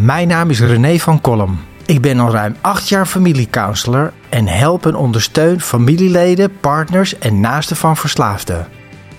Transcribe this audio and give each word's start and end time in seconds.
Mijn 0.00 0.28
naam 0.28 0.50
is 0.50 0.60
René 0.60 0.98
van 0.98 1.20
Kolm. 1.20 1.60
Ik 1.86 2.00
ben 2.00 2.20
al 2.20 2.30
ruim 2.30 2.56
acht 2.60 2.88
jaar 2.88 3.06
familiecounselor 3.06 4.12
en 4.28 4.46
help 4.46 4.86
en 4.86 4.94
ondersteun 4.94 5.60
familieleden, 5.60 6.60
partners 6.60 7.18
en 7.18 7.40
naasten 7.40 7.76
van 7.76 7.96
verslaafden. 7.96 8.66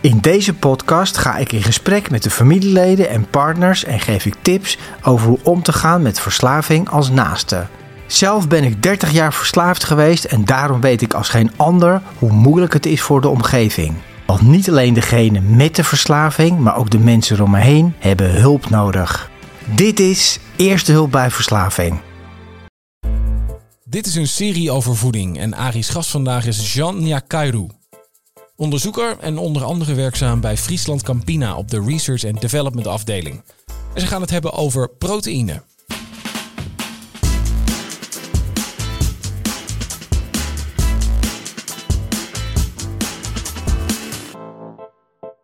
In 0.02 0.18
deze 0.20 0.54
podcast 0.54 1.18
ga 1.18 1.38
ik 1.38 1.52
in 1.52 1.64
gesprek 1.64 2.10
met 2.10 2.24
de 2.24 2.30
familieleden 2.30 3.10
en 3.10 3.30
partners 3.30 3.84
en 3.84 4.00
geef 4.00 4.26
ik 4.26 4.36
tips 4.42 4.78
over 5.04 5.28
hoe 5.28 5.40
om 5.44 5.64
te 5.64 5.74
gaan 5.74 6.02
met 6.02 6.20
verslaving 6.20 6.90
als 6.90 7.10
naaste. 7.10 7.66
Zelf 8.08 8.48
ben 8.48 8.64
ik 8.64 8.84
30 8.84 9.12
jaar 9.12 9.34
verslaafd 9.34 9.84
geweest 9.84 10.24
en 10.24 10.46
daarom 10.46 10.82
weet 10.82 11.02
ik 11.02 11.14
als 11.14 11.30
geen 11.30 11.52
ander 11.56 12.02
hoe 12.18 12.32
moeilijk 12.32 12.74
het 12.74 12.86
is 12.86 13.02
voor 13.02 13.22
de 13.22 13.30
omgeving. 13.30 13.94
Want 14.26 14.42
niet 14.42 14.70
alleen 14.70 14.94
degene 14.94 15.40
met 15.42 15.76
de 15.76 15.84
verslaving, 15.84 16.60
maar 16.60 16.78
ook 16.78 16.90
de 16.90 17.00
mensen 17.00 17.42
om 17.42 17.52
me 17.52 17.60
heen 17.60 17.94
hebben 18.00 18.42
hulp 18.42 18.70
nodig. 18.70 19.29
Dit 19.76 20.00
is 20.00 20.40
Eerste 20.56 20.92
Hulp 20.92 21.12
bij 21.12 21.32
Verslaving. 21.32 22.02
Dit 23.84 24.06
is 24.06 24.16
een 24.16 24.28
serie 24.28 24.72
over 24.72 24.96
voeding 24.96 25.38
en 25.38 25.56
Ari's 25.56 25.90
gast 25.90 26.10
vandaag 26.10 26.46
is 26.46 26.74
Jean 26.74 27.04
Nyakairu. 27.04 27.68
Onderzoeker 28.56 29.18
en 29.20 29.38
onder 29.38 29.64
andere 29.64 29.94
werkzaam 29.94 30.42
bij 30.42 30.58
Friesland 30.58 31.02
Campina 31.04 31.56
op 31.56 31.70
de 31.70 31.84
Research 31.86 32.26
and 32.26 32.42
Development 32.42 32.88
afdeling. 32.88 33.44
En 33.94 34.02
ze 34.02 34.08
gaan 34.08 34.22
het 34.22 34.30
hebben 34.30 34.54
over 34.54 34.90
proteïne. 34.90 35.64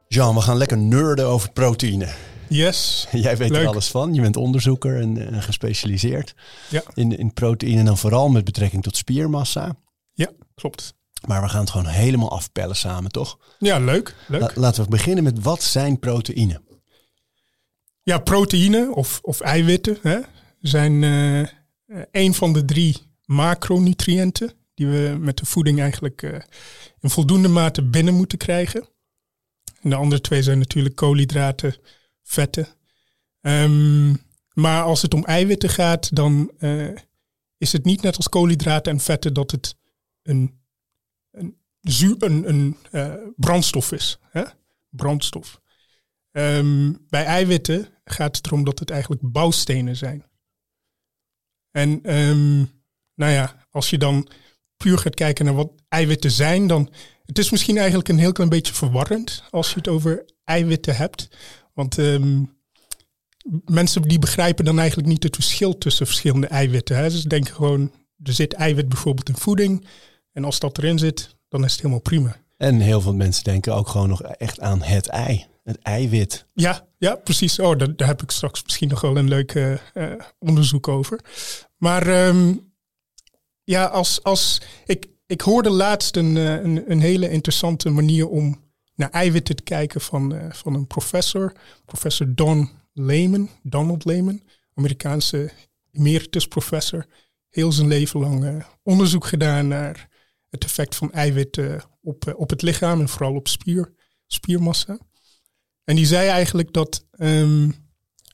Jean, 0.08 0.36
we 0.36 0.42
gaan 0.42 0.58
lekker 0.58 0.78
nerden 0.78 1.28
over 1.28 1.52
proteïne. 1.52 2.35
Yes. 2.49 3.08
Jij 3.12 3.38
weet 3.38 3.49
Leuk. 3.49 3.62
er 3.62 3.67
alles 3.67 3.88
van. 3.88 4.13
Je 4.13 4.22
bent 4.22 4.38
onderzoeker 4.38 5.02
en, 5.02 5.27
en 5.34 5.41
gespecialiseerd 5.41 6.34
Ja. 6.70 6.84
in, 6.94 7.18
in 7.18 7.34
proteïne. 7.34 7.80
En 7.80 7.85
dan 7.85 7.98
vooral 7.98 8.30
met 8.30 8.44
betrekking 8.45 8.84
tot 8.84 8.98
spiermassa. 8.98 9.76
Ja, 10.13 10.29
klopt. 10.55 10.93
Maar 11.27 11.41
we 11.41 11.49
gaan 11.49 11.60
het 11.60 11.70
gewoon 11.70 11.87
helemaal 11.87 12.32
afpellen 12.32 12.76
samen, 12.76 13.12
toch? 13.12 13.40
Ja, 13.60 13.79
leuk. 13.79 14.15
leuk. 14.27 14.41
La- 14.41 14.52
laten 14.55 14.84
we 14.84 14.90
beginnen 14.90 15.24
met 15.24 15.40
wat 15.41 15.63
zijn 15.63 15.99
proteïne? 15.99 16.62
Ja, 18.04 18.18
proteïne 18.20 18.91
of, 18.96 19.20
of 19.24 19.40
eiwitten 19.41 19.98
hè, 20.02 20.20
zijn 20.62 21.04
eh, 21.04 21.40
eh, 21.41 21.48
een 22.12 22.34
van 22.34 22.54
de 22.54 22.65
drie 22.65 22.98
macronutriënten 23.26 24.52
die 24.74 24.87
we 24.87 25.18
met 25.20 25.37
de 25.37 25.46
voeding 25.46 25.80
eigenlijk 25.80 26.21
eh, 26.21 26.40
in 26.99 27.09
voldoende 27.09 27.48
mate 27.48 27.84
binnen 27.84 28.13
moeten 28.13 28.37
krijgen. 28.37 28.87
En 29.82 29.90
de 29.90 29.96
andere 29.96 30.21
twee 30.21 30.43
zijn 30.43 30.57
natuurlijk 30.59 30.96
koolhydraten, 30.96 31.76
vetten. 32.26 32.68
Ehm, 33.41 34.13
maar 34.54 34.84
als 34.84 35.01
het 35.01 35.13
om 35.13 35.23
eiwitten 35.23 35.70
gaat, 35.70 36.15
dan 36.15 36.51
eh, 36.57 36.95
is 37.57 37.71
het 37.71 37.85
niet 37.85 38.01
net 38.01 38.15
als 38.18 38.29
koolhydraten 38.29 38.91
en 38.91 38.99
vetten 38.99 39.34
dat 39.34 39.51
het 39.51 39.76
een, 40.21 40.59
een, 41.31 41.57
een, 42.20 42.49
een 42.49 42.77
eh, 42.91 43.13
brandstof 43.35 43.91
is. 43.91 44.20
Hè? 44.29 44.43
Brandstof. 44.90 45.62
Ehm, 46.31 46.93
bij 47.09 47.26
eiwitten 47.26 47.87
gaat 48.03 48.35
het 48.35 48.46
erom 48.46 48.63
dat 48.63 48.79
het 48.79 48.90
eigenlijk 48.90 49.21
bouwstenen 49.23 49.96
zijn. 49.96 50.26
En 51.71 51.99
ehm, 52.03 52.57
nou 53.13 53.31
ja, 53.31 53.68
als 53.70 53.90
je 53.90 53.98
dan 53.98 54.27
puur 54.77 54.98
gaat 54.98 55.15
kijken 55.15 55.46
naar 55.46 55.53
wat 55.53 55.71
eiwitten 55.87 56.31
zijn, 56.31 56.68
dan 56.68 56.91
het 57.26 57.37
is 57.37 57.49
misschien 57.49 57.77
eigenlijk 57.77 58.09
een 58.09 58.18
heel 58.18 58.31
klein 58.31 58.49
beetje 58.49 58.73
verwarrend 58.73 59.43
als 59.49 59.70
je 59.70 59.76
het 59.76 59.87
over 59.87 60.26
eiwitten 60.43 60.96
hebt. 60.96 61.27
Want 61.76 61.98
ehm, 61.98 62.43
mensen 63.65 64.01
die 64.01 64.19
begrijpen 64.19 64.66
dan 64.66 64.79
eigenlijk 64.79 65.09
niet 65.09 65.23
het 65.23 65.35
verschil 65.35 65.78
tussen 65.78 66.06
verschillende 66.06 66.47
eiwitten. 66.47 66.97
Hè. 66.97 67.09
Ze 67.09 67.28
denken 67.28 67.53
gewoon, 67.53 67.91
er 68.23 68.34
zit 68.34 68.53
eiwit 68.53 68.90
bijvoorbeeld 68.90 69.29
in 69.29 69.38
voeding. 69.38 69.88
En 70.31 70.44
als 70.44 70.59
dat 70.59 70.78
erin 70.78 71.00
zit, 71.00 71.35
dan 71.47 71.63
is 71.63 71.72
het 71.72 71.81
helemaal 71.81 72.01
prima. 72.01 72.35
En 72.57 72.80
heel 72.80 73.02
veel 73.02 73.14
mensen 73.14 73.44
denken 73.44 73.75
ook 73.75 73.88
gewoon 73.88 74.09
nog 74.09 74.22
echt 74.22 74.59
aan 74.59 74.81
het 74.81 75.08
ei. 75.08 75.46
Het 75.64 75.80
eiwit. 75.81 76.46
Ja, 76.53 76.88
ja, 76.97 77.16
precies. 77.16 77.59
Oh, 77.59 77.78
daar, 77.78 77.96
daar 77.96 78.08
heb 78.08 78.22
ik 78.22 78.31
straks 78.31 78.64
misschien 78.64 78.90
nog 78.90 79.02
wel 79.02 79.18
een 79.18 79.28
leuk 79.28 79.56
eh, 79.56 79.74
eh, 79.94 80.19
onderzoek 80.40 80.88
over. 80.88 81.19
Maar 81.78 82.08
ehm, 82.08 82.53
ja, 83.64 83.85
als, 83.85 84.24
als 84.24 84.62
ik, 84.85 85.08
ik 85.25 85.41
hoorde 85.41 85.69
laatst 85.69 86.16
een, 86.16 86.38
eh, 86.38 86.53
een, 86.53 86.91
een 86.91 87.02
hele 87.02 87.30
interessante 87.30 87.90
manier 87.90 88.28
om 88.28 88.65
naar 88.96 89.10
eiwitten 89.10 89.56
te 89.56 89.64
kijken 89.64 90.02
van, 90.02 90.36
eh, 90.36 90.52
van 90.52 90.74
een 90.74 90.88
professor. 90.88 91.54
Professor 91.86 92.36
Don 92.36 92.70
Lehman, 92.94 93.50
Donald 93.64 94.06
Lehman, 94.06 94.42
Amerikaanse 94.74 95.52
emeritus 95.92 96.48
professor. 96.48 97.06
Heel 97.50 97.72
zijn 97.72 97.88
leven 97.88 98.20
lang 98.20 98.46
eh, 98.46 98.66
onderzoek 98.84 99.26
gedaan 99.26 99.68
naar 99.68 100.10
het 100.50 100.64
effect 100.64 100.96
van 100.96 101.12
eiwitten 101.12 101.84
op, 102.02 102.28
eh, 102.28 102.40
op 102.40 102.50
het 102.50 102.62
lichaam 102.62 103.00
en 103.00 103.10
vooral 103.10 103.36
op 103.36 103.48
spier, 103.48 103.94
spiermassa. 104.28 104.98
En 105.84 105.96
die 105.96 106.06
zei 106.06 106.28
eigenlijk 106.28 106.74
dat 106.74 107.06
ehm, 107.12 107.72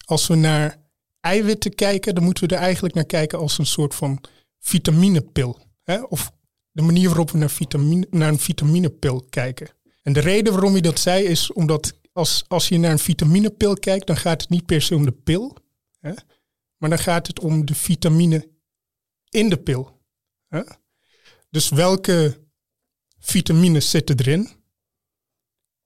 als 0.05 0.27
we 0.27 0.35
naar 0.35 0.81
eiwitten 1.19 1.75
kijken, 1.75 2.15
dan 2.15 2.23
moeten 2.23 2.47
we 2.47 2.55
er 2.55 2.61
eigenlijk 2.61 2.95
naar 2.95 3.05
kijken 3.05 3.39
als 3.39 3.57
een 3.57 3.65
soort 3.65 3.95
van 3.95 4.23
vitaminepil. 4.59 5.59
Hè? 5.83 6.01
Of 6.01 6.31
de 6.71 6.81
manier 6.81 7.07
waarop 7.07 7.31
we 7.31 7.37
naar, 7.37 7.49
vitamine, 7.49 8.07
naar 8.09 8.29
een 8.29 8.39
vitaminepil 8.39 9.25
kijken. 9.29 9.69
En 10.01 10.13
de 10.13 10.19
reden 10.19 10.53
waarom 10.53 10.71
hij 10.71 10.81
dat 10.81 10.99
zei 10.99 11.23
is 11.23 11.53
omdat 11.53 11.93
als, 12.13 12.43
als 12.47 12.67
je 12.67 12.77
naar 12.77 12.91
een 12.91 12.99
vitaminepil 12.99 13.73
kijkt, 13.73 14.07
dan 14.07 14.17
gaat 14.17 14.41
het 14.41 14.49
niet 14.49 14.65
per 14.65 14.81
se 14.81 14.95
om 14.95 15.05
de 15.05 15.11
pil. 15.11 15.57
Hè? 15.99 16.11
Maar 16.77 16.89
dan 16.89 16.99
gaat 16.99 17.27
het 17.27 17.39
om 17.39 17.65
de 17.65 17.75
vitamine 17.75 18.49
in 19.29 19.49
de 19.49 19.57
pil. 19.57 20.01
Hè? 20.47 20.61
Dus 21.49 21.69
welke 21.69 22.39
vitamines 23.19 23.89
zitten 23.89 24.19
erin? 24.19 24.49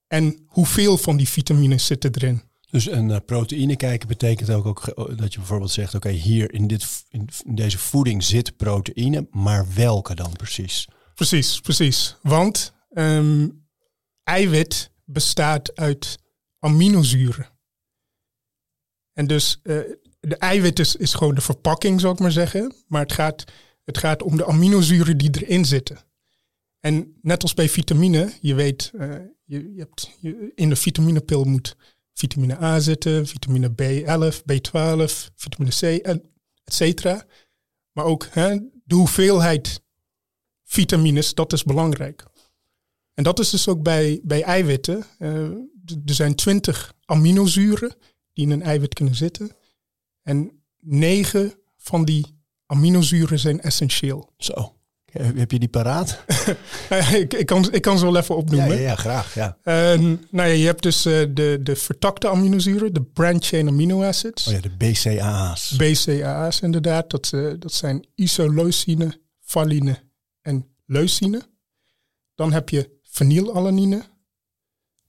En 0.07 0.45
hoeveel 0.47 0.97
van 0.97 1.17
die 1.17 1.27
vitamines 1.29 1.85
zitten 1.85 2.11
erin? 2.15 2.41
Dus 2.69 2.87
een 2.91 3.11
eh, 3.11 3.17
proteïne 3.25 3.75
kijken 3.75 4.07
betekent 4.07 4.49
ook, 4.49 4.65
ook 4.65 4.79
ge- 4.79 5.13
dat 5.15 5.33
je 5.33 5.39
bijvoorbeeld 5.39 5.71
zegt... 5.71 5.95
oké, 5.95 6.09
hier 6.09 6.53
in, 6.53 6.67
dit, 6.67 7.05
in 7.09 7.29
deze 7.45 7.77
voeding 7.77 8.23
zit 8.23 8.57
proteïne, 8.57 9.27
maar 9.31 9.65
welke 9.73 10.15
dan 10.15 10.31
precies? 10.33 10.87
Precies, 11.15 11.59
precies. 11.59 12.15
Want 12.21 12.73
ehm, 12.89 13.47
eiwit 14.25 14.91
bestaat 15.03 15.75
uit 15.75 16.17
aminozuren. 16.59 17.49
En 19.13 19.27
dus 19.27 19.59
eh, 19.63 19.79
de 20.19 20.37
eiwit 20.37 20.79
is, 20.79 20.95
is 20.95 21.13
gewoon 21.13 21.35
de 21.35 21.41
verpakking, 21.41 21.99
zou 22.01 22.13
ik 22.13 22.19
maar 22.19 22.31
zeggen. 22.31 22.73
Maar 22.87 23.01
het 23.01 23.13
gaat, 23.13 23.43
het 23.83 23.97
gaat 23.97 24.23
om 24.23 24.37
de 24.37 24.45
aminozuren 24.45 25.17
die 25.17 25.41
erin 25.41 25.65
zitten. 25.65 25.97
En 26.79 27.17
net 27.21 27.41
als 27.41 27.53
bij 27.53 27.69
vitamine, 27.69 28.33
je 28.41 28.53
weet, 28.53 28.91
eh, 28.97 29.09
je, 29.43 29.73
je 29.73 29.79
hebt, 29.79 30.11
in 30.55 30.69
de 30.69 30.75
vitaminepil 30.75 31.43
moet 31.43 31.75
vitamine 32.13 32.61
A 32.61 32.79
zitten, 32.79 33.27
vitamine 33.27 33.69
B11, 33.69 34.35
B12, 34.35 35.33
vitamine 35.35 35.75
C, 35.79 35.81
et 36.01 36.21
cetera. 36.65 37.25
Maar 37.91 38.05
ook 38.05 38.27
hè, 38.29 38.59
de 38.83 38.95
hoeveelheid 38.95 39.81
vitamines, 40.63 41.33
dat 41.33 41.53
is 41.53 41.63
belangrijk. 41.63 42.25
En 43.15 43.23
dat 43.23 43.39
is 43.39 43.49
dus 43.49 43.67
ook 43.67 43.83
bij, 43.83 44.19
bij 44.23 44.43
eiwitten. 44.43 45.05
Eh, 45.19 45.43
er 46.05 46.13
zijn 46.13 46.35
twintig 46.35 46.93
aminozuren 47.05 47.95
die 48.33 48.45
in 48.45 48.51
een 48.51 48.61
eiwit 48.61 48.93
kunnen 48.93 49.15
zitten. 49.15 49.51
En 50.21 50.51
negen 50.79 51.53
van 51.77 52.05
die 52.05 52.25
aminozuren 52.65 53.39
zijn 53.39 53.61
essentieel. 53.61 54.33
Zo, 54.37 54.75
heb 55.11 55.51
je 55.51 55.59
die 55.59 55.69
paraat? 55.69 56.23
ik, 57.13 57.33
ik, 57.33 57.45
kan, 57.45 57.73
ik 57.73 57.81
kan 57.81 57.97
ze 57.97 58.05
wel 58.05 58.17
even 58.17 58.35
opnoemen. 58.35 58.75
ja, 58.75 58.81
ja, 58.81 58.95
graag. 58.95 59.33
Ja. 59.33 59.57
Nou 59.63 60.19
ja, 60.29 60.43
je 60.43 60.65
hebt 60.65 60.83
dus 60.83 61.05
eh, 61.05 61.25
de, 61.29 61.59
de 61.63 61.75
vertakte 61.75 62.29
aminozuren, 62.29 62.93
de 62.93 63.01
branched-chain 63.01 63.67
amino 63.67 64.03
acids. 64.03 64.47
Oh 64.47 64.53
ja, 64.53 64.59
de 64.59 64.69
BCAA's. 64.69 65.75
BCAA's 65.77 66.59
inderdaad. 66.59 67.09
Dat, 67.09 67.31
eh, 67.33 67.51
dat 67.59 67.73
zijn 67.73 68.07
isoleucine, 68.15 69.21
valine 69.41 70.03
en 70.41 70.67
leucine. 70.85 71.41
Dan 72.35 72.53
heb 72.53 72.69
je 72.69 72.89
fenylalanine. 73.15 74.03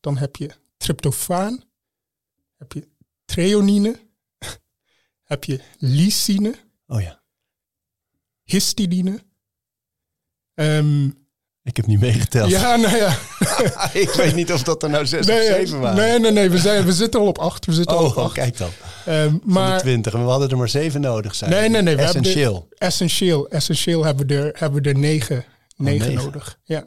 Dan 0.00 0.17
heb 0.17 0.37
je 0.37 0.50
tryptofaan. 0.76 1.62
Heb 2.58 2.73
je 2.73 2.88
treonine. 3.25 3.97
heb 5.32 5.44
je 5.44 5.61
lysine, 5.79 6.55
oh 6.87 7.00
ja, 7.00 7.20
histidine. 8.43 9.19
Ehm, 10.55 11.06
ik 11.62 11.76
heb 11.76 11.87
niet 11.87 12.00
meegeteld. 12.00 12.50
ja, 12.50 12.76
nou 12.76 12.97
ja. 12.97 13.19
ik 14.05 14.11
weet 14.11 14.35
niet 14.35 14.52
of 14.52 14.62
dat 14.62 14.82
er 14.82 14.91
nou 14.91 15.06
zes 15.06 15.26
Nee, 15.26 15.38
of 15.50 15.56
zeven 15.56 15.81
waren. 15.81 15.97
nee, 15.97 16.19
nee, 16.19 16.31
nee. 16.31 16.50
We, 16.50 16.59
zijn, 16.59 16.85
we 16.85 16.93
zitten 16.93 17.20
al 17.20 17.26
op 17.26 17.38
acht. 17.38 17.67
We 17.67 17.73
zitten 17.73 17.97
al 17.97 18.05
op 18.05 18.11
Oh, 18.11 18.17
oh, 18.17 18.25
acht. 18.25 18.32
kijk 18.35 18.56
dan. 18.56 18.70
De 19.05 19.38
maar 19.43 19.79
twintig. 19.81 20.12
En 20.12 20.23
we 20.25 20.31
hadden 20.31 20.49
er 20.49 20.56
maar 20.56 20.69
zeven 20.69 21.00
nodig 21.00 21.35
zijn. 21.35 21.50
Nee, 21.50 21.69
nee, 21.69 21.82
nee. 21.82 21.97
We 21.97 22.02
hebben 22.02 22.23
Essentieel. 22.23 22.69
essentieel. 22.79 23.49
Essentieel 23.49 24.05
hebben 24.05 24.26
we 24.26 24.35
er, 24.35 24.50
hebben 24.59 24.82
we 24.82 24.88
er 24.88 24.99
negen, 24.99 25.44
negen, 25.76 26.09
negen. 26.09 26.25
nodig. 26.25 26.59
Ja. 26.64 26.82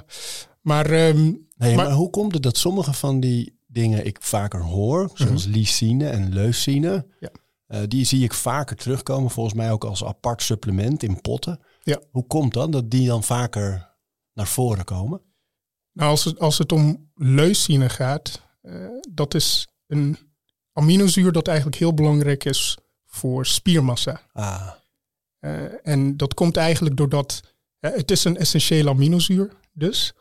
Maar 0.69 0.85
ehm, 0.85 1.23
Nee, 1.55 1.75
maar, 1.75 1.85
Maar- 1.85 1.91
hoe 1.95 2.09
komt 2.09 2.33
het 2.33 2.43
dat 2.43 2.57
sommige 2.57 2.93
van 2.93 3.19
die 3.19 3.59
dingen 3.67 4.05
ik 4.05 4.17
vaker 4.21 4.61
hoor, 4.63 5.11
zoals 5.13 5.45
lysine 5.45 6.09
en 6.09 6.33
leucine, 6.33 7.05
Ja. 7.19 7.29
Uh, 7.67 7.79
die 7.87 8.05
zie 8.05 8.23
ik 8.23 8.33
vaker 8.33 8.75
terugkomen, 8.75 9.31
volgens 9.31 9.55
mij 9.55 9.71
ook 9.71 9.83
als 9.83 10.03
apart 10.03 10.41
supplement 10.41 11.03
in 11.03 11.21
potten. 11.21 11.59
Ja. 11.83 11.99
Hoe 12.11 12.27
komt 12.27 12.53
dan 12.53 12.71
dat 12.71 12.91
die 12.91 13.07
dan 13.07 13.23
vaker 13.23 13.95
naar 14.33 14.47
voren 14.47 14.85
komen? 14.85 15.21
Nou, 15.93 16.09
als 16.09 16.23
het, 16.23 16.39
als 16.39 16.57
het 16.57 16.71
om 16.71 17.09
leucine 17.15 17.89
gaat, 17.89 18.41
uh, 18.61 18.87
dat 19.09 19.33
is 19.33 19.67
een 19.87 20.17
aminozuur 20.73 21.31
dat 21.31 21.47
eigenlijk 21.47 21.77
heel 21.77 21.93
belangrijk 21.93 22.45
is 22.45 22.77
voor 23.05 23.45
spiermassa. 23.45 24.21
Ah. 24.33 24.71
Uh, 25.39 25.87
en 25.87 26.17
dat 26.17 26.33
komt 26.33 26.57
eigenlijk 26.57 26.97
doordat 26.97 27.41
het 27.79 28.11
is 28.11 28.23
een 28.23 28.37
essentiële 28.37 28.89
aminozuur, 28.89 29.51
dus. 29.73 30.13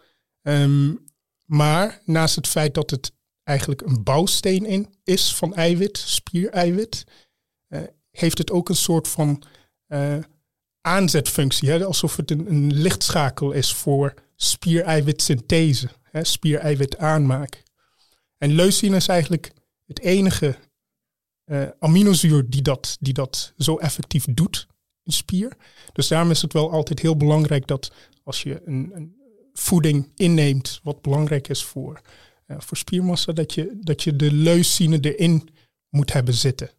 Um, 0.43 1.07
maar 1.45 2.03
naast 2.05 2.37
het 2.37 2.47
feit 2.47 2.75
dat 2.75 2.91
het 2.91 3.13
eigenlijk 3.43 3.81
een 3.81 4.03
bouwsteen 4.03 4.67
in 4.67 4.95
is 5.05 5.35
van 5.35 5.55
eiwit, 5.55 5.99
spiereiwit, 5.99 7.05
uh, 7.69 7.81
heeft 8.11 8.39
het 8.39 8.51
ook 8.51 8.69
een 8.69 8.77
soort 8.77 9.09
van 9.09 9.43
uh, 9.89 10.17
aanzetfunctie. 10.81 11.71
Hè? 11.71 11.85
Alsof 11.85 12.17
het 12.17 12.31
een, 12.31 12.73
lichtschakel 12.73 13.53
is 13.53 13.75
voor 13.75 14.15
spiereiwitsynthese, 14.37 15.89
hè? 16.03 16.25
spiereiwit 16.25 16.99
aanmaak. 16.99 17.63
En 18.39 18.53
leucine 18.53 18.97
is 18.97 19.09
eigenlijk 19.09 19.53
het 19.87 20.01
enige 20.01 20.57
uh, 21.45 21.69
aminozuur 21.79 22.51
die 22.51 22.63
dat, 22.63 22.97
die 23.01 23.13
dat 23.13 23.53
zo 23.57 23.77
effectief 23.77 24.25
doet 24.31 24.67
in 25.03 25.13
spier. 25.13 25.53
Dus 25.93 26.09
daarom 26.09 26.31
is 26.31 26.43
het 26.43 26.53
wel 26.53 26.71
altijd 26.71 27.01
heel 27.01 27.17
belangrijk 27.17 27.67
dat 27.67 27.93
als 28.23 28.43
je 28.43 28.63
een, 28.65 28.91
een 28.95 29.18
voeding 29.59 30.13
inneemt, 30.15 30.81
wat 30.83 31.03
belangrijk 31.03 31.49
is 31.49 31.65
voor, 31.65 32.01
uh, 32.47 32.57
voor 32.61 32.77
spiermassa, 32.77 33.33
dat 33.33 33.55
je, 33.55 33.79
dat 33.81 34.03
je 34.03 34.17
de 34.17 34.33
leucine 34.33 35.01
erin 35.01 35.49
moet 35.89 36.13
hebben 36.13 36.35
zitten. 36.35 36.71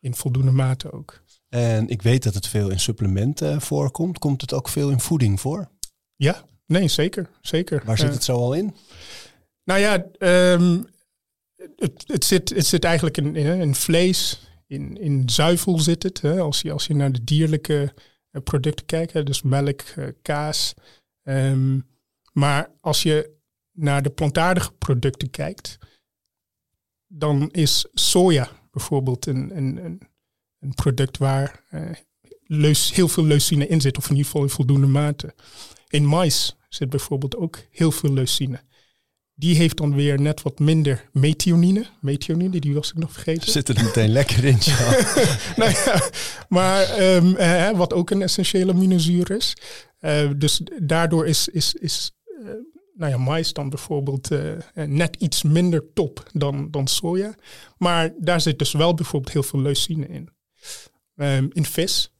In 0.00 0.14
voldoende 0.14 0.50
mate 0.50 0.92
ook. 0.92 1.22
En 1.48 1.88
ik 1.88 2.02
weet 2.02 2.22
dat 2.22 2.34
het 2.34 2.46
veel 2.46 2.70
in 2.70 2.80
supplementen 2.80 3.60
voorkomt. 3.60 4.18
Komt 4.18 4.40
het 4.40 4.52
ook 4.52 4.68
veel 4.68 4.90
in 4.90 5.00
voeding 5.00 5.40
voor? 5.40 5.68
Ja, 6.16 6.44
nee, 6.66 6.88
zeker. 6.88 7.30
zeker. 7.40 7.82
Waar 7.84 7.98
zit 7.98 8.12
het 8.12 8.24
zo 8.24 8.36
al 8.36 8.52
in? 8.52 8.74
Nou 9.64 9.80
ja, 9.80 10.06
um, 10.52 10.86
het, 11.76 12.04
het, 12.06 12.24
zit, 12.24 12.48
het 12.48 12.66
zit 12.66 12.84
eigenlijk 12.84 13.16
in, 13.16 13.36
in 13.36 13.74
vlees, 13.74 14.40
in, 14.66 14.96
in 15.00 15.28
zuivel 15.28 15.78
zit 15.78 16.02
het. 16.02 16.20
Hè, 16.20 16.40
als, 16.40 16.60
je, 16.60 16.72
als 16.72 16.86
je 16.86 16.94
naar 16.94 17.12
de 17.12 17.24
dierlijke 17.24 17.94
producten 18.44 18.86
kijkt, 18.86 19.12
hè, 19.12 19.22
dus 19.22 19.42
melk, 19.42 19.82
kaas. 20.22 20.74
Um, 21.22 21.86
maar 22.34 22.70
als 22.80 23.02
je 23.02 23.30
naar 23.72 24.02
de 24.02 24.10
plantaardige 24.10 24.72
producten 24.72 25.30
kijkt, 25.30 25.78
dan 27.06 27.50
is 27.50 27.86
soja 27.92 28.48
bijvoorbeeld 28.70 29.26
een, 29.26 29.56
een, 29.56 30.02
product 30.74 31.18
waar 31.18 31.64
uh, 31.70 31.90
leus, 32.42 32.94
heel 32.94 33.08
veel 33.08 33.24
leucine 33.24 33.66
in 33.66 33.80
zit, 33.80 33.96
of 33.96 34.04
in 34.04 34.10
ieder 34.10 34.24
geval 34.24 34.42
in 34.42 34.48
voldoende 34.48 34.86
mate. 34.86 35.34
In 35.88 36.06
mais 36.06 36.56
zit 36.68 36.90
bijvoorbeeld 36.90 37.36
ook 37.36 37.58
heel 37.70 37.92
veel 37.92 38.12
leucine. 38.12 38.60
Die 39.34 39.56
heeft 39.56 39.76
dan 39.76 39.94
weer 39.94 40.20
net 40.20 40.42
wat 40.42 40.58
minder 40.58 41.08
methionine. 41.12 41.86
Methionine, 42.00 42.60
die 42.60 42.74
was 42.74 42.90
ik 42.90 42.98
nog 42.98 43.12
vergeten. 43.12 43.52
Zit 43.52 43.68
er 43.68 43.84
meteen 43.84 44.10
lekker 44.10 44.44
in, 44.44 44.58
nou 45.56 45.70
ja, 45.70 46.10
maar 46.48 47.00
um, 47.00 47.36
uh, 47.36 47.70
wat 47.70 47.92
ook 47.92 48.10
een 48.10 48.22
essentiële 48.22 48.72
aminozuur 48.72 49.30
is. 49.30 49.56
Uh, 50.00 50.30
dus 50.36 50.60
daardoor 50.82 51.26
is, 51.26 51.48
is, 51.48 51.74
is 51.74 52.12
nou 52.94 53.10
ja, 53.12 53.18
mais 53.18 53.52
dan 53.52 53.68
bijvoorbeeld 53.68 54.28
net 54.74 55.16
iets 55.16 55.42
minder 55.42 55.92
top 55.92 56.30
dan, 56.32 56.70
dan 56.70 56.86
soja. 56.86 57.34
Maar 57.78 58.12
daar 58.18 58.40
zit 58.40 58.58
dus 58.58 58.72
wel 58.72 58.94
bijvoorbeeld 58.94 59.32
heel 59.32 59.42
veel 59.42 59.60
leucine 59.60 60.06
in. 60.06 60.28
Um, 61.14 61.50
in 61.52 61.64
vis, 61.64 62.12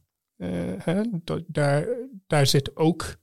hè, 0.79 1.03
daar, 1.47 1.87
daar 2.27 2.47
zit 2.47 2.77
ook 2.77 3.17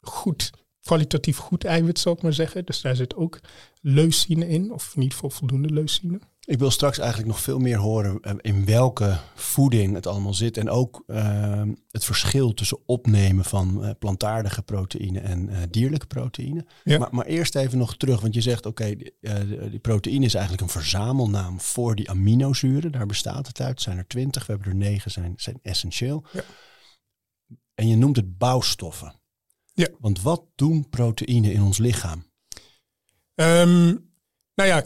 goed 0.00 0.50
kwalitatief 0.82 1.36
goed 1.36 1.64
eiwit, 1.64 1.98
zou 1.98 2.16
ik 2.16 2.22
maar 2.22 2.32
zeggen. 2.32 2.64
Dus 2.64 2.80
daar 2.80 2.96
zit 2.96 3.14
ook 3.14 3.40
leucine 3.80 4.48
in, 4.48 4.72
of 4.72 4.94
ieder 4.94 5.12
geval 5.12 5.30
voldoende 5.30 5.72
leucine. 5.72 6.20
Ik 6.50 6.58
wil 6.58 6.70
straks 6.70 6.98
eigenlijk 6.98 7.28
nog 7.28 7.40
veel 7.40 7.58
meer 7.58 7.78
horen 7.78 8.20
in 8.40 8.64
welke 8.64 9.18
voeding 9.34 9.94
het 9.94 10.06
allemaal 10.06 10.34
zit. 10.34 10.56
En 10.56 10.70
ook 10.70 11.04
uh, 11.06 11.62
het 11.90 12.04
verschil 12.04 12.54
tussen 12.54 12.78
opnemen 12.86 13.44
van 13.44 13.84
uh, 13.84 13.90
plantaardige 13.98 14.62
proteïne 14.62 15.20
en 15.20 15.50
uh, 15.50 15.56
dierlijke 15.70 16.06
proteïne. 16.06 16.66
Ja. 16.84 16.98
Maar, 16.98 17.08
maar, 17.10 17.26
eerst 17.26 17.54
even 17.54 17.78
nog 17.78 17.96
terug, 17.96 18.20
want 18.20 18.34
je 18.34 18.40
zegt 18.40 18.66
oké, 18.66 18.82
okay, 18.82 18.96
die, 18.96 19.70
die, 19.70 19.78
proteïne 19.78 20.24
is 20.24 20.34
eigenlijk 20.34 20.62
een 20.62 20.80
verzamelnaam 20.80 21.60
voor 21.60 21.94
die 21.94 22.10
aminozuren. 22.10 22.92
Daar 22.92 23.06
bestaat 23.06 23.46
het 23.46 23.60
uit. 23.60 23.76
Er 23.76 23.82
zijn 23.82 23.98
er 23.98 24.06
twintig, 24.06 24.46
we 24.46 24.52
hebben 24.52 24.70
er 24.70 24.78
negen, 24.78 25.10
zijn, 25.10 25.32
zijn 25.36 25.58
essentieel. 25.62 26.24
Ja. 26.32 26.42
En 27.74 27.88
je 27.88 27.96
noemt 27.96 28.16
het 28.16 28.38
bouwstoffen. 28.38 29.20
Ja. 29.72 29.88
Want 29.98 30.22
wat 30.22 30.42
doen 30.54 30.88
proteïnen 30.88 31.52
in 31.52 31.62
ons 31.62 31.78
lichaam? 31.78 32.24
Um, 33.34 34.08
nou 34.54 34.68
ja, 34.68 34.84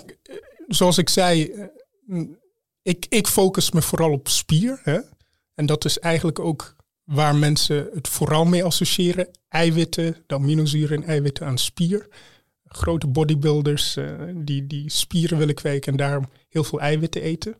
zoals 0.66 0.98
ik 0.98 1.08
zei, 1.08 1.54
ik, 2.82 3.06
ik 3.08 3.26
focus 3.26 3.70
me 3.70 3.82
vooral 3.82 4.12
op 4.12 4.28
spier. 4.28 4.80
Hè? 4.82 5.00
En 5.54 5.66
dat 5.66 5.84
is 5.84 5.98
eigenlijk 5.98 6.38
ook 6.38 6.76
waar 7.04 7.36
mensen 7.36 7.88
het 7.94 8.08
vooral 8.08 8.44
mee 8.44 8.64
associëren. 8.64 9.30
Eiwitten, 9.48 10.16
de 10.26 10.34
aminozuren 10.34 11.02
en 11.02 11.08
eiwitten 11.08 11.46
aan 11.46 11.58
spier. 11.58 12.08
Grote 12.64 13.06
bodybuilders 13.06 13.96
uh, 13.96 14.22
die, 14.34 14.66
die 14.66 14.90
spieren 14.90 15.38
willen 15.38 15.54
kweken 15.54 15.92
en 15.92 15.98
daarom 15.98 16.28
heel 16.48 16.64
veel 16.64 16.80
eiwitten 16.80 17.22
eten. 17.22 17.56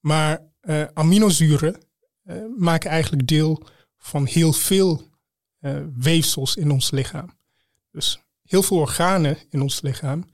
Maar 0.00 0.40
uh, 0.62 0.84
aminozuren 0.94 1.80
maken 2.56 2.90
eigenlijk 2.90 3.26
deel 3.26 3.62
van 3.96 4.26
heel 4.26 4.52
veel 4.52 5.08
weefsels 5.96 6.56
in 6.56 6.70
ons 6.70 6.90
lichaam. 6.90 7.38
Dus 7.90 8.20
heel 8.42 8.62
veel 8.62 8.76
organen 8.76 9.38
in 9.50 9.62
ons 9.62 9.80
lichaam, 9.80 10.24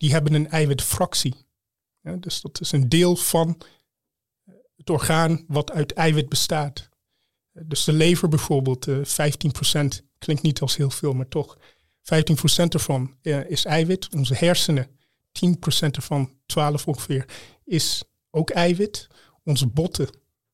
die 0.00 0.12
hebben 0.12 0.34
een 0.34 0.48
eiwitfractie. 0.48 1.34
Ja, 2.02 2.16
dus 2.16 2.40
dat 2.40 2.60
is 2.60 2.72
een 2.72 2.88
deel 2.88 3.16
van 3.16 3.58
het 4.76 4.90
orgaan 4.90 5.44
wat 5.48 5.70
uit 5.70 5.92
eiwit 5.92 6.28
bestaat. 6.28 6.88
Dus 7.52 7.84
de 7.84 7.92
lever 7.92 8.28
bijvoorbeeld, 8.28 8.86
uh, 8.86 9.04
15% 9.04 10.02
klinkt 10.18 10.42
niet 10.42 10.60
als 10.60 10.76
heel 10.76 10.90
veel, 10.90 11.12
maar 11.12 11.28
toch. 11.28 11.58
15% 12.02 12.74
ervan 12.74 13.16
uh, 13.22 13.50
is 13.50 13.64
eiwit. 13.64 14.08
Onze 14.14 14.34
hersenen, 14.34 14.86
10% 14.86 15.90
ervan, 15.90 16.32
12 16.46 16.86
ongeveer, 16.86 17.24
is 17.64 18.02
ook 18.30 18.50
eiwit. 18.50 19.06
Onze 19.44 19.66
botten, 19.66 20.08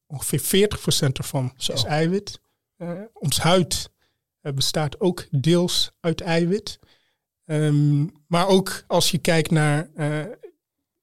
ongeveer 0.07 0.69
40% 1.09 1.13
ervan 1.13 1.53
Zo. 1.57 1.73
is 1.73 1.85
eiwit. 1.85 2.41
Uh, 2.79 3.01
ons 3.13 3.39
huid 3.39 3.91
bestaat 4.41 5.01
ook 5.01 5.27
deels 5.31 5.93
uit 6.01 6.21
eiwit. 6.21 6.79
Um, 7.47 8.13
maar 8.27 8.49
ook 8.49 8.85
als 8.87 9.11
je 9.11 9.19
kijkt 9.19 9.51
naar 9.51 9.89
uh, 9.97 10.25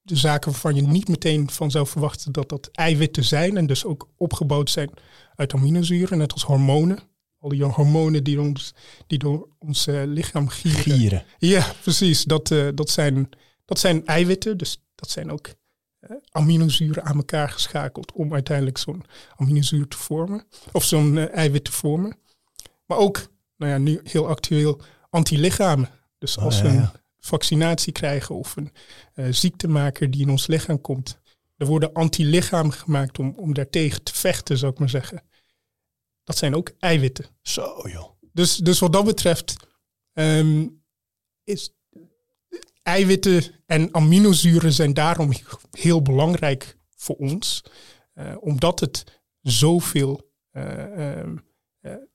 de 0.02 0.16
zaken 0.16 0.52
waarvan 0.52 0.76
je 0.76 0.82
niet 0.82 1.08
meteen 1.08 1.50
van 1.50 1.72
zou 1.72 1.88
verwachten 1.88 2.32
dat 2.32 2.50
dat 2.50 2.70
eiwitten 2.72 3.24
zijn 3.24 3.58
en 3.58 3.66
dus 3.66 3.86
ook 3.86 4.10
opgebouwd 4.18 4.70
zijn 4.70 4.90
uit 5.36 5.54
aminozuren, 5.54 6.18
net 6.18 6.34
als 6.34 6.44
hormonen. 6.44 7.00
Al 7.40 7.50
die 7.50 7.64
hormonen 7.64 8.24
die, 8.24 8.42
ons, 8.42 8.74
die 9.08 9.20
door 9.20 9.48
ons 9.60 9.88
uh, 9.88 10.04
lichaam 10.06 10.48
gieren. 10.48 10.82
Gieren. 10.82 11.24
Ja, 11.38 11.74
precies. 11.82 12.24
Dat, 12.24 12.50
uh, 12.50 12.68
dat, 12.76 12.90
zijn, 12.90 13.30
dat 13.66 13.80
zijn 13.80 14.06
eiwitten, 14.06 14.58
dus 14.58 14.84
dat 14.96 15.10
zijn 15.10 15.32
ook 15.32 15.50
aminozuren 16.32 17.04
aan 17.04 17.16
elkaar 17.16 17.50
geschakeld 17.50 18.12
om 18.12 18.34
uiteindelijk 18.34 18.78
zo'n 18.78 19.04
aminozuur 19.36 19.88
te 19.88 19.98
vormen, 19.98 20.46
of 20.72 20.84
zo'n 20.84 21.18
eiwit 21.18 21.64
te 21.64 21.72
vormen. 21.72 22.18
Maar 22.86 22.98
ook, 22.98 23.28
nou 23.58 23.72
ja, 23.72 23.78
nu 23.78 24.00
heel 24.04 24.28
actueel, 24.28 24.82
antilichamen. 25.10 25.90
Dus 26.24 26.38
als 26.38 26.58
Oh, 26.58 26.64
we 26.64 26.72
ja, 26.72 26.82
een 26.94 27.02
vaccinatie 27.20 27.94
krijgen 27.94 28.36
of 28.36 28.56
een 28.56 28.72
uh, 29.16 29.28
ziektemaker 29.30 30.12
die 30.12 30.22
in 30.22 30.30
ons 30.30 30.48
lichaam 30.48 30.82
komt, 30.82 31.20
er 31.58 31.66
worden 31.66 31.94
antilichamen 31.94 32.74
gemaakt 32.74 33.20
om, 33.20 33.34
om 33.36 33.54
daartegen 33.54 34.04
te 34.04 34.14
vechten, 34.14 34.58
zou 34.58 34.72
ik 34.72 34.80
maar 34.80 34.90
zeggen. 34.90 35.24
Dat 36.24 36.38
zijn 36.38 36.56
ook 36.56 36.72
eiwitten. 36.80 37.26
Zo 37.42 37.90
joh. 37.90 38.10
Dus, 38.34 38.56
dus 38.56 38.80
wat 38.80 38.94
dat 38.94 39.06
betreft 39.06 39.56
um, 40.14 40.84
is 41.44 41.74
eiwitten 42.84 43.44
en 43.66 43.94
aminozuren 43.94 44.74
zijn 44.74 44.94
daarom 44.94 45.32
heel 45.72 46.02
belangrijk 46.02 46.78
voor 46.96 47.16
ons, 47.16 47.64
uh, 48.16 48.36
omdat 48.40 48.80
het 48.80 49.22
zoveel 49.42 50.32
uh, 50.52 51.18
um, 51.18 51.46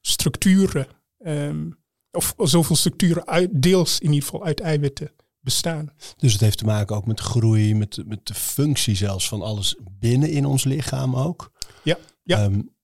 structuren 0.01 0.87
um, 1.19 1.79
of 2.19 2.35
zoveel 2.37 2.77
structuren 2.77 3.27
uit, 3.27 3.63
deels 3.63 3.99
in 3.99 4.13
ieder 4.13 4.25
geval 4.29 4.45
uit 4.45 4.61
eiwitten 4.61 5.11
bestaan. 5.41 5.93
Dus 6.17 6.33
het 6.33 6.41
heeft 6.41 6.59
te 6.59 6.65
maken 6.65 6.97
ook 6.97 7.07
met 7.07 7.21
groei, 7.21 7.75
met, 7.75 8.03
met 8.07 8.27
de 8.27 8.35
functie 8.35 8.97
zelfs 8.97 9.29
van 9.29 9.43
alles 9.43 9.77
binnen 9.91 10.31
in 10.31 10.45
ons 10.45 10.65
lichaam 10.65 11.17
ook. 11.17 11.53
Ja, 11.83 11.99
ja. 12.23 12.45
Um, 12.45 12.77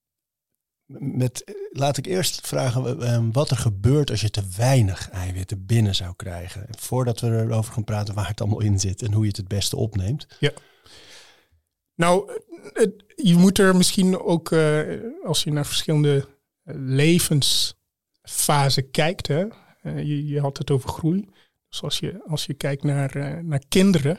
met, 0.99 1.55
laat 1.71 1.97
ik 1.97 2.07
eerst 2.07 2.47
vragen 2.47 3.13
um, 3.13 3.33
wat 3.33 3.51
er 3.51 3.57
gebeurt 3.57 4.11
als 4.11 4.21
je 4.21 4.31
te 4.31 4.43
weinig 4.57 5.11
eiwitten 5.11 5.67
binnen 5.67 5.95
zou 5.95 6.15
krijgen. 6.17 6.67
Voordat 6.79 7.21
we 7.21 7.29
erover 7.29 7.73
gaan 7.73 7.85
praten 7.85 8.15
waar 8.15 8.29
het 8.29 8.41
allemaal 8.41 8.61
in 8.61 8.81
zit 8.81 9.03
en 9.03 9.13
hoe 9.13 9.23
je 9.23 9.29
het 9.29 9.37
het 9.37 9.49
beste 9.49 9.77
opneemt. 9.77 10.27
Ja. 10.41 10.53
Nou, 11.95 12.41
je 13.15 13.35
moet 13.35 13.59
er 13.59 13.77
misschien 13.77 14.19
ook, 14.19 14.53
als 15.25 15.43
je 15.43 15.53
naar 15.53 15.67
verschillende 15.67 16.29
levensfasen 18.25 18.91
kijkt, 18.91 19.27
hè, 19.27 19.45
je, 19.83 20.27
je, 20.27 20.41
had 20.41 20.59
het 20.59 20.71
over 20.71 20.89
groei. 20.89 21.29
Dus 21.69 21.83
als 21.83 21.99
je, 21.99 22.25
als 22.27 22.47
je 22.47 22.55
kijkt 22.55 22.83
naar, 22.83 23.45
naar 23.45 23.63
kinderen, 23.69 24.19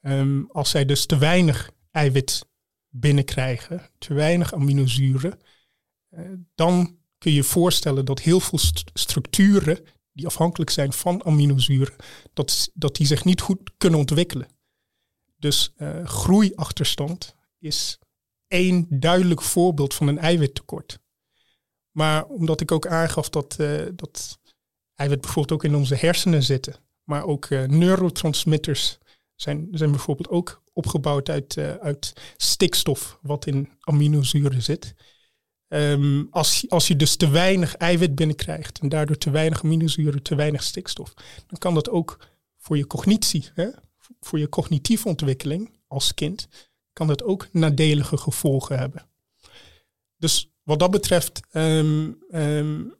ehm, 0.00 0.42
als 0.48 0.70
zij 0.70 0.84
dus 0.84 1.06
te 1.06 1.18
weinig 1.18 1.70
eiwit 1.90 2.46
binnenkrijgen, 2.88 3.90
te 3.98 4.14
weinig 4.14 4.54
aminozuren, 4.54 5.40
dan 6.54 6.98
kun 7.18 7.30
je 7.30 7.36
je 7.36 7.44
voorstellen 7.44 8.04
dat 8.04 8.20
heel 8.20 8.40
veel 8.40 8.58
structuren 8.92 9.84
die 10.12 10.26
afhankelijk 10.26 10.70
zijn 10.70 10.92
van 10.92 11.24
aminozuren, 11.24 11.94
dat, 12.32 12.70
dat 12.74 12.96
die 12.96 13.06
zich 13.06 13.24
niet 13.24 13.40
goed 13.40 13.70
kunnen 13.76 13.98
ontwikkelen. 13.98 14.48
Dus 15.36 15.72
uh, 15.76 16.06
groeiachterstand 16.06 17.34
is 17.58 17.98
één 18.46 18.86
duidelijk 18.88 19.42
voorbeeld 19.42 19.94
van 19.94 20.08
een 20.08 20.18
eiwittekort. 20.18 20.98
Maar 21.98 22.24
omdat 22.24 22.60
ik 22.60 22.72
ook 22.72 22.86
aangaf 22.86 23.28
dat, 23.28 23.56
uh, 23.60 23.82
dat 23.94 24.38
eiwit 24.94 25.20
bijvoorbeeld 25.20 25.52
ook 25.52 25.70
in 25.70 25.76
onze 25.76 25.94
hersenen 25.94 26.42
zitten, 26.42 26.74
maar 27.04 27.24
ook 27.24 27.48
uh, 27.48 27.64
neurotransmitters 27.64 28.98
zijn, 29.34 29.68
zijn 29.70 29.90
bijvoorbeeld 29.90 30.28
ook 30.28 30.62
opgebouwd 30.72 31.28
uit, 31.28 31.58
uit 31.80 32.12
stikstof, 32.36 33.18
wat 33.22 33.46
in 33.46 33.68
aminozuren 33.80 34.62
zit. 34.62 34.94
Um, 35.68 36.28
als, 36.30 36.64
als 36.68 36.88
je 36.88 36.96
dus 36.96 37.16
te 37.16 37.30
weinig 37.30 37.76
eiwit 37.76 38.14
binnenkrijgt 38.14 38.78
en 38.78 38.88
daardoor 38.88 39.18
te 39.18 39.30
weinig 39.30 39.64
aminozuren, 39.64 40.22
te 40.22 40.34
weinig 40.34 40.62
stikstof, 40.62 41.14
dan 41.46 41.58
kan 41.58 41.74
dat 41.74 41.90
ook 41.90 42.26
voor 42.56 42.76
je 42.76 42.86
cognitie, 42.86 43.48
hè, 43.54 43.68
voor 44.20 44.38
je 44.38 44.48
cognitieve 44.48 45.08
ontwikkeling 45.08 45.70
als 45.86 46.14
kind, 46.14 46.48
kan 46.92 47.06
dat 47.06 47.22
ook 47.22 47.48
nadelige 47.52 48.16
gevolgen 48.16 48.78
hebben. 48.78 49.06
Dus 50.16 50.52
wat 50.68 50.78
dat 50.78 50.90
betreft, 50.90 51.40
um, 51.52 52.18
um, 52.32 52.94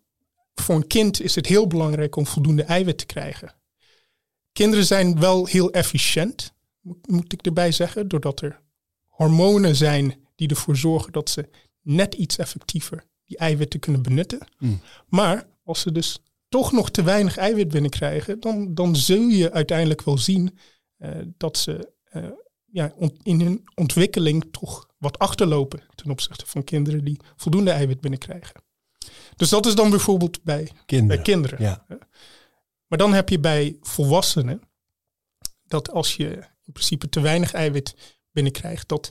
voor 0.54 0.74
een 0.74 0.86
kind 0.86 1.20
is 1.20 1.34
het 1.34 1.46
heel 1.46 1.66
belangrijk 1.66 2.16
om 2.16 2.26
voldoende 2.26 2.62
eiwit 2.62 2.98
te 2.98 3.06
krijgen. 3.06 3.54
Kinderen 4.52 4.84
zijn 4.84 5.20
wel 5.20 5.46
heel 5.46 5.70
efficiënt, 5.70 6.52
moet 7.02 7.32
ik 7.32 7.46
erbij 7.46 7.72
zeggen, 7.72 8.08
doordat 8.08 8.40
er 8.40 8.60
hormonen 9.06 9.76
zijn 9.76 10.26
die 10.34 10.48
ervoor 10.48 10.76
zorgen 10.76 11.12
dat 11.12 11.30
ze 11.30 11.48
net 11.82 12.14
iets 12.14 12.38
effectiever 12.38 13.04
die 13.24 13.36
eiwitten 13.36 13.80
kunnen 13.80 14.02
benutten. 14.02 14.48
Mm. 14.58 14.80
Maar 15.06 15.46
als 15.64 15.80
ze 15.80 15.92
dus 15.92 16.18
toch 16.48 16.72
nog 16.72 16.90
te 16.90 17.02
weinig 17.02 17.36
eiwit 17.36 17.68
binnenkrijgen, 17.68 18.40
dan, 18.40 18.74
dan 18.74 18.96
zul 18.96 19.28
je 19.28 19.52
uiteindelijk 19.52 20.02
wel 20.02 20.18
zien 20.18 20.58
uh, 20.98 21.10
dat 21.36 21.58
ze 21.58 21.92
uh, 22.12 22.24
ja, 22.70 22.92
in 23.22 23.40
hun 23.40 23.68
ontwikkeling 23.74 24.48
toch 24.50 24.88
wat 24.98 25.18
achterlopen 25.18 25.82
ten 25.94 26.10
opzichte 26.10 26.46
van 26.46 26.64
kinderen 26.64 27.04
die 27.04 27.20
voldoende 27.36 27.70
eiwit 27.70 28.00
binnenkrijgen. 28.00 28.62
Dus 29.36 29.48
dat 29.48 29.66
is 29.66 29.74
dan 29.74 29.90
bijvoorbeeld 29.90 30.42
bij 30.42 30.70
kinderen. 30.86 31.16
Bij 31.16 31.24
kinderen. 31.24 31.62
Ja. 31.62 31.86
Maar 32.86 32.98
dan 32.98 33.12
heb 33.12 33.28
je 33.28 33.38
bij 33.38 33.76
volwassenen 33.80 34.62
dat 35.64 35.90
als 35.90 36.16
je 36.16 36.36
in 36.64 36.72
principe 36.72 37.08
te 37.08 37.20
weinig 37.20 37.52
eiwit 37.52 38.18
binnenkrijgt, 38.32 38.88
dat 38.88 39.10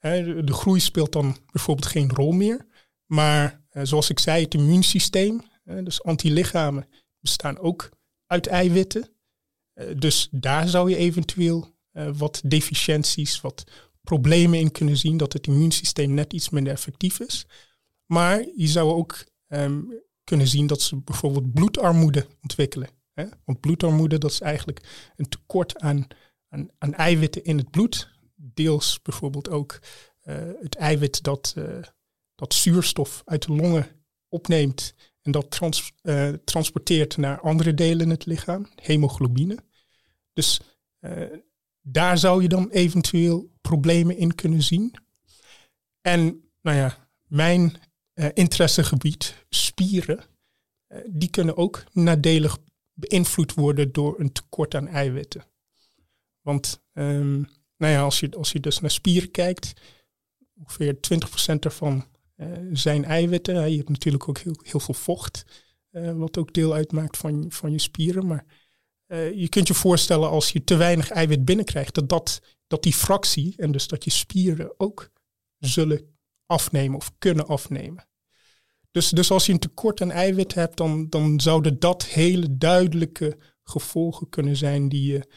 de 0.00 0.52
groei 0.52 0.80
speelt 0.80 1.12
dan 1.12 1.36
bijvoorbeeld 1.52 1.86
geen 1.86 2.10
rol 2.10 2.32
meer. 2.32 2.66
Maar 3.06 3.60
eh, 3.68 3.82
zoals 3.84 4.10
ik 4.10 4.18
zei, 4.18 4.42
het 4.44 4.54
immuunsysteem, 4.54 5.40
dus 5.64 6.02
antilichamen, 6.02 6.88
bestaan 7.20 7.58
ook 7.58 7.90
uit 8.26 8.46
eiwitten. 8.46 9.08
Eh, 9.72 9.86
dus 9.96 10.28
daar 10.30 10.68
zou 10.68 10.90
je 10.90 10.96
eventueel 10.96 11.74
eh, 11.92 12.10
wat 12.16 12.42
deficiënties, 12.44 13.40
wat 13.40 13.64
problemen 14.02 14.58
in 14.58 14.72
kunnen 14.72 14.96
zien, 14.96 15.16
dat 15.16 15.32
het 15.32 15.46
immuunsysteem 15.46 16.14
net 16.14 16.32
iets 16.32 16.50
minder 16.50 16.72
effectief 16.72 17.20
is. 17.20 17.46
Maar 18.06 18.46
je 18.56 18.66
zou 18.66 18.92
ook 18.92 19.24
ehm, 19.46 19.80
kunnen 20.24 20.48
zien 20.48 20.66
dat 20.66 20.82
ze 20.82 20.96
bijvoorbeeld 20.96 21.52
bloedarmoede 21.52 22.26
ontwikkelen. 22.42 22.88
Hè? 23.12 23.24
Want 23.44 23.60
bloedarmoede, 23.60 24.18
dat 24.18 24.30
is 24.30 24.40
eigenlijk 24.40 25.12
een 25.16 25.28
tekort 25.28 25.78
aan, 25.78 26.06
aan, 26.78 26.94
eiwitten 26.94 27.44
in 27.44 27.58
het 27.58 27.70
bloed 27.70 28.10
deels 28.34 29.02
bijvoorbeeld 29.02 29.48
ook 29.48 29.78
uh, 30.22 30.36
het 30.60 30.74
eiwit 30.74 31.22
dat, 31.22 31.54
uh, 31.58 31.82
dat 32.34 32.54
zuurstof 32.54 33.22
uit 33.24 33.46
de 33.46 33.52
longen 33.52 33.86
opneemt 34.28 34.94
en 35.22 35.32
dat 35.32 35.50
trans, 35.50 35.92
transporteert 36.44 37.16
naar 37.16 37.40
andere 37.40 37.74
delen 37.74 38.00
in 38.00 38.10
het 38.10 38.26
lichaam, 38.26 38.68
hemoglobine. 38.74 39.58
Dus 40.32 40.60
daar 41.82 42.18
zou 42.18 42.42
je 42.42 42.48
dan 42.48 42.70
eventueel 42.70 43.50
problemen 43.60 44.16
in 44.16 44.34
kunnen 44.34 44.62
zien. 44.62 44.94
En 46.00 46.50
nou 46.60 46.76
ja, 46.76 47.08
mijn 47.26 47.76
interessegebied, 48.34 49.44
spieren, 49.48 50.24
die 51.06 51.30
kunnen 51.30 51.56
ook 51.56 51.84
nadelig 51.92 52.58
beïnvloed 52.92 53.54
worden 53.54 53.92
door 53.92 54.20
een 54.20 54.32
tekort 54.32 54.74
aan 54.74 54.88
eiwitten. 54.88 55.44
Want 56.40 56.82
um, 56.92 57.48
nou 57.76 57.92
ja, 57.92 58.02
als 58.02 58.20
je, 58.20 58.30
als 58.30 58.52
je 58.52 58.60
dus 58.60 58.80
naar 58.80 58.90
spieren 58.90 59.30
kijkt, 59.30 59.72
ongeveer 60.54 60.94
20% 61.54 61.58
daarvan 61.58 62.04
uh, 62.36 62.46
zijn 62.72 63.04
eiwitten. 63.04 63.70
Je 63.70 63.76
hebt 63.76 63.88
natuurlijk 63.88 64.28
ook 64.28 64.38
heel, 64.38 64.56
heel 64.62 64.80
veel 64.80 64.94
vocht, 64.94 65.44
wat 65.90 66.38
ook 66.38 66.52
deel 66.52 66.74
uitmaakt 66.74 67.16
van, 67.16 67.46
van 67.48 67.70
je 67.70 67.78
spieren. 67.78 68.26
Maar 68.26 68.44
uh, 69.12 69.32
je 69.38 69.48
kunt 69.48 69.68
je 69.68 69.74
voorstellen 69.74 70.30
als 70.30 70.50
je 70.50 70.64
te 70.64 70.76
weinig 70.76 71.10
eiwit 71.10 71.44
binnenkrijgt, 71.44 71.94
dat, 71.94 72.08
dat, 72.08 72.40
dat 72.66 72.82
die 72.82 72.92
fractie 72.92 73.54
en 73.56 73.72
dus 73.72 73.86
dat 73.86 74.04
je 74.04 74.10
spieren 74.10 74.74
ook 74.76 75.10
zullen 75.58 76.16
afnemen 76.46 76.96
of 76.96 77.12
kunnen 77.18 77.46
afnemen. 77.46 78.06
Dus, 78.90 79.08
dus 79.08 79.30
als 79.30 79.46
je 79.46 79.52
een 79.52 79.58
tekort 79.58 80.00
aan 80.00 80.10
eiwit 80.10 80.54
hebt, 80.54 80.76
dan, 80.76 81.08
dan 81.08 81.40
zouden 81.40 81.78
dat 81.78 82.04
hele 82.04 82.56
duidelijke 82.58 83.38
gevolgen 83.62 84.28
kunnen 84.28 84.56
zijn 84.56 84.88
die 84.88 85.12
je 85.12 85.30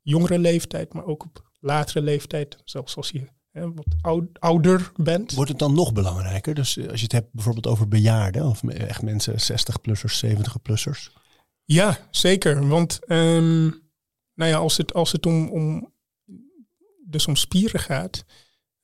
jongere 0.00 0.38
leeftijd, 0.38 0.92
maar 0.92 1.04
ook 1.04 1.24
op 1.24 1.50
latere 1.60 2.02
leeftijd, 2.02 2.58
zelfs 2.64 2.96
als 2.96 3.10
je 3.10 3.28
hè, 3.50 3.72
wat 3.74 3.86
ouder 4.38 4.92
bent. 4.96 5.32
Wordt 5.32 5.50
het 5.50 5.58
dan 5.58 5.74
nog 5.74 5.92
belangrijker? 5.92 6.54
Dus 6.54 6.76
eh, 6.76 6.88
als 6.88 6.98
je 6.98 7.02
het 7.02 7.12
hebt 7.12 7.32
bijvoorbeeld 7.32 7.66
over 7.66 7.88
bejaarden 7.88 8.46
of 8.46 8.64
echt 8.64 9.02
mensen 9.02 9.34
60-plussers, 9.34 10.24
70-plussers? 10.26 11.21
Ja, 11.64 12.08
zeker. 12.10 12.68
Want 12.68 12.98
um, 13.08 13.82
nou 14.34 14.50
ja, 14.50 14.56
als 14.56 14.76
het, 14.76 14.94
als 14.94 15.12
het 15.12 15.26
om, 15.26 15.48
om, 15.48 15.92
dus 17.04 17.26
om 17.26 17.36
spieren 17.36 17.80
gaat, 17.80 18.24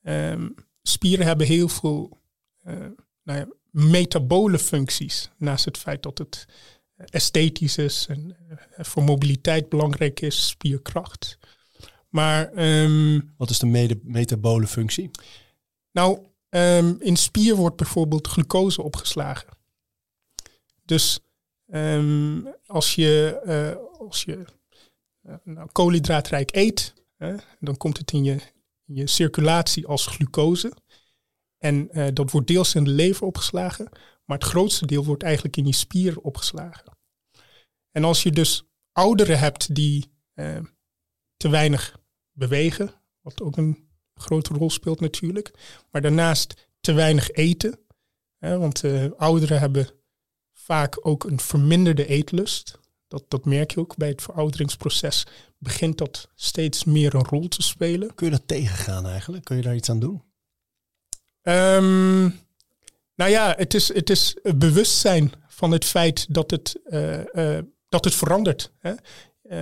um, 0.03 0.55
spieren 0.83 1.27
hebben 1.27 1.47
heel 1.47 1.69
veel 1.69 2.21
uh, 2.67 2.75
nou 3.23 3.39
ja, 3.39 3.47
metabole 3.71 4.59
functies. 4.59 5.31
Naast 5.37 5.65
het 5.65 5.79
feit 5.79 6.03
dat 6.03 6.19
het 6.19 6.47
esthetisch 6.97 7.79
is 7.79 8.07
en 8.09 8.37
uh, 8.51 8.85
voor 8.85 9.03
mobiliteit 9.03 9.69
belangrijk 9.69 10.21
is, 10.21 10.49
spierkracht. 10.49 11.39
Maar, 12.09 12.53
ehm, 12.53 13.21
Wat 13.37 13.51
is 13.51 13.59
de 13.59 13.99
metabole 14.03 14.67
functie? 14.67 15.11
Nou, 15.93 16.19
um, 16.51 16.97
in 17.01 17.17
spier 17.17 17.55
wordt 17.55 17.77
bijvoorbeeld 17.77 18.27
glucose 18.27 18.83
opgeslagen. 18.83 19.49
Dus 20.85 21.21
um, 21.71 22.55
als 22.67 22.95
je, 22.95 23.41
uh, 23.47 24.01
als 24.01 24.23
je 24.23 24.45
uh, 25.23 25.35
nou, 25.45 25.69
koolhydraatrijk 25.73 26.55
eet, 26.55 26.95
dan 27.61 27.77
komt 27.77 27.99
het 27.99 28.13
in 28.13 28.25
je, 28.25 28.39
je 28.85 29.07
circulatie 29.07 29.87
als 29.87 30.07
glucose. 30.07 30.73
En 31.59 31.89
uh, 31.93 32.07
dat 32.13 32.31
wordt 32.31 32.47
deels 32.47 32.75
in 32.75 32.85
de 32.85 32.91
lever 32.91 33.27
opgeslagen, 33.27 33.89
maar 34.25 34.39
het 34.39 34.47
grootste 34.47 34.87
deel 34.87 35.05
wordt 35.05 35.23
eigenlijk 35.23 35.57
in 35.57 35.67
je 35.67 35.75
spier 35.75 36.21
opgeslagen. 36.21 36.97
En 37.91 38.05
als 38.05 38.23
je 38.23 38.31
dus 38.31 38.65
ouderen 38.93 39.39
hebt 39.39 39.75
die 39.75 40.17
te 41.37 41.49
weinig 41.49 42.01
bewegen, 42.33 42.91
wat 43.21 43.43
ook 43.43 43.57
een 43.57 43.89
grote 44.15 44.55
rol 44.55 44.71
speelt 44.71 45.01
natuurlijk. 45.01 45.51
Maar 45.91 46.03
daarnaast 46.03 46.69
te 46.81 46.93
weinig 46.93 47.31
eten, 47.31 47.79
want 48.39 48.83
ouderen 49.17 49.59
hebben 49.59 49.98
vaak 50.69 50.99
ook 51.01 51.25
een 51.25 51.41
verminderde 51.41 52.07
eetlust. 52.07 52.79
Dat, 53.07 53.25
dat 53.29 53.45
merk 53.45 53.71
je 53.71 53.81
ook 53.81 53.97
bij 53.97 54.09
het 54.09 54.23
verouderingsproces. 54.23 55.27
Begint 55.59 55.99
dat 55.99 56.29
steeds 56.35 56.85
meer 56.85 57.15
een 57.15 57.25
rol 57.25 57.49
te 57.49 57.63
spelen. 57.63 58.15
Kun 58.15 58.27
je 58.27 58.33
dat 58.33 58.47
tegengaan 58.47 59.07
eigenlijk? 59.07 59.45
Kun 59.45 59.57
je 59.57 59.63
daar 59.63 59.75
iets 59.75 59.91
aan 59.91 59.99
doen? 59.99 60.23
Um, 61.43 62.41
nou 63.15 63.31
ja, 63.31 63.55
het 63.57 63.75
is, 63.75 63.95
het 63.95 64.11
is 64.11 64.37
bewustzijn 64.57 65.33
van 65.49 65.71
het 65.71 65.85
feit 65.85 66.35
dat 66.35 66.51
het, 66.51 66.81
uh, 66.87 67.25
uh, 67.33 67.59
dat 67.89 68.05
het 68.05 68.15
verandert. 68.15 68.73
Hè? 68.79 68.91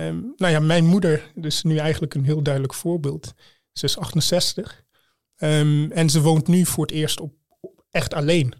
Um, 0.07 0.33
nou 0.35 0.51
ja, 0.53 0.59
mijn 0.59 0.85
moeder, 0.85 1.31
dus 1.35 1.63
nu 1.63 1.77
eigenlijk 1.77 2.13
een 2.13 2.25
heel 2.25 2.41
duidelijk 2.41 2.73
voorbeeld. 2.73 3.33
Ze 3.71 3.85
is 3.85 3.97
68 3.97 4.83
um, 5.37 5.49
ehm, 5.49 5.91
en 5.91 6.09
ze 6.09 6.21
woont 6.21 6.47
nu 6.47 6.65
voor 6.65 6.85
het 6.85 6.95
eerst 6.95 7.19
op, 7.19 7.33
echt 7.89 8.13
alleen. 8.13 8.53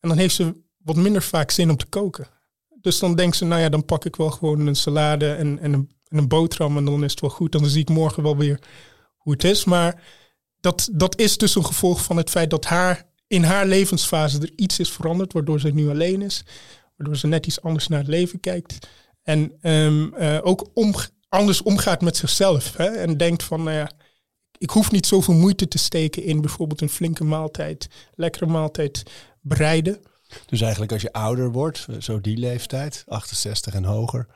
En 0.00 0.08
dan 0.08 0.18
heeft 0.18 0.34
ze 0.34 0.66
wat 0.78 0.96
minder 0.96 1.22
vaak 1.22 1.50
zin 1.50 1.70
om 1.70 1.76
te 1.76 1.86
koken. 1.86 2.26
Dus 2.80 2.98
dan 2.98 3.14
denkt 3.14 3.36
ze, 3.36 3.44
nou 3.44 3.60
ja, 3.60 3.68
dan 3.68 3.84
pak 3.84 4.04
ik 4.04 4.16
wel 4.16 4.30
gewoon 4.30 4.66
een 4.66 4.76
salade 4.76 5.32
en, 5.34 5.58
en, 5.58 5.72
een, 5.72 5.90
en 6.08 6.18
een 6.18 6.28
boterham 6.28 6.76
en 6.76 6.84
dan 6.84 7.04
is 7.04 7.10
het 7.10 7.20
wel 7.20 7.30
goed. 7.30 7.52
Dan 7.52 7.66
zie 7.66 7.80
ik 7.80 7.88
morgen 7.88 8.22
wel 8.22 8.36
weer 8.36 8.60
hoe 9.16 9.32
het 9.32 9.44
is. 9.44 9.64
Maar 9.64 10.02
dat, 10.60 10.88
dat 10.92 11.18
is 11.18 11.38
dus 11.38 11.54
een 11.54 11.64
gevolg 11.64 12.04
van 12.04 12.16
het 12.16 12.30
feit 12.30 12.50
dat 12.50 12.64
haar 12.64 13.06
in 13.26 13.42
haar 13.42 13.66
levensfase 13.66 14.40
er 14.40 14.52
iets 14.56 14.78
is 14.78 14.90
veranderd, 14.90 15.32
waardoor 15.32 15.60
ze 15.60 15.68
nu 15.68 15.88
alleen 15.88 16.22
is. 16.22 16.44
Waardoor 16.96 17.16
ze 17.16 17.26
net 17.26 17.46
iets 17.46 17.62
anders 17.62 17.88
naar 17.88 17.98
het 17.98 18.08
leven 18.08 18.40
kijkt. 18.40 18.88
En 19.22 19.52
um, 19.62 20.14
uh, 20.18 20.38
ook 20.42 20.70
anders 21.28 21.62
omgaat 21.62 22.00
met 22.00 22.16
zichzelf. 22.16 22.76
Hè? 22.76 22.86
En 22.86 23.16
denkt 23.16 23.42
van, 23.42 23.62
nou 23.62 23.76
ja, 23.76 23.90
ik 24.58 24.70
hoef 24.70 24.90
niet 24.90 25.06
zoveel 25.06 25.34
moeite 25.34 25.68
te 25.68 25.78
steken 25.78 26.22
in 26.22 26.40
bijvoorbeeld 26.40 26.80
een 26.80 26.88
flinke 26.88 27.24
maaltijd, 27.24 27.88
lekkere 28.14 28.46
maaltijd 28.46 29.02
bereiden. 29.40 30.00
Dus 30.46 30.60
eigenlijk 30.60 30.92
als 30.92 31.02
je 31.02 31.12
ouder 31.12 31.52
wordt, 31.52 31.86
zo 31.98 32.20
die 32.20 32.36
leeftijd, 32.36 33.04
68 33.08 33.74
en 33.74 33.84
hoger, 33.84 34.26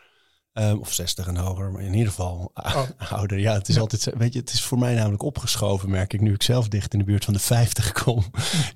Um, 0.54 0.78
of 0.78 0.92
60 0.92 1.26
en 1.26 1.37
hoger, 1.37 1.73
maar 1.73 1.82
in 1.82 1.92
ieder 1.92 2.09
geval 2.09 2.50
oh. 2.54 2.82
ouder. 3.11 3.38
Ja, 3.38 3.52
het 3.52 3.68
is 3.68 3.78
altijd, 3.78 4.11
weet 4.16 4.32
je, 4.32 4.38
het 4.38 4.52
is 4.52 4.62
voor 4.62 4.78
mij 4.78 4.94
namelijk 4.94 5.23
opgeschoven, 5.23 5.90
merk 5.90 6.12
ik 6.12 6.21
nu 6.21 6.32
ik 6.35 6.42
zelf 6.42 6.68
dicht 6.68 6.92
in 6.92 6.99
de 6.99 7.04
buurt 7.04 7.25
van 7.25 7.35
de 7.35 7.40
50 7.40 7.92
kom. 8.02 8.25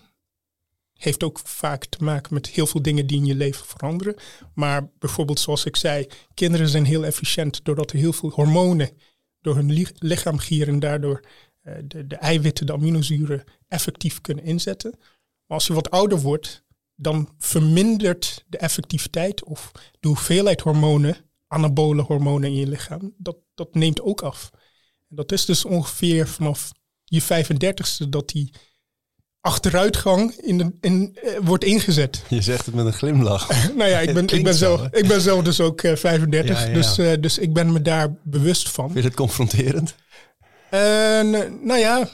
Heeft 0.92 1.22
ook 1.22 1.38
vaak 1.38 1.84
te 1.84 2.04
maken 2.04 2.34
met 2.34 2.46
heel 2.46 2.66
veel 2.66 2.82
dingen 2.82 3.06
die 3.06 3.16
in 3.16 3.26
je 3.26 3.34
leven 3.34 3.66
veranderen. 3.66 4.16
Maar 4.54 4.90
bijvoorbeeld 4.98 5.40
zoals 5.40 5.64
ik 5.64 5.76
zei, 5.76 6.06
kinderen 6.34 6.68
zijn 6.68 6.84
heel 6.84 7.04
efficiënt 7.04 7.64
doordat 7.64 7.90
er 7.90 7.98
heel 7.98 8.12
veel 8.12 8.30
hormonen 8.30 8.90
door 9.40 9.54
hun 9.54 9.86
lichaam 9.98 10.38
gieren 10.38 10.74
en 10.74 10.80
daardoor 10.80 11.24
de, 11.84 12.06
de 12.06 12.16
eiwitten, 12.16 12.66
de 12.66 12.72
aminozuren 12.72 13.44
effectief 13.68 14.20
kunnen 14.20 14.44
inzetten. 14.44 14.94
Maar 15.46 15.56
als 15.56 15.66
je 15.66 15.72
wat 15.72 15.90
ouder 15.90 16.20
wordt, 16.20 16.64
dan 16.96 17.34
vermindert 17.38 18.44
de 18.46 18.58
effectiviteit 18.58 19.44
of 19.44 19.72
de 20.00 20.08
hoeveelheid 20.08 20.60
hormonen, 20.60 21.16
anabole 21.46 22.02
hormonen 22.02 22.48
in 22.48 22.56
je 22.56 22.66
lichaam, 22.66 23.14
dat, 23.16 23.36
dat 23.54 23.74
neemt 23.74 24.00
ook 24.00 24.22
af. 24.22 24.50
En 25.08 25.16
dat 25.16 25.32
is 25.32 25.44
dus 25.44 25.64
ongeveer 25.64 26.28
vanaf 26.28 26.72
je 27.04 27.22
35ste 27.22 28.08
dat 28.08 28.28
die 28.28 28.52
achteruitgang 29.40 30.32
in 30.32 30.58
de, 30.58 30.72
in, 30.80 31.16
eh, 31.22 31.32
wordt 31.42 31.64
ingezet. 31.64 32.22
Je 32.28 32.40
zegt 32.42 32.66
het 32.66 32.74
met 32.74 32.86
een 32.86 32.92
glimlach. 32.92 33.48
nou 33.76 33.90
ja, 33.90 34.00
ik 34.00 34.14
ben, 34.14 34.28
ik 34.28 34.44
ben, 34.44 34.54
zelf, 34.54 34.86
ik 34.90 35.08
ben 35.08 35.20
zelf 35.20 35.42
dus 35.42 35.60
ook 35.60 35.80
35, 35.80 36.64
eh, 36.64 36.74
Dus, 36.74 36.98
uh, 36.98 37.12
dus 37.20 37.38
ik 37.38 37.52
ben 37.52 37.72
me 37.72 37.82
daar 37.82 38.14
bewust 38.22 38.68
van. 38.68 38.84
Vind 38.90 39.02
je 39.02 39.08
het 39.08 39.16
confronterend? 39.16 39.94
nou 41.62 41.76
ja, 41.78 42.08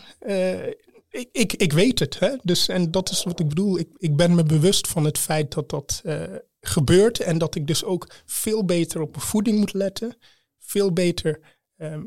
ik, 1.13 1.29
ik, 1.33 1.53
ik 1.53 1.73
weet 1.73 1.99
het. 1.99 2.19
Hè? 2.19 2.37
Dus, 2.43 2.69
en 2.69 2.91
dat 2.91 3.11
is 3.11 3.23
wat 3.23 3.41
ik 3.41 3.49
bedoel. 3.49 3.79
Ik, 3.79 3.89
ik 3.97 4.17
ben 4.17 4.35
me 4.35 4.43
bewust 4.43 4.89
van 4.89 5.05
het 5.05 5.19
feit 5.19 5.53
dat 5.53 5.71
dat 5.71 6.03
uh, 6.05 6.23
gebeurt. 6.61 7.21
En 7.21 7.39
dat 7.39 7.55
ik 7.55 7.67
dus 7.67 7.85
ook 7.85 8.11
veel 8.27 8.65
beter 8.65 9.01
op 9.01 9.11
mijn 9.11 9.27
voeding 9.27 9.59
moet 9.59 9.73
letten. 9.73 10.17
Veel 10.59 10.93
beter 10.93 11.41
uh, 11.77 11.99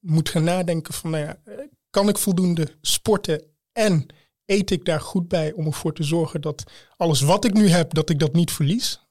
moet 0.00 0.28
gaan 0.28 0.44
nadenken 0.44 0.94
van, 0.94 1.10
nou 1.10 1.24
ja, 1.24 1.40
eh, 1.44 1.54
kan 1.90 2.08
ik 2.08 2.18
voldoende 2.18 2.68
sporten 2.80 3.42
en 3.72 4.06
eet 4.46 4.70
ik 4.70 4.84
daar 4.84 5.00
goed 5.00 5.28
bij 5.28 5.52
om 5.52 5.66
ervoor 5.66 5.94
te 5.94 6.02
zorgen 6.02 6.40
dat 6.40 6.64
alles 6.96 7.20
wat 7.20 7.44
ik 7.44 7.52
nu 7.52 7.68
heb, 7.68 7.94
dat 7.94 8.10
ik 8.10 8.18
dat 8.18 8.32
niet 8.32 8.52
verlies 8.52 9.04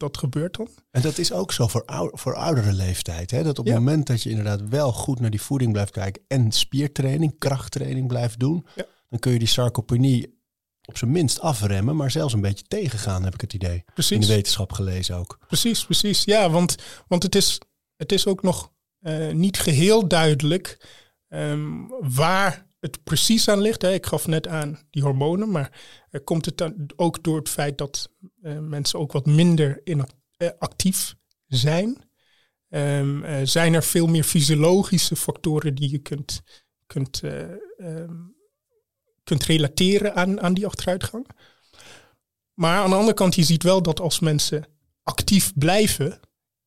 dat 0.00 0.18
gebeurt 0.18 0.56
dan. 0.56 0.68
En 0.90 1.02
dat 1.02 1.18
is 1.18 1.32
ook 1.32 1.52
zo 1.52 1.68
voor, 1.68 2.10
voor 2.12 2.34
oudere 2.34 2.72
leeftijd. 2.72 3.30
Hè? 3.30 3.42
Dat 3.42 3.58
op 3.58 3.64
het 3.64 3.74
moment 3.74 4.06
dat 4.06 4.22
je 4.22 4.30
inderdaad 4.30 4.68
wel 4.68 4.92
goed 4.92 5.20
naar 5.20 5.30
die 5.30 5.42
voeding 5.42 5.72
blijft 5.72 5.92
kijken 5.92 6.22
en 6.28 6.52
spiertraining, 6.52 7.38
krachttraining 7.38 8.08
blijft 8.08 8.38
doen, 8.38 8.66
ja. 8.74 8.84
dan 9.08 9.18
kun 9.18 9.32
je 9.32 9.38
die 9.38 9.48
sarcopenie 9.48 10.38
op 10.84 10.98
zijn 10.98 11.10
minst 11.10 11.40
afremmen, 11.40 11.96
maar 11.96 12.10
zelfs 12.10 12.34
een 12.34 12.40
beetje 12.40 12.64
tegengaan, 12.64 13.24
heb 13.24 13.34
ik 13.34 13.40
het 13.40 13.52
idee. 13.52 13.84
Precies. 13.94 14.10
In 14.10 14.20
de 14.20 14.26
wetenschap 14.26 14.72
gelezen 14.72 15.16
ook. 15.16 15.38
Precies, 15.46 15.84
precies. 15.84 16.24
Ja, 16.24 16.50
want, 16.50 16.76
want 17.08 17.22
het, 17.22 17.34
is, 17.34 17.60
het 17.96 18.12
is 18.12 18.26
ook 18.26 18.42
nog 18.42 18.72
uh, 19.00 19.32
niet 19.32 19.58
geheel 19.58 20.08
duidelijk 20.08 20.88
um, 21.28 21.88
waar 22.00 22.66
het 22.80 23.04
precies 23.04 23.48
aan 23.48 23.60
ligt. 23.60 23.82
Hè. 23.82 23.92
Ik 23.92 24.06
gaf 24.06 24.26
net 24.26 24.46
aan 24.46 24.78
die 24.90 25.02
hormonen, 25.02 25.50
maar 25.50 25.80
komt 26.24 26.44
het 26.44 26.58
dan 26.58 26.90
ook 26.96 27.22
door 27.22 27.38
het 27.38 27.48
feit 27.48 27.78
dat 27.78 28.10
uh, 28.42 28.58
mensen 28.58 28.98
ook 28.98 29.12
wat 29.12 29.26
minder 29.26 29.80
in, 29.84 30.06
uh, 30.38 30.48
actief 30.58 31.14
zijn? 31.46 32.08
Um, 32.68 33.46
zijn 33.46 33.74
er 33.74 33.82
veel 33.82 34.06
meer 34.06 34.24
fysiologische 34.24 35.16
factoren 35.16 35.74
die 35.74 35.90
je 35.90 35.98
kunt, 35.98 36.42
kunt, 36.86 37.22
um, 37.78 38.36
kunt 39.24 39.44
relateren 39.44 40.14
aan, 40.14 40.40
aan 40.40 40.54
die 40.54 40.66
achteruitgang? 40.66 41.28
Maar 42.54 42.82
aan 42.82 42.90
de 42.90 42.96
andere 42.96 43.14
kant, 43.14 43.34
je 43.34 43.42
ziet 43.42 43.62
wel 43.62 43.82
dat 43.82 44.00
als 44.00 44.20
mensen 44.20 44.66
actief 45.02 45.52
blijven 45.54 46.20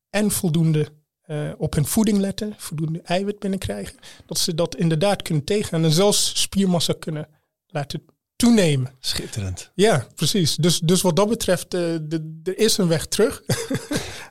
en 0.10 0.32
voldoende 0.32 1.03
uh, 1.28 1.52
op 1.58 1.74
hun 1.74 1.86
voeding 1.86 2.18
letten, 2.18 2.54
voldoende 2.58 3.02
eiwit 3.02 3.40
binnenkrijgen, 3.40 3.96
dat 4.26 4.38
ze 4.38 4.56
dat 4.56 4.76
inderdaad 4.76 5.22
kunnen 5.22 5.44
tegengaan 5.44 5.84
en 5.84 5.92
zelfs 5.92 6.42
spiermassa 6.42 6.94
kunnen 7.00 7.28
laten 7.68 8.04
toenemen. 8.36 8.92
Schitterend. 9.00 9.72
Ja, 9.76 10.08
precies. 10.16 10.56
Dus, 10.56 10.80
dus 10.80 11.02
wat 11.02 11.16
dat 11.16 11.30
betreft, 11.30 11.74
uh, 11.74 11.94
er 12.44 12.58
is 12.58 12.78
een 12.78 12.88
weg 12.88 13.06
terug. 13.06 13.44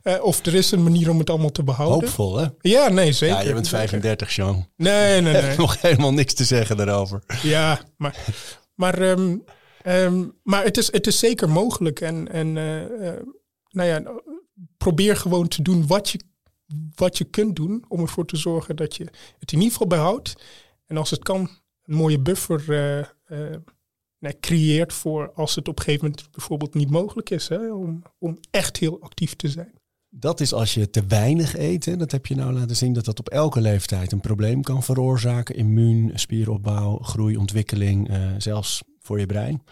uh, 0.04 0.24
of 0.24 0.46
er 0.46 0.54
is 0.54 0.70
een 0.70 0.82
manier 0.82 1.10
om 1.10 1.18
het 1.18 1.30
allemaal 1.30 1.52
te 1.52 1.62
behouden. 1.62 2.00
Hoopvol, 2.00 2.36
hè? 2.36 2.46
Ja, 2.60 2.88
nee, 2.88 3.12
zeker. 3.12 3.36
Ja, 3.36 3.42
je 3.42 3.54
bent 3.54 3.68
35, 3.68 4.34
Jean. 4.34 4.68
Nee, 4.76 5.20
nee, 5.20 5.32
nee. 5.42 5.56
nog 5.56 5.80
helemaal 5.80 6.12
niks 6.12 6.34
te 6.34 6.44
zeggen 6.44 6.76
daarover. 6.76 7.22
Ja, 7.42 7.80
maar, 7.96 8.16
maar, 8.74 9.02
um, 9.02 9.44
um, 9.86 10.32
maar 10.42 10.64
het, 10.64 10.76
is, 10.76 10.92
het 10.92 11.06
is 11.06 11.18
zeker 11.18 11.48
mogelijk. 11.48 12.00
En, 12.00 12.32
en 12.32 12.52
nou 13.68 13.88
ja, 13.88 14.02
probeer 14.78 15.16
gewoon 15.16 15.48
te 15.48 15.62
doen 15.62 15.86
wat 15.86 16.10
je 16.10 16.18
wat 16.94 17.18
je 17.18 17.24
kunt 17.24 17.56
doen 17.56 17.84
om 17.88 18.00
ervoor 18.00 18.26
te 18.26 18.36
zorgen 18.36 18.76
dat 18.76 18.96
je 18.96 19.04
het 19.38 19.52
in 19.52 19.58
ieder 19.58 19.72
geval 19.72 19.86
behoudt. 19.86 20.34
En 20.86 20.96
als 20.96 21.10
het 21.10 21.22
kan, 21.22 21.50
een 21.82 21.94
mooie 21.94 22.20
buffer 22.20 22.64
uh, 23.28 23.48
uh, 24.18 24.30
creëert 24.40 24.92
voor 24.92 25.32
als 25.32 25.54
het 25.54 25.68
op 25.68 25.78
een 25.78 25.84
gegeven 25.84 26.08
moment 26.08 26.30
bijvoorbeeld 26.30 26.74
niet 26.74 26.90
mogelijk 26.90 27.30
is 27.30 27.48
hè, 27.48 27.72
om, 27.72 28.02
om 28.18 28.38
echt 28.50 28.76
heel 28.76 29.00
actief 29.00 29.36
te 29.36 29.48
zijn. 29.48 29.80
Dat 30.14 30.40
is 30.40 30.52
als 30.52 30.74
je 30.74 30.90
te 30.90 31.06
weinig 31.06 31.56
eet. 31.56 31.84
Hè. 31.84 31.96
Dat 31.96 32.12
heb 32.12 32.26
je 32.26 32.34
nou 32.34 32.52
laten 32.52 32.76
zien 32.76 32.92
dat 32.92 33.04
dat 33.04 33.18
op 33.18 33.28
elke 33.28 33.60
leeftijd 33.60 34.12
een 34.12 34.20
probleem 34.20 34.62
kan 34.62 34.82
veroorzaken. 34.82 35.54
Immuun, 35.54 36.10
spieropbouw, 36.14 36.98
groei, 36.98 37.36
ontwikkeling, 37.36 38.10
uh, 38.10 38.30
zelfs 38.38 38.82
voor 38.98 39.18
je 39.18 39.26
brein. 39.26 39.62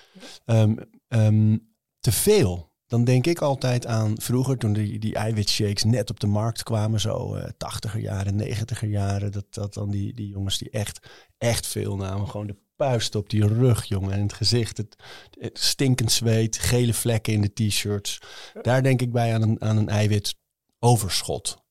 Um, 0.46 0.78
um, 1.08 1.68
te 1.98 2.12
veel 2.12 2.69
dan 2.90 3.04
denk 3.04 3.26
ik 3.26 3.40
altijd 3.40 3.86
aan 3.86 4.20
vroeger 4.20 4.58
toen 4.58 4.72
die, 4.72 4.98
die 4.98 5.14
eiwitshakes 5.14 5.84
net 5.84 6.10
op 6.10 6.20
de 6.20 6.26
markt 6.26 6.62
kwamen, 6.62 7.00
zo 7.00 7.36
uh, 7.36 7.44
80er 7.44 7.98
jaren, 8.00 8.42
90er 8.42 8.88
jaren, 8.88 9.32
dat, 9.32 9.44
dat 9.50 9.74
dan 9.74 9.90
die, 9.90 10.14
die 10.14 10.28
jongens 10.28 10.58
die 10.58 10.70
echt, 10.70 11.08
echt 11.38 11.66
veel 11.66 11.96
namen, 11.96 12.28
gewoon 12.28 12.46
de 12.46 12.56
puist 12.76 13.14
op 13.14 13.30
die 13.30 13.46
rug, 13.46 13.84
jongen, 13.84 14.12
en 14.12 14.22
het 14.22 14.32
gezicht, 14.32 14.76
het, 14.76 14.96
het 15.30 15.58
stinkend 15.58 16.12
zweet, 16.12 16.58
gele 16.58 16.94
vlekken 16.94 17.32
in 17.32 17.40
de 17.40 17.52
t-shirts. 17.52 18.20
Daar 18.62 18.82
denk 18.82 19.00
ik 19.00 19.12
bij 19.12 19.34
aan 19.34 19.42
een, 19.42 19.60
aan 19.60 19.76
een 19.76 19.88
eiwitoverschot. 19.88 21.62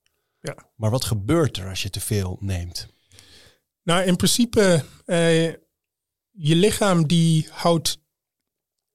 Ja. 0.42 0.56
Maar 0.76 0.92
wat 0.92 1.06
gebeurt 1.06 1.58
er 1.58 1.70
als 1.70 1.84
je 1.84 1.90
te 1.90 2.00
veel 2.00 2.38
neemt? 2.40 2.88
Nou, 3.84 4.04
in 4.04 4.16
principe, 4.16 4.84
uh, 5.06 5.48
je 6.32 6.56
lichaam 6.56 7.08
die 7.08 7.48
houdt 7.52 8.02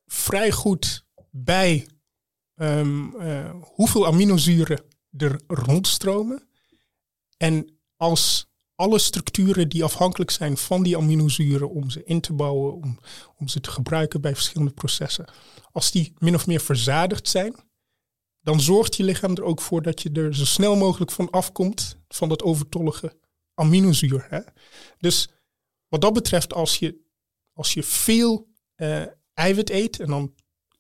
vrij 0.07 0.51
goed 0.51 1.07
bij 1.31 1.87
um, 2.57 3.15
uh, 3.17 3.55
hoeveel 3.61 4.07
aminozuren 4.07 4.85
er 5.17 5.41
rondstromen. 5.47 6.49
En 7.37 7.79
als 7.97 8.47
alle 8.75 8.99
structuren 8.99 9.69
die 9.69 9.85
afhankelijk 9.85 10.31
zijn 10.31 10.57
van 10.57 10.83
die 10.83 10.97
aminozuren 10.97 11.71
om 11.71 11.91
ze 11.91 12.05
in 12.05 12.21
te 12.21 12.33
bouwen, 12.33 12.75
om, 12.75 12.99
om 13.37 13.49
ze 13.49 13.61
te 13.61 13.71
gebruiken 13.71 14.21
bij 14.21 14.35
verschillende 14.35 14.73
processen, 14.73 15.29
als 15.73 15.91
die 15.91 16.13
min 16.19 16.35
of 16.35 16.47
meer 16.47 16.61
verzadigd 16.61 17.29
zijn, 17.29 17.55
dan 18.41 18.61
zorgt 18.61 18.97
je 18.97 19.05
lichaam 19.05 19.35
er 19.35 19.43
ook 19.43 19.61
voor 19.61 19.83
dat 19.83 20.03
je 20.03 20.11
er 20.13 20.35
zo 20.35 20.45
snel 20.45 20.77
mogelijk 20.77 21.11
van 21.11 21.31
afkomt 21.31 21.99
van 22.09 22.29
dat 22.29 22.43
overtollige 22.43 23.17
aminozuur. 23.55 24.27
Hè? 24.29 24.41
Dus 24.99 25.29
wat 25.89 26.01
dat 26.01 26.13
betreft, 26.13 26.53
als 26.53 26.79
je, 26.79 27.01
als 27.53 27.75
je 27.75 27.83
veel 27.83 28.49
uh, 28.77 29.03
eiwit 29.35 29.71
eet 29.71 30.01
en 30.01 30.07
dan 30.07 30.35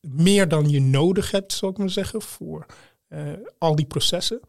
meer 0.08 0.48
dan 0.48 0.68
je 0.68 0.80
nodig 0.80 1.30
hebt, 1.30 1.52
zal 1.52 1.70
ik 1.70 1.78
maar 1.78 1.90
zeggen, 1.90 2.22
voor 2.22 2.66
uh, 3.08 3.32
al 3.58 3.76
die 3.76 3.86
processen, 3.86 4.40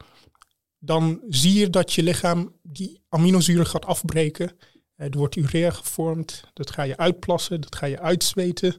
dan 0.80 1.22
zie 1.30 1.60
je 1.60 1.70
dat 1.70 1.94
je 1.94 2.04
lichaam 2.04 2.56
die 2.62 3.02
aminozuren 3.10 3.68
gaat 3.68 3.86
afbreken. 3.86 4.52
Uh, 4.98 5.08
er 5.08 5.18
wordt 5.18 5.36
urea 5.36 5.72
gevormd, 5.72 6.44
dat 6.54 6.72
ga 6.72 6.84
je 6.84 6.98
uitplassen, 6.98 7.62
dat 7.62 7.76
ga 7.76 7.86
je 7.86 8.00
uitzweten, 8.00 8.76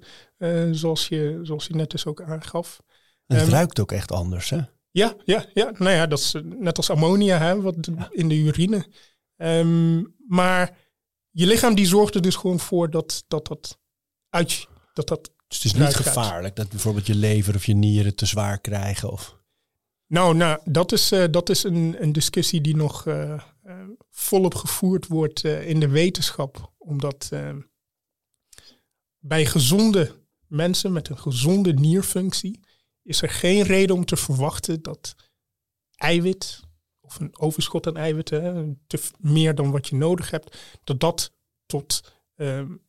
zoals, 0.71 1.09
je, 1.09 1.39
zoals 1.43 1.67
je 1.67 1.75
net 1.75 1.91
dus 1.91 2.07
ook 2.07 2.23
aangaf. 2.23 2.83
En 3.27 3.37
het 3.37 3.47
um, 3.47 3.53
ruikt 3.53 3.81
ook 3.81 3.93
echt 3.93 4.13
anders, 4.13 4.51
hè? 4.51 4.61
Ja, 4.91 5.17
ja, 5.25 5.45
ja. 5.55 5.73
Nou 5.79 5.91
ja, 5.91 6.07
dat 6.07 6.19
is 6.19 6.35
net 6.45 6.77
als 6.77 6.91
ammonia, 6.91 7.39
hè, 7.39 7.61
wat 7.61 7.77
in 8.11 8.29
de 8.29 8.35
urine. 8.35 8.87
Um, 9.37 10.15
maar 10.29 10.79
je 11.31 11.47
lichaam 11.47 11.75
die 11.75 11.87
zorgt 11.87 12.15
er 12.15 12.23
dus 12.23 12.37
gewoon 12.37 12.61
voor 12.61 12.91
dat 12.91 13.25
dat, 13.29 13.47
dat 13.47 13.79
uit 14.29 14.67
dat 14.93 15.09
dat. 15.09 15.31
Dus 15.49 15.63
het 15.63 15.65
is 15.65 15.75
niet 15.75 15.95
gevaarlijk 15.95 16.57
dat 16.57 16.69
bijvoorbeeld 16.69 17.07
je 17.07 17.15
lever 17.15 17.55
of 17.55 17.67
je 17.67 17.75
nieren 17.75 18.15
te 18.15 18.27
zwaar 18.27 18.61
krijgen? 18.61 19.11
Of... 19.11 19.37
Nou, 20.07 20.35
nou 20.35 20.61
dat 20.65 20.93
is, 20.93 21.13
uh, 21.13 21.25
dat 21.31 21.49
is 21.49 21.63
een, 21.63 21.97
een 21.99 22.13
discussie 22.13 22.61
die 22.61 22.77
nog 22.77 23.07
uh, 23.07 23.41
uh, 23.67 23.83
volop 24.11 24.55
gevoerd 24.55 25.07
wordt 25.07 25.45
in 25.45 25.81
de 25.81 25.89
wetenschap. 25.89 26.73
Omdat 26.79 27.31
bij 29.19 29.47
gezonde 29.47 30.25
mensen 30.47 30.93
met 30.93 31.09
een 31.09 31.19
gezonde 31.19 31.73
nierfunctie 31.73 32.61
is 33.03 33.23
er 33.23 33.31
geen 33.31 33.63
reden 33.63 33.97
om 33.97 34.05
te 34.05 34.17
verwachten 34.17 34.83
dat 34.83 35.15
eiwit 35.95 36.61
of 37.01 37.21
een 37.21 37.39
overschot 37.39 37.87
aan 37.87 37.97
eiwitten, 37.97 38.81
te 38.87 39.01
meer 39.19 39.55
dan 39.55 39.71
wat 39.71 39.89
je 39.89 39.97
nodig 39.97 40.31
hebt, 40.31 40.57
dat 40.85 41.01
dat 41.01 41.33
tot 41.67 42.13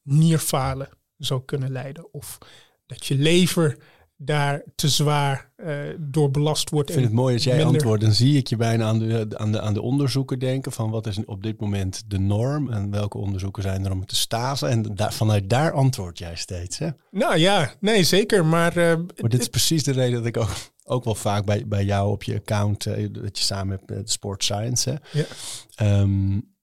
nierfalen 0.03 0.96
zou 1.17 1.41
kunnen 1.45 1.71
leiden. 1.71 2.13
Of 2.13 2.37
dat 2.85 3.05
je 3.05 3.15
lever 3.15 3.77
daar 4.19 4.63
te 4.75 4.89
zwaar 4.89 5.51
uh, 5.57 5.79
door 5.99 6.31
belast 6.31 6.69
wordt. 6.69 6.89
Ik 6.89 6.95
vind 6.95 7.07
het 7.07 7.15
mooi 7.15 7.33
als 7.33 7.43
jij 7.43 7.55
minder... 7.55 7.73
antwoordt. 7.73 8.03
Dan 8.03 8.11
zie 8.11 8.37
ik 8.37 8.47
je 8.47 8.55
bijna 8.55 8.85
aan 8.85 8.99
de, 8.99 9.27
aan, 9.33 9.51
de, 9.51 9.61
aan 9.61 9.73
de 9.73 9.81
onderzoeken 9.81 10.39
denken 10.39 10.71
van 10.71 10.89
wat 10.89 11.07
is 11.07 11.25
op 11.25 11.43
dit 11.43 11.59
moment 11.59 12.03
de 12.07 12.19
norm 12.19 12.69
en 12.69 12.91
welke 12.91 13.17
onderzoeken 13.17 13.63
zijn 13.63 13.85
er 13.85 13.91
om 13.91 14.05
te 14.05 14.15
staven. 14.15 14.69
En 14.69 15.11
vanuit 15.13 15.49
daar 15.49 15.71
antwoord 15.71 16.17
jij 16.17 16.35
steeds. 16.35 16.77
Hè? 16.77 16.89
Nou 17.11 17.37
ja, 17.37 17.73
nee 17.79 18.03
zeker. 18.03 18.45
Maar, 18.45 18.77
uh, 18.77 18.95
maar 18.95 19.29
dit 19.29 19.41
is 19.41 19.47
precies 19.47 19.83
de 19.83 19.91
reden 19.91 20.17
dat 20.17 20.25
ik 20.25 20.37
ook, 20.37 20.55
ook 20.83 21.03
wel 21.03 21.15
vaak 21.15 21.45
bij, 21.45 21.67
bij 21.67 21.85
jou 21.85 22.11
op 22.11 22.23
je 22.23 22.35
account, 22.35 22.85
uh, 22.85 23.07
dat 23.11 23.37
je 23.37 23.43
samen 23.43 23.77
hebt 23.77 23.89
met 23.89 24.11
Sport 24.11 24.43
Science. 24.43 24.89
Hè? 24.89 25.21
Ja. 25.77 25.99
Um, 26.01 26.55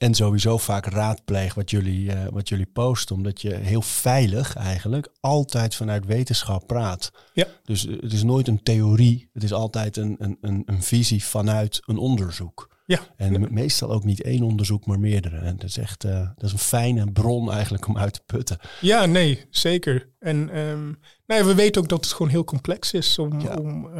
en 0.00 0.14
sowieso 0.14 0.58
vaak 0.58 0.86
raadpleeg 0.86 1.54
wat 1.54 1.70
jullie, 1.70 2.04
uh, 2.04 2.26
wat 2.30 2.48
jullie 2.48 2.66
posten. 2.66 3.16
Omdat 3.16 3.40
je 3.40 3.54
heel 3.54 3.82
veilig 3.82 4.56
eigenlijk 4.56 5.08
altijd 5.20 5.74
vanuit 5.74 6.06
wetenschap 6.06 6.66
praat. 6.66 7.12
Ja. 7.32 7.46
Dus 7.64 7.86
eh, 7.86 8.00
het 8.00 8.12
is 8.12 8.22
nooit 8.22 8.48
een 8.48 8.62
theorie. 8.62 9.28
Het 9.32 9.42
is 9.42 9.52
altijd 9.52 9.96
een, 9.96 10.16
een, 10.18 10.38
een, 10.40 10.62
een 10.66 10.82
visie 10.82 11.24
vanuit 11.24 11.82
een 11.86 11.96
onderzoek. 11.96 12.68
Ja. 12.86 13.00
En 13.16 13.46
meestal 13.50 13.90
ook 13.90 14.04
niet 14.04 14.22
één 14.22 14.42
onderzoek, 14.42 14.86
maar 14.86 15.00
meerdere. 15.00 15.38
En 15.38 15.56
dat 15.56 15.68
is 15.68 15.78
echt 15.78 16.04
uh, 16.04 16.28
dat 16.34 16.44
is 16.44 16.52
een 16.52 16.58
fijne 16.58 17.12
bron 17.12 17.52
eigenlijk 17.52 17.88
om 17.88 17.98
uit 17.98 18.12
te 18.12 18.22
putten. 18.26 18.58
Ja, 18.80 19.06
nee, 19.06 19.44
zeker. 19.50 20.10
En 20.18 20.58
um, 20.58 20.98
nou 21.26 21.40
ja, 21.40 21.46
we 21.46 21.54
weten 21.54 21.82
ook 21.82 21.88
dat 21.88 22.04
het 22.04 22.12
gewoon 22.12 22.32
heel 22.32 22.44
complex 22.44 22.92
is 22.92 23.18
om, 23.18 23.40
ja. 23.40 23.54
om 23.54 23.90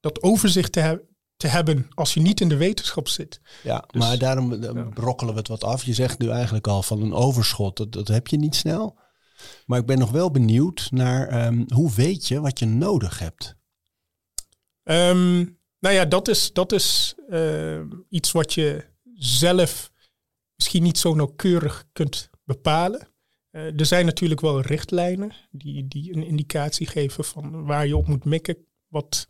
dat 0.00 0.22
overzicht 0.22 0.72
te 0.72 0.80
hebben 0.80 1.06
te 1.38 1.46
hebben 1.46 1.88
als 1.94 2.14
je 2.14 2.20
niet 2.20 2.40
in 2.40 2.48
de 2.48 2.56
wetenschap 2.56 3.08
zit. 3.08 3.40
Ja, 3.62 3.84
dus, 3.90 4.02
maar 4.02 4.18
daarom 4.18 4.62
ja. 4.62 4.82
brokkelen 4.82 5.32
we 5.32 5.38
het 5.38 5.48
wat 5.48 5.64
af. 5.64 5.84
Je 5.84 5.94
zegt 5.94 6.18
nu 6.18 6.28
eigenlijk 6.28 6.66
al 6.66 6.82
van 6.82 7.02
een 7.02 7.12
overschot, 7.12 7.76
dat, 7.76 7.92
dat 7.92 8.08
heb 8.08 8.26
je 8.26 8.36
niet 8.36 8.54
snel. 8.54 8.98
Maar 9.66 9.78
ik 9.78 9.86
ben 9.86 9.98
nog 9.98 10.10
wel 10.10 10.30
benieuwd 10.30 10.88
naar 10.90 11.46
um, 11.46 11.64
hoe 11.68 11.92
weet 11.92 12.28
je 12.28 12.40
wat 12.40 12.58
je 12.58 12.66
nodig 12.66 13.18
hebt? 13.18 13.56
Um, 14.82 15.58
nou 15.78 15.94
ja, 15.94 16.04
dat 16.04 16.28
is, 16.28 16.52
dat 16.52 16.72
is 16.72 17.14
uh, 17.28 17.80
iets 18.08 18.32
wat 18.32 18.54
je 18.54 18.84
zelf 19.14 19.92
misschien 20.54 20.82
niet 20.82 20.98
zo 20.98 21.14
nauwkeurig 21.14 21.88
kunt 21.92 22.30
bepalen. 22.44 23.08
Uh, 23.50 23.80
er 23.80 23.86
zijn 23.86 24.06
natuurlijk 24.06 24.40
wel 24.40 24.60
richtlijnen 24.60 25.32
die, 25.50 25.88
die 25.88 26.16
een 26.16 26.26
indicatie 26.26 26.86
geven 26.86 27.24
van 27.24 27.64
waar 27.64 27.86
je 27.86 27.96
op 27.96 28.06
moet 28.06 28.24
mikken, 28.24 28.56
wat 28.88 29.26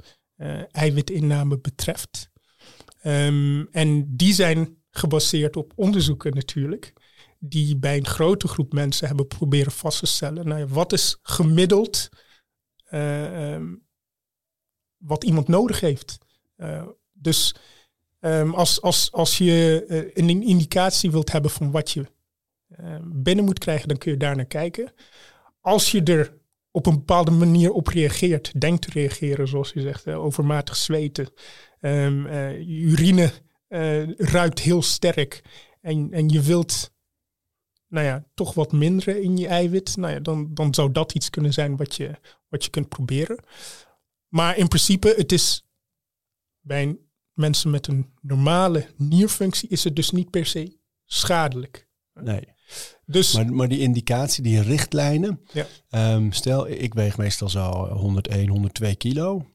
eiwitinname 0.70 1.59
betreft. 1.59 2.31
Um, 3.03 3.68
en 3.70 4.16
die 4.16 4.33
zijn 4.33 4.77
gebaseerd 4.90 5.57
op 5.57 5.72
onderzoeken 5.77 6.35
natuurlijk, 6.35 6.92
die 7.38 7.77
bij 7.77 7.96
een 7.96 8.07
grote 8.07 8.48
groep 8.48 8.72
mensen 8.72 9.07
hebben 9.07 9.27
proberen 9.27 9.72
vast 9.72 9.98
te 9.98 10.07
stellen. 10.07 10.48
Nou 10.48 10.66
wat 10.66 10.92
is 10.92 11.18
gemiddeld 11.22 12.09
uh, 12.90 13.53
um, 13.53 13.87
wat 14.96 15.24
iemand 15.24 15.48
nodig 15.48 15.81
heeft? 15.81 16.18
Uh, 16.57 16.87
dus 17.12 17.55
um, 18.20 18.55
als, 18.55 18.83
als, 18.83 19.12
als 19.12 19.38
je 19.38 19.85
een 20.14 20.42
indicatie 20.42 21.11
wilt 21.11 21.33
hebben 21.33 21.51
van 21.51 21.70
wat 21.70 21.90
je 21.90 22.07
binnen 23.03 23.44
moet 23.44 23.59
krijgen, 23.59 23.88
dan 23.88 23.98
kun 23.98 24.12
je 24.12 24.16
daar 24.16 24.37
naar 24.37 24.44
kijken. 24.44 24.92
Als 25.61 25.90
je 25.90 26.03
er 26.03 26.37
op 26.70 26.87
een 26.87 26.94
bepaalde 26.94 27.31
manier 27.31 27.72
op 27.72 27.87
reageert, 27.87 28.61
denkt 28.61 28.83
te 28.83 28.90
reageren, 28.90 29.48
zoals 29.48 29.72
je 29.72 29.81
zegt, 29.81 30.09
overmatig 30.09 30.76
zweten. 30.76 31.28
Um, 31.81 32.26
uh, 32.26 32.68
urine 32.68 33.33
uh, 33.68 34.16
ruikt 34.16 34.59
heel 34.59 34.83
sterk 34.83 35.42
en, 35.81 36.12
en 36.12 36.28
je 36.28 36.40
wilt 36.40 36.90
nou 37.88 38.07
ja, 38.07 38.24
toch 38.35 38.54
wat 38.54 38.72
minderen 38.72 39.22
in 39.22 39.37
je 39.37 39.46
eiwit, 39.46 39.96
nou 39.96 40.12
ja, 40.12 40.20
dan, 40.20 40.54
dan 40.54 40.74
zou 40.74 40.92
dat 40.92 41.14
iets 41.14 41.31
kunnen 41.31 41.52
zijn 41.52 41.76
wat 41.76 41.94
je, 41.94 42.14
wat 42.48 42.64
je 42.64 42.70
kunt 42.70 42.88
proberen. 42.88 43.44
Maar 44.28 44.57
in 44.57 44.68
principe, 44.68 45.14
het 45.16 45.33
is 45.33 45.66
bij 46.61 46.98
mensen 47.33 47.70
met 47.70 47.87
een 47.87 48.12
normale 48.20 48.87
nierfunctie, 48.96 49.68
is 49.68 49.85
het 49.85 49.96
dus 49.96 50.11
niet 50.11 50.31
per 50.31 50.46
se 50.46 50.78
schadelijk. 51.04 51.88
Nee. 52.12 52.57
Dus, 53.07 53.33
maar, 53.33 53.52
maar 53.52 53.68
die 53.68 53.81
indicatie, 53.81 54.42
die 54.42 54.62
richtlijnen. 54.62 55.40
Ja. 55.52 56.14
Um, 56.14 56.33
stel, 56.33 56.68
ik 56.68 56.94
weeg 56.94 57.16
meestal 57.16 57.48
zo 57.48 57.70
101, 57.87 58.48
102 58.48 58.96
kilo. 58.96 59.46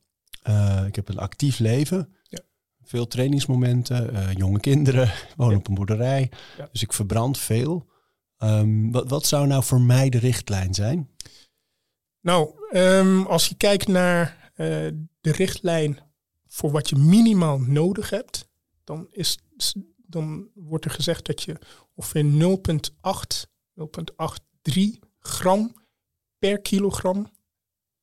Uh, 0.47 0.83
ik 0.87 0.95
heb 0.95 1.09
een 1.09 1.17
actief 1.17 1.59
leven. 1.59 2.13
Ja. 2.23 2.39
Veel 2.83 3.07
trainingsmomenten, 3.07 4.13
uh, 4.13 4.33
jonge 4.33 4.59
kinderen, 4.59 5.11
woon 5.37 5.49
ja. 5.49 5.55
op 5.55 5.67
een 5.67 5.73
boerderij. 5.73 6.31
Dus 6.71 6.81
ik 6.81 6.93
verbrand 6.93 7.37
veel. 7.37 7.91
Um, 8.37 8.91
wat, 8.91 9.09
wat 9.09 9.25
zou 9.25 9.47
nou 9.47 9.63
voor 9.63 9.81
mij 9.81 10.09
de 10.09 10.17
richtlijn 10.17 10.73
zijn? 10.73 11.09
Nou, 12.21 12.49
um, 12.71 13.25
als 13.25 13.47
je 13.47 13.55
kijkt 13.55 13.87
naar 13.87 14.51
uh, 14.55 14.67
de 15.21 15.31
richtlijn 15.31 15.99
voor 16.47 16.71
wat 16.71 16.89
je 16.89 16.95
minimaal 16.95 17.59
nodig 17.59 18.09
hebt, 18.09 18.49
dan 18.83 19.07
is 19.11 19.37
dan 20.13 20.49
wordt 20.53 20.85
er 20.85 20.91
gezegd 20.91 21.25
dat 21.25 21.41
je 21.41 21.57
ongeveer 21.95 22.23
0,8, 22.23 23.45
0,83 24.69 24.81
gram 25.19 25.75
per 26.37 26.61
kilogram 26.61 27.31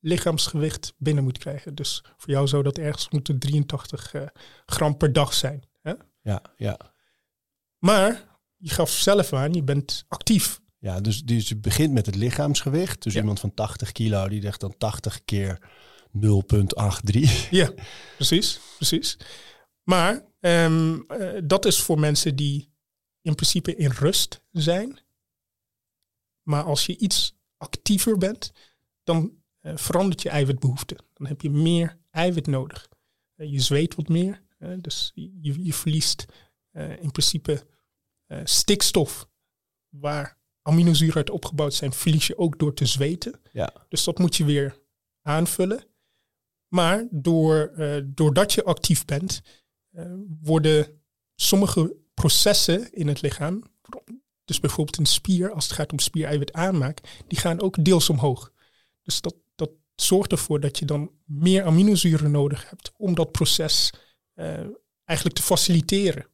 lichaamsgewicht 0.00 0.94
binnen 0.98 1.24
moet 1.24 1.38
krijgen. 1.38 1.74
Dus 1.74 2.04
voor 2.16 2.30
jou 2.30 2.46
zou 2.46 2.62
dat 2.62 2.78
ergens 2.78 3.08
moeten 3.08 3.38
83 3.38 4.14
uh, 4.14 4.22
gram 4.66 4.96
per 4.96 5.12
dag 5.12 5.34
zijn. 5.34 5.62
Hè? 5.82 5.92
Ja, 6.22 6.42
ja. 6.56 6.78
Maar 7.78 8.38
je 8.56 8.70
gaf 8.70 8.90
zelf 8.90 9.32
aan, 9.32 9.52
je 9.52 9.62
bent 9.62 10.04
actief. 10.08 10.60
Ja, 10.78 11.00
dus, 11.00 11.22
dus 11.22 11.48
je 11.48 11.56
begint 11.56 11.92
met 11.92 12.06
het 12.06 12.14
lichaamsgewicht. 12.14 13.02
Dus 13.02 13.16
iemand 13.16 13.40
van 13.40 13.54
80 13.54 13.92
kilo, 13.92 14.28
die 14.28 14.42
zegt 14.42 14.60
dan 14.60 14.74
80 14.78 15.24
keer 15.24 15.58
0,83. 16.12 17.48
Ja, 17.50 17.72
precies, 18.16 18.60
precies. 18.76 19.16
Maar 19.82 20.24
um, 20.40 21.04
uh, 21.08 21.40
dat 21.44 21.64
is 21.64 21.82
voor 21.82 21.98
mensen 21.98 22.36
die 22.36 22.72
in 23.20 23.34
principe 23.34 23.76
in 23.76 23.90
rust 23.90 24.42
zijn. 24.52 24.98
Maar 26.42 26.62
als 26.62 26.86
je 26.86 26.96
iets 26.96 27.38
actiever 27.56 28.18
bent, 28.18 28.52
dan 29.04 29.32
uh, 29.62 29.76
verandert 29.76 30.22
je 30.22 30.28
eiwitbehoefte. 30.28 30.98
Dan 31.14 31.26
heb 31.26 31.40
je 31.40 31.50
meer 31.50 31.98
eiwit 32.10 32.46
nodig. 32.46 32.88
Uh, 33.36 33.52
je 33.52 33.60
zweet 33.60 33.94
wat 33.94 34.08
meer, 34.08 34.42
dus 34.78 35.10
je, 35.14 35.64
je 35.64 35.72
verliest 35.72 36.24
in 37.00 37.10
principe 37.10 37.66
stikstof. 38.44 39.28
Waar 39.88 40.38
aminozuren 40.62 41.14
uit 41.14 41.30
opgebouwd 41.30 41.74
zijn, 41.74 41.92
verlies 41.92 42.26
je 42.26 42.38
ook 42.38 42.58
door 42.58 42.74
te 42.74 42.86
zweten. 42.86 43.40
Ja. 43.52 43.72
Dus 43.88 44.04
dat 44.04 44.18
moet 44.18 44.36
je 44.36 44.44
weer 44.44 44.78
aanvullen. 45.22 45.84
Maar 46.68 47.06
door, 47.10 47.72
doordat 48.06 48.52
je 48.52 48.64
actief 48.64 49.04
bent, 49.04 49.42
worden 50.40 51.00
sommige 51.34 51.96
processen 52.14 52.92
in 52.92 53.08
het 53.08 53.20
lichaam, 53.20 53.62
dus 54.44 54.60
bijvoorbeeld 54.60 54.98
een 54.98 55.06
spier, 55.06 55.52
als 55.52 55.64
het 55.64 55.72
gaat 55.72 55.92
om 55.92 55.98
spiereiwit 55.98 56.52
aanmaak, 56.52 57.00
die 57.26 57.38
gaan 57.38 57.60
ook 57.60 57.84
deels 57.84 58.10
omhoog. 58.10 58.52
Dus 59.02 59.20
dat, 59.20 59.34
dat 59.54 59.70
zorgt 59.94 60.32
ervoor 60.32 60.60
dat 60.60 60.78
je 60.78 60.84
dan 60.84 61.10
meer 61.24 61.64
aminozuren 61.64 62.30
nodig 62.30 62.70
hebt 62.70 62.92
om 62.96 63.14
dat 63.14 63.32
proces 63.32 63.92
uh, 64.34 64.46
eigenlijk 65.04 65.38
te 65.38 65.42
faciliteren. 65.42 66.26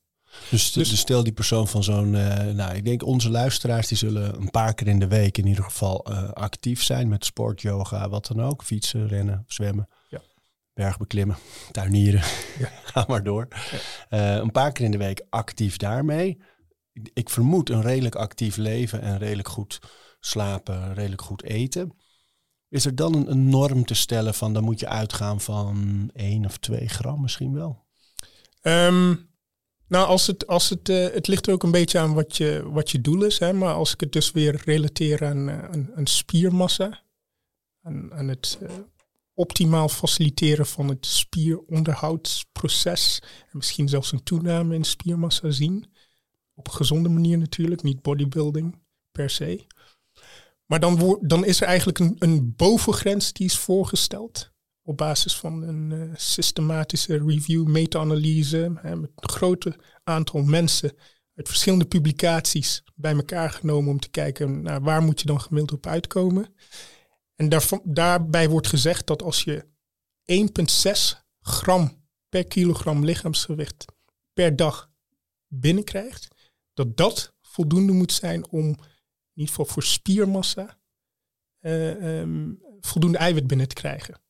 Dus, 0.51 0.73
dus, 0.73 0.91
dus, 0.91 0.99
stel 0.99 1.25
die 1.25 1.33
persoon 1.33 1.69
van 1.69 1.85
zo'n, 1.85 2.15
uh, 2.15 2.45
nou 2.45 2.75
ik 2.75 2.85
denk 2.85 3.03
onze 3.03 3.31
luisteraars 3.31 3.89
die 3.89 3.99
zullen 3.99 4.41
een 4.41 4.51
paar 4.51 4.75
keer 4.75 4.87
in 4.87 4.99
de 4.99 5.09
week 5.09 5.39
in 5.39 5.47
ieder 5.47 5.65
geval 5.65 6.07
uh, 6.11 6.31
actief 6.31 6.83
zijn 6.83 7.09
met 7.09 7.25
sport, 7.25 7.61
yoga, 7.61 8.09
wat 8.09 8.27
dan 8.27 8.43
ook. 8.43 8.63
Fietsen, 8.63 9.09
rennen, 9.09 9.45
zwemmen. 9.47 9.89
Bergbeklimmen, 10.77 11.37
tuinieren, 11.71 12.21
ja. 12.63 12.71
ga 12.93 13.05
maar 13.09 13.23
door. 13.23 13.49
Ja. 14.11 14.37
Uh, 14.37 14.43
een 14.43 14.51
paar 14.51 14.73
keer 14.73 14.85
in 14.85 14.91
de 14.91 14.99
week 14.99 15.27
actief 15.31 15.77
daarmee. 15.77 16.39
Ik, 16.93 17.11
ik 17.15 17.31
vermoed 17.31 17.71
een 17.71 17.83
redelijk 17.83 18.15
actief 18.15 18.57
leven 18.57 19.01
en 19.01 19.19
redelijk 19.19 19.49
goed 19.49 19.79
slapen, 20.21 20.95
redelijk 20.95 21.23
goed 21.23 21.43
eten. 21.43 21.97
Is 22.69 22.85
er 22.85 22.95
dan 22.95 23.15
een, 23.15 23.31
een 23.31 23.49
norm 23.49 23.85
te 23.85 23.95
stellen 23.95 24.35
van 24.35 24.53
dan 24.53 24.65
moet 24.65 24.81
je 24.81 24.89
uitgaan 24.89 25.41
van 25.41 26.11
1 26.13 26.45
of 26.45 26.57
2 26.57 26.89
gram 26.89 27.21
misschien 27.21 27.53
wel? 27.53 27.85
Um, 28.63 29.31
nou, 29.89 30.07
als 30.07 30.27
het, 30.27 30.47
als 30.47 30.69
het, 30.69 30.89
uh, 30.89 31.09
het 31.13 31.27
ligt 31.27 31.47
er 31.47 31.53
ook 31.53 31.63
een 31.63 31.71
beetje 31.71 31.99
aan 31.99 32.15
wat 32.15 32.37
je, 32.37 32.71
wat 32.71 32.91
je 32.91 33.01
doel 33.01 33.25
is. 33.25 33.39
Hè? 33.39 33.53
Maar 33.53 33.75
als 33.75 33.93
ik 33.93 34.01
het 34.01 34.13
dus 34.13 34.31
weer 34.31 34.63
relateer 34.65 35.25
aan, 35.25 35.51
aan, 35.51 35.91
aan, 35.95 36.07
spiermassa, 36.07 37.03
aan, 37.83 38.15
aan 38.15 38.29
het 38.29 38.59
uh, 38.63 38.71
optimaal 39.37 39.89
faciliteren 39.89 40.67
van 40.67 40.89
het 40.89 41.07
spieronderhoudsproces, 41.07 43.23
en 43.23 43.57
misschien 43.57 43.89
zelfs 43.89 44.13
een 44.13 44.23
toename 44.23 44.75
in 44.75 44.85
spiermassa 44.85 45.51
zien, 45.51 45.87
op 46.55 46.67
een 46.67 46.73
gezonde 46.73 47.09
manier 47.09 47.39
natuurlijk, 47.39 47.83
niet 47.83 48.03
bodybuilding 48.03 48.79
per 49.13 49.31
se. 49.31 49.67
Maar 50.67 50.81
dan, 50.81 51.19
dan 51.21 51.45
is 51.45 51.61
er 51.61 51.67
eigenlijk 51.67 51.99
een, 51.99 52.17
een 52.19 52.55
bovengrens 52.57 53.33
die 53.33 53.47
is 53.47 53.59
voorgesteld 53.59 54.55
op 54.83 54.97
basis 54.97 55.37
van 55.37 55.63
een 55.63 55.91
uh, 55.91 56.13
systematische 56.15 57.25
review, 57.27 57.67
meta-analyse, 57.67 58.71
met 58.83 58.93
een 58.93 59.11
groot 59.15 59.77
aantal 60.05 60.43
mensen 60.43 60.93
uit 61.35 61.49
verschillende 61.49 61.85
publicaties 61.85 62.83
bij 62.95 63.15
elkaar 63.15 63.51
genomen 63.51 63.91
om 63.91 64.01
te 64.01 64.11
kijken 64.11 64.63
naar 64.63 64.83
waar 64.83 65.03
moet 65.03 65.21
je 65.21 65.27
dan 65.27 65.41
gemiddeld 65.41 65.79
op 65.79 65.87
uitkomen. 65.87 66.55
En 67.37 67.49
daar, 67.49 67.69
daarbij 67.85 68.49
wordt 68.49 68.67
gezegd 68.67 69.07
dat 69.07 69.23
als 69.23 69.45
je 69.45 69.67
1,6 70.33 71.25
gram 71.41 72.05
per 72.29 72.47
kilogram 72.47 73.05
lichaamsgewicht 73.05 73.85
per 74.33 74.57
dag 74.57 74.91
binnenkrijgt, 75.47 76.29
dat 76.75 76.97
dat 76.97 77.35
voldoende 77.41 77.93
moet 77.93 78.13
zijn 78.13 78.49
om 78.51 78.65
in 78.65 79.43
ieder 79.43 79.55
geval 79.55 79.65
voor 79.65 79.83
spiermassa 79.83 80.79
uh, 81.61 82.19
um, 82.21 82.61
voldoende 82.81 83.19
eiwit 83.19 83.47
binnen 83.47 83.69
te 83.69 83.75
krijgen. 83.75 84.21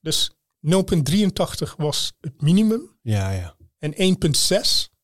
Dus 0.00 0.30
0,83 0.66 1.76
was 1.76 2.12
het 2.20 2.42
minimum. 2.42 2.98
Ja, 3.02 3.30
ja. 3.30 3.56
En 3.78 4.16
1,6, 4.52 4.94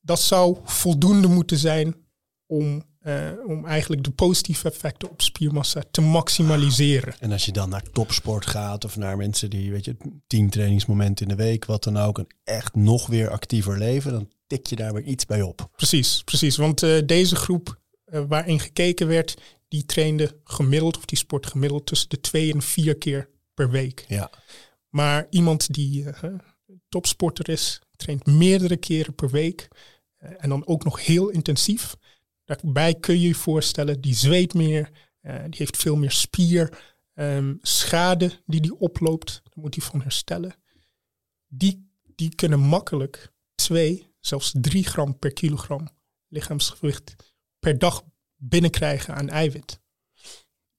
dat 0.00 0.20
zou 0.20 0.58
voldoende 0.64 1.28
moeten 1.28 1.58
zijn 1.58 2.06
om, 2.46 2.82
uh, 3.06 3.30
om 3.46 3.66
eigenlijk 3.66 4.04
de 4.04 4.10
positieve 4.10 4.68
effecten 4.68 5.10
op 5.10 5.22
spiermassa 5.22 5.82
te 5.90 6.00
maximaliseren. 6.00 7.14
En 7.20 7.32
als 7.32 7.44
je 7.44 7.52
dan 7.52 7.68
naar 7.68 7.82
topsport 7.82 8.46
gaat 8.46 8.84
of 8.84 8.96
naar 8.96 9.16
mensen 9.16 9.50
die, 9.50 9.70
weet 9.70 9.84
je, 9.84 9.96
tien 10.26 10.50
trainingsmomenten 10.50 11.28
in 11.28 11.36
de 11.36 11.42
week, 11.42 11.64
wat 11.64 11.84
dan 11.84 11.96
ook, 11.96 12.18
een 12.18 12.30
echt 12.44 12.74
nog 12.74 13.06
weer 13.06 13.30
actiever 13.30 13.78
leven, 13.78 14.12
dan 14.12 14.30
tik 14.46 14.66
je 14.66 14.76
daar 14.76 14.92
weer 14.92 15.02
iets 15.02 15.26
bij 15.26 15.42
op. 15.42 15.68
Precies, 15.76 16.22
precies. 16.24 16.56
Want 16.56 16.82
uh, 16.82 16.98
deze 17.06 17.36
groep 17.36 17.80
uh, 18.06 18.22
waarin 18.28 18.60
gekeken 18.60 19.06
werd, 19.06 19.34
die 19.68 19.84
trainde 19.84 20.40
gemiddeld, 20.44 20.96
of 20.96 21.04
die 21.04 21.18
sport 21.18 21.46
gemiddeld 21.46 21.86
tussen 21.86 22.08
de 22.08 22.20
twee 22.20 22.52
en 22.52 22.62
vier 22.62 22.96
keer 22.96 23.28
per 23.54 23.70
week. 23.70 24.04
Ja. 24.08 24.30
Maar 24.88 25.26
iemand 25.30 25.74
die 25.74 26.06
topsporter 26.88 27.48
is, 27.48 27.80
traint 27.96 28.26
meerdere 28.26 28.76
keren 28.76 29.14
per 29.14 29.30
week 29.30 29.68
en 30.16 30.48
dan 30.48 30.66
ook 30.66 30.84
nog 30.84 31.04
heel 31.04 31.28
intensief. 31.28 31.96
Daarbij 32.46 32.94
kun 32.94 33.20
je 33.20 33.26
je 33.26 33.34
voorstellen, 33.34 34.00
die 34.00 34.14
zweet 34.14 34.54
meer, 34.54 34.90
uh, 35.22 35.42
die 35.42 35.58
heeft 35.58 35.76
veel 35.76 35.96
meer 35.96 36.10
spier, 36.10 36.78
um, 37.14 37.58
schade 37.62 38.42
die 38.46 38.60
die 38.60 38.78
oploopt, 38.78 39.40
daar 39.44 39.62
moet 39.62 39.74
hij 39.74 39.84
van 39.84 40.02
herstellen. 40.02 40.54
Die, 41.46 41.90
die 42.14 42.34
kunnen 42.34 42.60
makkelijk 42.60 43.32
2, 43.54 44.14
zelfs 44.20 44.52
3 44.60 44.84
gram 44.84 45.18
per 45.18 45.32
kilogram 45.32 45.88
lichaamsgewicht 46.28 47.14
per 47.58 47.78
dag 47.78 48.02
binnenkrijgen 48.36 49.14
aan 49.14 49.28
eiwit. 49.28 49.80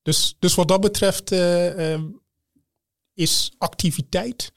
Dus, 0.02 0.36
dus 0.40 0.56
wat 0.56 0.68
dat 0.68 0.82
betreft 0.82 1.32
uh, 1.32 2.02
is 3.14 3.52
activiteit 3.58 4.52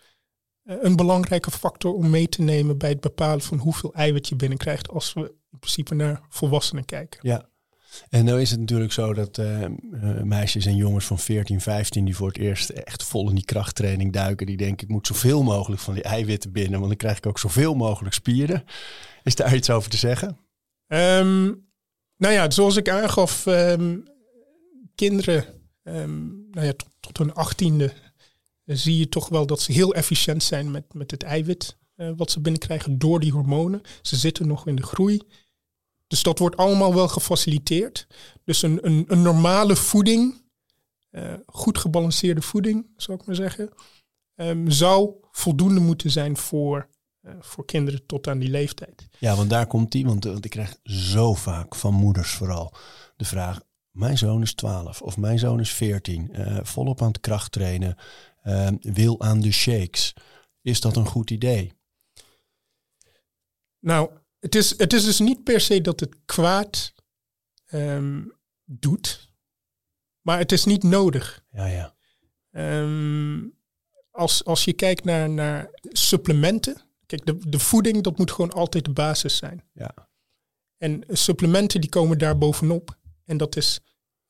eh, 0.63 0.77
een 0.81 0.97
belangrijke 0.97 1.51
factor 1.51 1.95
om 1.95 2.11
mee 2.11 2.29
te 2.29 2.43
nemen 2.43 2.79
bij 2.79 2.89
het 2.91 3.01
bepalen 3.01 3.41
van 3.41 3.59
hoeveel 3.59 3.95
eiwit 3.95 4.29
je 4.29 4.37
binnenkrijgt 4.37 4.89
als 4.89 5.13
we 5.13 5.35
in 5.53 5.59
principe 5.59 5.95
naar 5.95 6.21
volwassenen 6.29 6.85
kijken. 6.85 7.21
Ja. 7.23 7.49
En 8.09 8.25
nou 8.25 8.41
is 8.41 8.51
het 8.51 8.61
natuurlijk 8.61 8.93
zo 8.93 9.15
dat 9.15 9.39
uh, 9.39 9.67
meisjes 10.23 10.67
en 10.67 10.77
jongens 10.77 11.05
van 11.05 11.19
14, 11.19 11.61
15 11.61 12.05
die 12.05 12.17
voor 12.17 12.29
het 12.29 12.39
eerst 12.39 12.69
echt 12.69 13.03
vol 13.03 13.29
in 13.29 13.35
die 13.35 13.45
krachttraining 13.45 14.13
duiken, 14.13 14.47
die 14.47 14.57
denken 14.57 14.87
ik 14.87 14.93
moet 14.93 15.07
zoveel 15.07 15.43
mogelijk 15.43 15.81
van 15.81 15.95
die 15.95 16.03
eiwitten 16.03 16.53
binnen, 16.53 16.79
want 16.79 16.87
dan 16.87 16.97
krijg 16.97 17.17
ik 17.17 17.27
ook 17.27 17.39
zoveel 17.39 17.75
mogelijk 17.75 18.15
spieren. 18.15 18.65
Is 19.23 19.35
daar 19.35 19.55
iets 19.55 19.71
over 19.71 19.91
te 19.91 19.97
zeggen? 19.97 20.29
Um, 20.87 21.69
nou 22.17 22.35
ja, 22.35 22.51
zoals 22.51 22.77
ik 22.77 22.89
aangaf, 22.89 23.47
um, 23.47 24.05
kinderen 24.95 25.45
um, 25.83 26.49
nou 26.51 26.67
ja, 26.67 26.73
tot, 26.73 26.89
tot 27.01 27.19
hun 27.19 27.35
achttiende 27.35 27.93
zie 28.65 28.99
je 28.99 29.09
toch 29.09 29.29
wel 29.29 29.47
dat 29.47 29.61
ze 29.61 29.73
heel 29.73 29.95
efficiënt 29.95 30.43
zijn 30.43 30.71
met, 30.71 30.95
met 30.95 31.11
het 31.11 31.23
eiwit 31.23 31.79
uh, 32.01 32.11
wat 32.17 32.31
ze 32.31 32.41
binnenkrijgen 32.41 32.99
door 32.99 33.21
die 33.21 33.33
hormonen. 33.33 33.83
Ze 34.03 34.17
zitten 34.17 34.47
nog 34.47 34.67
in 34.67 34.77
de 34.77 34.83
groei. 34.83 35.23
Dus 36.07 36.23
dat 36.23 36.39
wordt 36.39 36.57
allemaal 36.57 36.95
wel 36.95 37.09
gefaciliteerd. 37.09 38.07
Dus 38.45 38.63
een, 38.63 38.87
een, 38.87 39.05
een 39.09 39.23
normale 39.23 39.77
voeding, 39.77 40.43
uh, 41.11 41.35
goed 41.47 41.79
gebalanceerde 41.79 42.43
voeding, 42.43 42.87
zou 42.97 43.19
ik 43.19 43.27
maar 43.27 43.35
zeggen, 43.35 43.71
um, 44.35 44.71
zou 44.71 45.15
voldoende 45.31 45.81
moeten 45.81 46.11
zijn 46.11 46.37
voor, 46.37 46.89
uh, 47.23 47.33
voor 47.41 47.65
kinderen 47.65 48.07
tot 48.07 48.29
aan 48.29 48.39
die 48.39 48.51
leeftijd. 48.51 49.09
Ja, 49.19 49.37
want 49.37 49.51
daar 49.51 49.67
komt 49.67 49.93
die, 49.93 50.07
want, 50.07 50.45
ik 50.45 50.51
krijg 50.51 50.77
zo 50.83 51.35
vaak 51.35 51.75
van 51.75 51.95
moeders 51.95 52.31
vooral 52.31 52.75
de 53.17 53.25
vraag, 53.25 53.61
mijn 53.91 54.19
zoon 54.19 54.43
is 54.43 54.55
12 54.55 55.03
of 55.03 55.17
mijn 55.17 55.39
zoon 55.39 55.61
is 55.61 55.71
14, 55.71 56.31
volop 56.63 57.03
aan 57.03 57.09
het 57.09 57.21
kracht 57.21 57.53
trainen 57.53 57.97
uh, 58.45 58.69
wil 58.81 59.21
aan 59.21 59.41
de 59.41 59.53
shakes. 59.53 60.15
Is 60.63 60.81
dat 60.81 60.97
een 60.97 61.07
goed 61.07 61.31
idee? 61.31 61.73
Nou, 63.81 64.11
het 64.39 64.55
is, 64.55 64.79
het 64.79 64.93
is 64.93 65.05
dus 65.05 65.19
niet 65.19 65.45
per 65.45 65.61
se 65.61 65.81
dat 65.81 66.01
het 66.01 66.17
kwaad 66.25 66.95
um, 67.73 68.33
doet, 68.65 69.35
maar 70.21 70.39
het 70.39 70.53
is 70.53 70.65
niet 70.65 70.83
nodig. 70.83 71.45
Ja, 71.51 71.67
ja. 71.67 71.95
Um, 72.83 73.59
als, 74.11 74.45
als 74.45 74.65
je 74.65 74.73
kijkt 74.73 75.05
naar, 75.05 75.31
naar 75.31 75.71
supplementen, 75.83 76.83
kijk, 77.07 77.27
de, 77.27 77.39
de 77.49 77.59
voeding, 77.59 78.03
dat 78.03 78.19
moet 78.19 78.31
gewoon 78.31 78.53
altijd 78.53 78.85
de 78.85 78.93
basis 78.93 79.37
zijn. 79.37 79.65
Ja. 79.73 79.95
En 80.77 81.05
supplementen 81.09 81.81
die 81.81 81.91
komen 81.91 82.19
daar 82.19 82.39
bovenop. 82.39 82.99
En 83.25 83.37
dat 83.37 83.57
is 83.57 83.81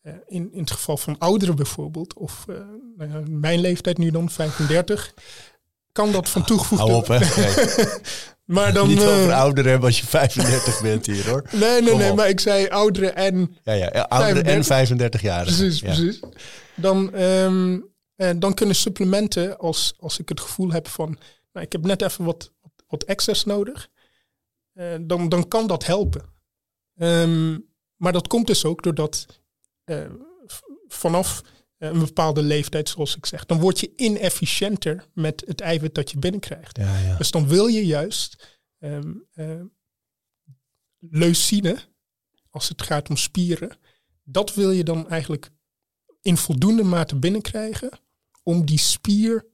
uh, 0.02 0.14
in, 0.26 0.52
in 0.52 0.60
het 0.60 0.70
geval 0.70 0.96
van 0.96 1.18
ouderen 1.18 1.56
bijvoorbeeld, 1.56 2.14
of 2.14 2.44
uh, 2.48 2.56
nou 2.96 3.30
mijn 3.30 3.60
leeftijd 3.60 3.98
nu 3.98 4.10
dan, 4.10 4.30
35, 4.30 5.14
kan 5.92 6.12
dat 6.12 6.28
van 6.28 6.44
toegevoegde... 6.44 6.86
Hou 6.86 6.98
op, 6.98 7.06
hè. 7.06 7.18
maar 8.50 8.72
dan, 8.72 8.88
Niet 8.88 9.00
over 9.00 9.26
uh, 9.26 9.40
ouderen 9.40 9.70
hebben 9.70 9.88
als 9.88 10.00
je 10.00 10.06
35 10.06 10.80
bent 10.88 11.06
hier, 11.06 11.28
hoor. 11.28 11.42
Nee, 11.52 11.82
nee, 11.82 11.94
nee, 11.94 12.12
maar 12.12 12.28
ik 12.28 12.40
zei 12.40 12.68
ouderen 12.68 13.16
en... 13.16 13.56
Ja, 13.62 13.72
ja, 13.72 13.90
ja 13.92 14.02
ouderen 14.02 14.44
35. 14.44 14.54
en 14.54 14.64
35 14.64 15.22
jaar. 15.22 15.44
Precies, 15.44 15.80
ja. 15.80 15.86
precies. 15.86 16.20
Dan, 16.74 17.20
um, 17.20 17.88
dan 18.38 18.54
kunnen 18.54 18.74
supplementen, 18.74 19.58
als, 19.58 19.94
als 19.98 20.18
ik 20.18 20.28
het 20.28 20.40
gevoel 20.40 20.70
heb 20.70 20.88
van... 20.88 21.18
Nou, 21.52 21.66
ik 21.66 21.72
heb 21.72 21.84
net 21.84 22.02
even 22.02 22.24
wat, 22.24 22.52
wat, 22.88 23.02
excess 23.02 23.44
nodig, 23.44 23.88
dan, 25.00 25.28
dan 25.28 25.48
kan 25.48 25.66
dat 25.66 25.86
helpen. 25.86 26.22
Um, 26.96 27.68
maar 27.96 28.12
dat 28.12 28.26
komt 28.26 28.46
dus 28.46 28.64
ook 28.64 28.82
doordat 28.82 29.26
uh, 29.84 29.98
vanaf 30.88 31.42
een 31.80 31.98
bepaalde 31.98 32.42
leeftijd, 32.42 32.88
zoals 32.88 33.16
ik 33.16 33.26
zeg, 33.26 33.46
dan 33.46 33.60
word 33.60 33.80
je 33.80 33.92
inefficiënter 33.96 35.06
met 35.14 35.42
het 35.46 35.60
eiwit 35.60 35.94
dat 35.94 36.10
je 36.10 36.18
binnenkrijgt. 36.18 36.76
Ja, 36.76 36.98
ja. 36.98 37.16
Dus 37.16 37.30
dan 37.30 37.48
wil 37.48 37.66
je 37.66 37.86
juist 37.86 38.58
um, 38.78 39.26
uh, 39.34 39.60
leucine, 40.98 41.78
als 42.50 42.68
het 42.68 42.82
gaat 42.82 43.08
om 43.08 43.16
spieren, 43.16 43.78
dat 44.22 44.54
wil 44.54 44.70
je 44.70 44.84
dan 44.84 45.08
eigenlijk 45.08 45.50
in 46.22 46.36
voldoende 46.36 46.82
mate 46.82 47.16
binnenkrijgen 47.16 47.90
om 48.42 48.64
die 48.64 48.78
spier 48.78 49.48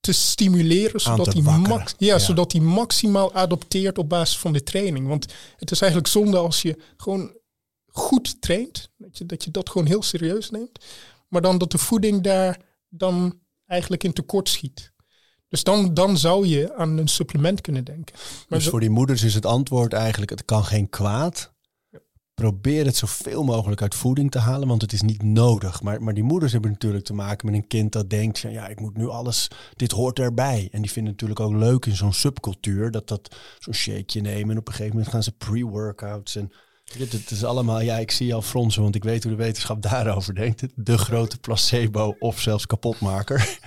te 0.00 0.12
stimuleren, 0.12 1.00
zodat, 1.00 1.32
hij, 1.32 1.42
max, 1.42 1.94
ja, 1.98 2.06
ja. 2.06 2.18
zodat 2.18 2.52
hij 2.52 2.60
maximaal 2.60 3.34
adopteert 3.34 3.98
op 3.98 4.08
basis 4.08 4.38
van 4.38 4.52
de 4.52 4.62
training. 4.62 5.06
Want 5.08 5.32
het 5.56 5.70
is 5.70 5.80
eigenlijk 5.80 6.12
zonde 6.12 6.36
als 6.36 6.62
je 6.62 6.78
gewoon 6.96 7.36
goed 7.86 8.40
traint, 8.40 8.90
dat 8.96 9.18
je 9.18 9.26
dat, 9.26 9.44
je 9.44 9.50
dat 9.50 9.70
gewoon 9.70 9.86
heel 9.86 10.02
serieus 10.02 10.50
neemt, 10.50 10.84
maar 11.34 11.42
dan 11.42 11.58
dat 11.58 11.70
de 11.70 11.78
voeding 11.78 12.22
daar 12.22 12.60
dan 12.88 13.38
eigenlijk 13.66 14.04
in 14.04 14.12
tekort 14.12 14.48
schiet. 14.48 14.92
Dus 15.48 15.64
dan, 15.64 15.94
dan 15.94 16.18
zou 16.18 16.46
je 16.46 16.74
aan 16.74 16.98
een 16.98 17.08
supplement 17.08 17.60
kunnen 17.60 17.84
denken. 17.84 18.16
Maar 18.48 18.58
Dus 18.58 18.68
voor 18.68 18.80
die 18.80 18.90
moeders 18.90 19.22
is 19.22 19.34
het 19.34 19.46
antwoord 19.46 19.92
eigenlijk, 19.92 20.30
het 20.30 20.44
kan 20.44 20.64
geen 20.64 20.88
kwaad. 20.88 21.52
Probeer 22.34 22.84
het 22.84 22.96
zoveel 22.96 23.44
mogelijk 23.44 23.82
uit 23.82 23.94
voeding 23.94 24.30
te 24.30 24.38
halen, 24.38 24.68
want 24.68 24.82
het 24.82 24.92
is 24.92 25.02
niet 25.02 25.22
nodig. 25.22 25.82
Maar, 25.82 26.02
maar 26.02 26.14
die 26.14 26.22
moeders 26.22 26.52
hebben 26.52 26.70
natuurlijk 26.70 27.04
te 27.04 27.14
maken 27.14 27.46
met 27.46 27.54
een 27.54 27.66
kind 27.66 27.92
dat 27.92 28.10
denkt, 28.10 28.38
van, 28.38 28.52
ja, 28.52 28.68
ik 28.68 28.80
moet 28.80 28.96
nu 28.96 29.08
alles, 29.08 29.50
dit 29.76 29.90
hoort 29.90 30.18
erbij. 30.18 30.68
En 30.72 30.82
die 30.82 30.90
vinden 30.90 31.12
het 31.12 31.22
natuurlijk 31.22 31.40
ook 31.40 31.60
leuk 31.60 31.86
in 31.86 31.96
zo'n 31.96 32.12
subcultuur, 32.12 32.90
dat 32.90 33.08
dat 33.08 33.36
zo'n 33.58 33.74
shakeje 33.74 34.20
nemen. 34.20 34.50
En 34.50 34.58
op 34.58 34.66
een 34.66 34.74
gegeven 34.74 34.96
moment 34.96 35.12
gaan 35.12 35.22
ze 35.22 35.32
pre-workouts 35.32 36.36
en 36.36 36.52
het 36.98 37.30
is 37.30 37.44
allemaal, 37.44 37.80
ja, 37.80 37.96
ik 37.96 38.10
zie 38.10 38.34
al 38.34 38.42
fronsen, 38.42 38.82
want 38.82 38.94
ik 38.94 39.04
weet 39.04 39.22
hoe 39.22 39.32
de 39.32 39.42
wetenschap 39.42 39.82
daarover 39.82 40.34
denkt. 40.34 40.62
De 40.74 40.98
grote 40.98 41.38
placebo 41.38 42.16
of 42.18 42.40
zelfs 42.40 42.66
kapotmaker. 42.66 43.58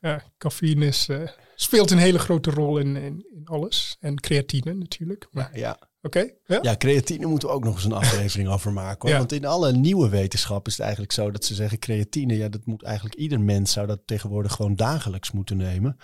ja, 0.00 0.22
cafeïne 0.38 0.86
is, 0.86 1.08
eh, 1.08 1.28
speelt 1.54 1.90
een 1.90 1.98
hele 1.98 2.18
grote 2.18 2.50
rol 2.50 2.78
in, 2.78 2.96
in, 2.96 3.26
in 3.34 3.42
alles. 3.44 3.96
En 4.00 4.20
creatine 4.20 4.74
natuurlijk. 4.74 5.26
Maar, 5.30 5.58
Ja, 5.58 5.78
Oké, 6.04 6.30
ja? 6.46 6.58
Ja, 6.62 6.76
creatine 6.76 7.26
moeten 7.26 7.48
we 7.48 7.54
ook 7.54 7.64
nog 7.64 7.74
eens 7.74 7.84
een 7.84 7.92
aflevering 7.92 8.48
over 8.48 8.72
maken. 8.72 9.00
Hoor. 9.00 9.10
Ja. 9.10 9.18
Want 9.18 9.32
in 9.32 9.44
alle 9.46 9.72
nieuwe 9.72 10.08
wetenschap 10.08 10.66
is 10.66 10.72
het 10.72 10.82
eigenlijk 10.82 11.12
zo 11.12 11.30
dat 11.30 11.44
ze 11.44 11.54
zeggen 11.54 11.78
creatine, 11.78 12.36
ja, 12.36 12.48
dat 12.48 12.66
moet 12.66 12.82
eigenlijk 12.82 13.14
ieder 13.14 13.40
mens 13.40 13.72
zou 13.72 13.86
dat 13.86 14.00
tegenwoordig 14.04 14.52
gewoon 14.52 14.76
dagelijks 14.76 15.30
moeten 15.30 15.56
nemen. 15.56 15.96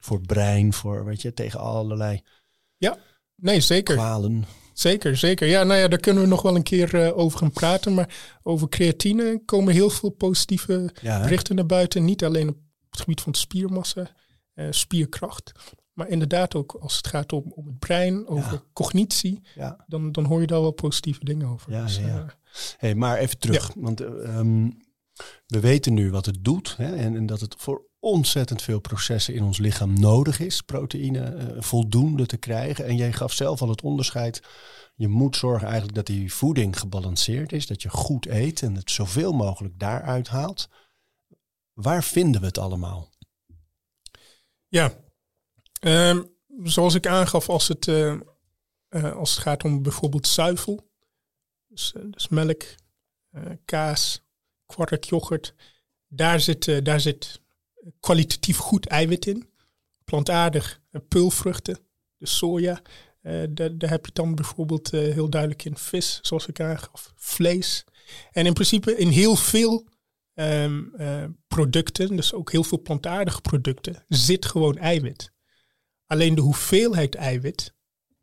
Voor 0.00 0.20
brein, 0.20 0.72
voor, 0.72 1.04
weet 1.04 1.22
je, 1.22 1.32
tegen 1.32 1.60
allerlei 1.60 2.22
Nee, 3.40 3.60
zeker. 3.60 3.94
kwalen. 3.94 4.44
Zeker, 4.78 5.16
zeker. 5.16 5.48
Ja, 5.48 5.64
nou 5.64 5.80
ja, 5.80 5.88
daar 5.88 5.98
kunnen 5.98 6.22
we 6.22 6.28
nog 6.28 6.42
wel 6.42 6.56
een 6.56 6.62
keer 6.62 6.94
eh, 7.02 7.18
over 7.18 7.38
gaan 7.38 7.50
praten. 7.50 7.94
Maar 7.94 8.14
over 8.42 8.68
creatine 8.68 9.42
komen 9.44 9.74
heel 9.74 9.90
veel 9.90 10.10
positieve 10.10 10.90
Ja, 11.02 11.20
berichten 11.20 11.54
naar 11.56 11.66
buiten. 11.66 12.04
Niet 12.04 12.24
alleen 12.24 12.48
op 12.48 12.56
het 12.90 13.00
gebied 13.00 13.20
van 13.20 13.34
spiermassa, 13.34 14.10
eh, 14.54 14.66
spierkracht. 14.70 15.52
Maar 15.92 16.08
inderdaad 16.08 16.54
ook 16.54 16.72
als 16.80 16.96
het 16.96 17.06
gaat 17.06 17.32
om, 17.32 17.52
om 17.54 17.66
het 17.66 17.78
brein, 17.78 18.26
over 18.26 18.52
Ja. 18.52 18.62
cognitie. 18.72 19.42
ja. 19.54 19.84
Dan, 19.86 20.12
dan 20.12 20.24
hoor 20.24 20.40
je 20.40 20.46
daar 20.46 20.60
wel 20.60 20.70
positieve 20.70 21.24
dingen 21.24 21.48
over. 21.48 21.72
Ja, 21.72 21.82
Dus, 21.82 21.98
eh, 21.98 22.24
Hey, 22.76 22.94
maar 22.94 23.18
even 23.18 23.38
terug, 23.38 23.70
want 23.76 24.00
eh, 24.00 24.36
ehm, 24.36 24.70
we 25.46 25.60
weten 25.60 25.94
nu 25.94 26.10
wat 26.10 26.26
het 26.26 26.44
doet 26.44 26.74
hè, 26.76 26.96
en, 26.96 27.16
en 27.16 27.26
dat 27.26 27.40
het 27.40 27.54
voor 27.58 27.86
ontzettend 28.00 28.62
veel 28.62 28.80
processen 28.80 29.34
in 29.34 29.42
ons 29.42 29.58
lichaam 29.58 30.00
nodig 30.00 30.40
is, 30.40 30.62
proteïne 30.62 31.20
eh, 31.20 31.62
voldoende 31.62 32.26
te 32.26 32.36
krijgen. 32.36 32.84
En 32.84 32.96
jij 32.96 33.12
gaf 33.12 33.32
zelf 33.32 33.62
al 33.62 33.68
het 33.68 33.82
onderscheid. 33.82 34.42
Je 34.94 35.08
moet 35.08 35.36
zorgen 35.36 35.66
eigenlijk 35.66 35.96
dat 35.96 36.06
die 36.06 36.32
voeding 36.32 36.78
gebalanceerd 36.78 37.52
is, 37.52 37.66
dat 37.66 37.82
je 37.82 37.88
goed 37.88 38.26
eet 38.26 38.62
en 38.62 38.74
het 38.74 38.90
zoveel 38.90 39.32
mogelijk 39.32 39.78
daaruit 39.78 40.28
haalt. 40.28 40.68
Waar 41.72 42.04
vinden 42.04 42.40
we 42.40 42.46
het 42.46 42.58
allemaal? 42.58 43.10
Ja, 44.68 44.92
Ehm, 45.80 46.22
zoals 46.62 46.94
ik 46.94 47.06
aangaf, 47.06 47.48
als 47.48 47.68
het, 47.68 47.88
eh, 47.88 48.12
eh, 48.88 49.16
als 49.16 49.34
het 49.34 49.42
gaat 49.42 49.64
om 49.64 49.82
bijvoorbeeld 49.82 50.26
zuivel, 50.26 50.90
dus, 51.66 51.94
dus 52.10 52.28
melk, 52.28 52.62
kaas, 53.64 54.24
kwark, 54.66 55.04
yoghurt, 55.04 55.54
daar 56.06 56.40
zit, 56.40 56.84
daar 56.84 57.00
zit 57.00 57.40
kwalitatief 58.00 58.56
goed 58.56 58.86
eiwit 58.86 59.26
in. 59.26 59.48
Plantaardig, 60.04 60.80
eh, 60.90 61.00
peulvruchten, 61.08 61.78
dus 62.18 62.36
soja, 62.36 62.82
eh, 63.20 63.42
daar, 63.50 63.90
heb 63.90 64.06
je 64.06 64.12
dan 64.12 64.34
bijvoorbeeld 64.34 64.92
eh, 64.92 65.00
heel 65.00 65.30
duidelijk 65.30 65.64
in 65.64 65.76
vis, 65.76 66.18
zoals 66.22 66.46
ik 66.46 66.60
aangaf, 66.60 67.12
vlees. 67.14 67.84
En 68.32 68.46
in 68.46 68.52
principe 68.52 68.96
in 68.96 69.08
heel 69.08 69.36
veel 69.36 69.86
ehm, 70.34 70.84
eh, 70.96 71.24
producten, 71.48 72.16
dus 72.16 72.32
ook 72.32 72.52
heel 72.52 72.64
veel 72.64 72.82
plantaardige 72.82 73.40
producten, 73.40 74.04
zit 74.08 74.46
gewoon 74.46 74.76
eiwit. 74.76 75.32
Alleen 76.06 76.34
de 76.34 76.40
hoeveelheid 76.40 77.14
eiwit, 77.14 77.74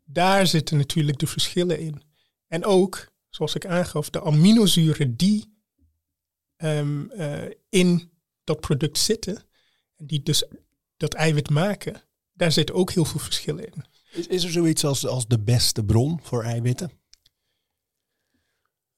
daar 0.04 0.46
zitten 0.46 0.76
natuurlijk 0.76 1.18
de 1.18 1.26
verschillen 1.26 1.78
in. 1.78 2.02
En 2.46 2.64
ook, 2.64 3.12
zoals 3.28 3.54
ik 3.54 3.66
aangaf, 3.66 4.10
de 4.10 4.22
aminozuren 4.22 5.16
die 5.16 5.54
ehm, 6.56 7.10
eh, 7.10 7.50
in 7.68 8.10
dat 8.44 8.60
product 8.60 8.98
zitten, 8.98 9.36
en 9.36 9.46
die 9.96 10.22
dus 10.22 10.44
dat 10.96 11.14
eiwit 11.14 11.50
maken, 11.50 12.02
daar 12.32 12.52
zitten 12.52 12.74
ook 12.74 12.90
heel 12.90 13.04
veel 13.04 13.20
verschillen 13.20 13.66
in. 13.66 13.84
Is, 14.12 14.26
is 14.26 14.44
er 14.44 14.50
zoiets 14.50 14.84
als, 14.84 15.06
als 15.06 15.26
de 15.26 15.38
beste 15.38 15.84
bron 15.84 16.20
voor 16.22 16.42
eiwitten? 16.42 16.90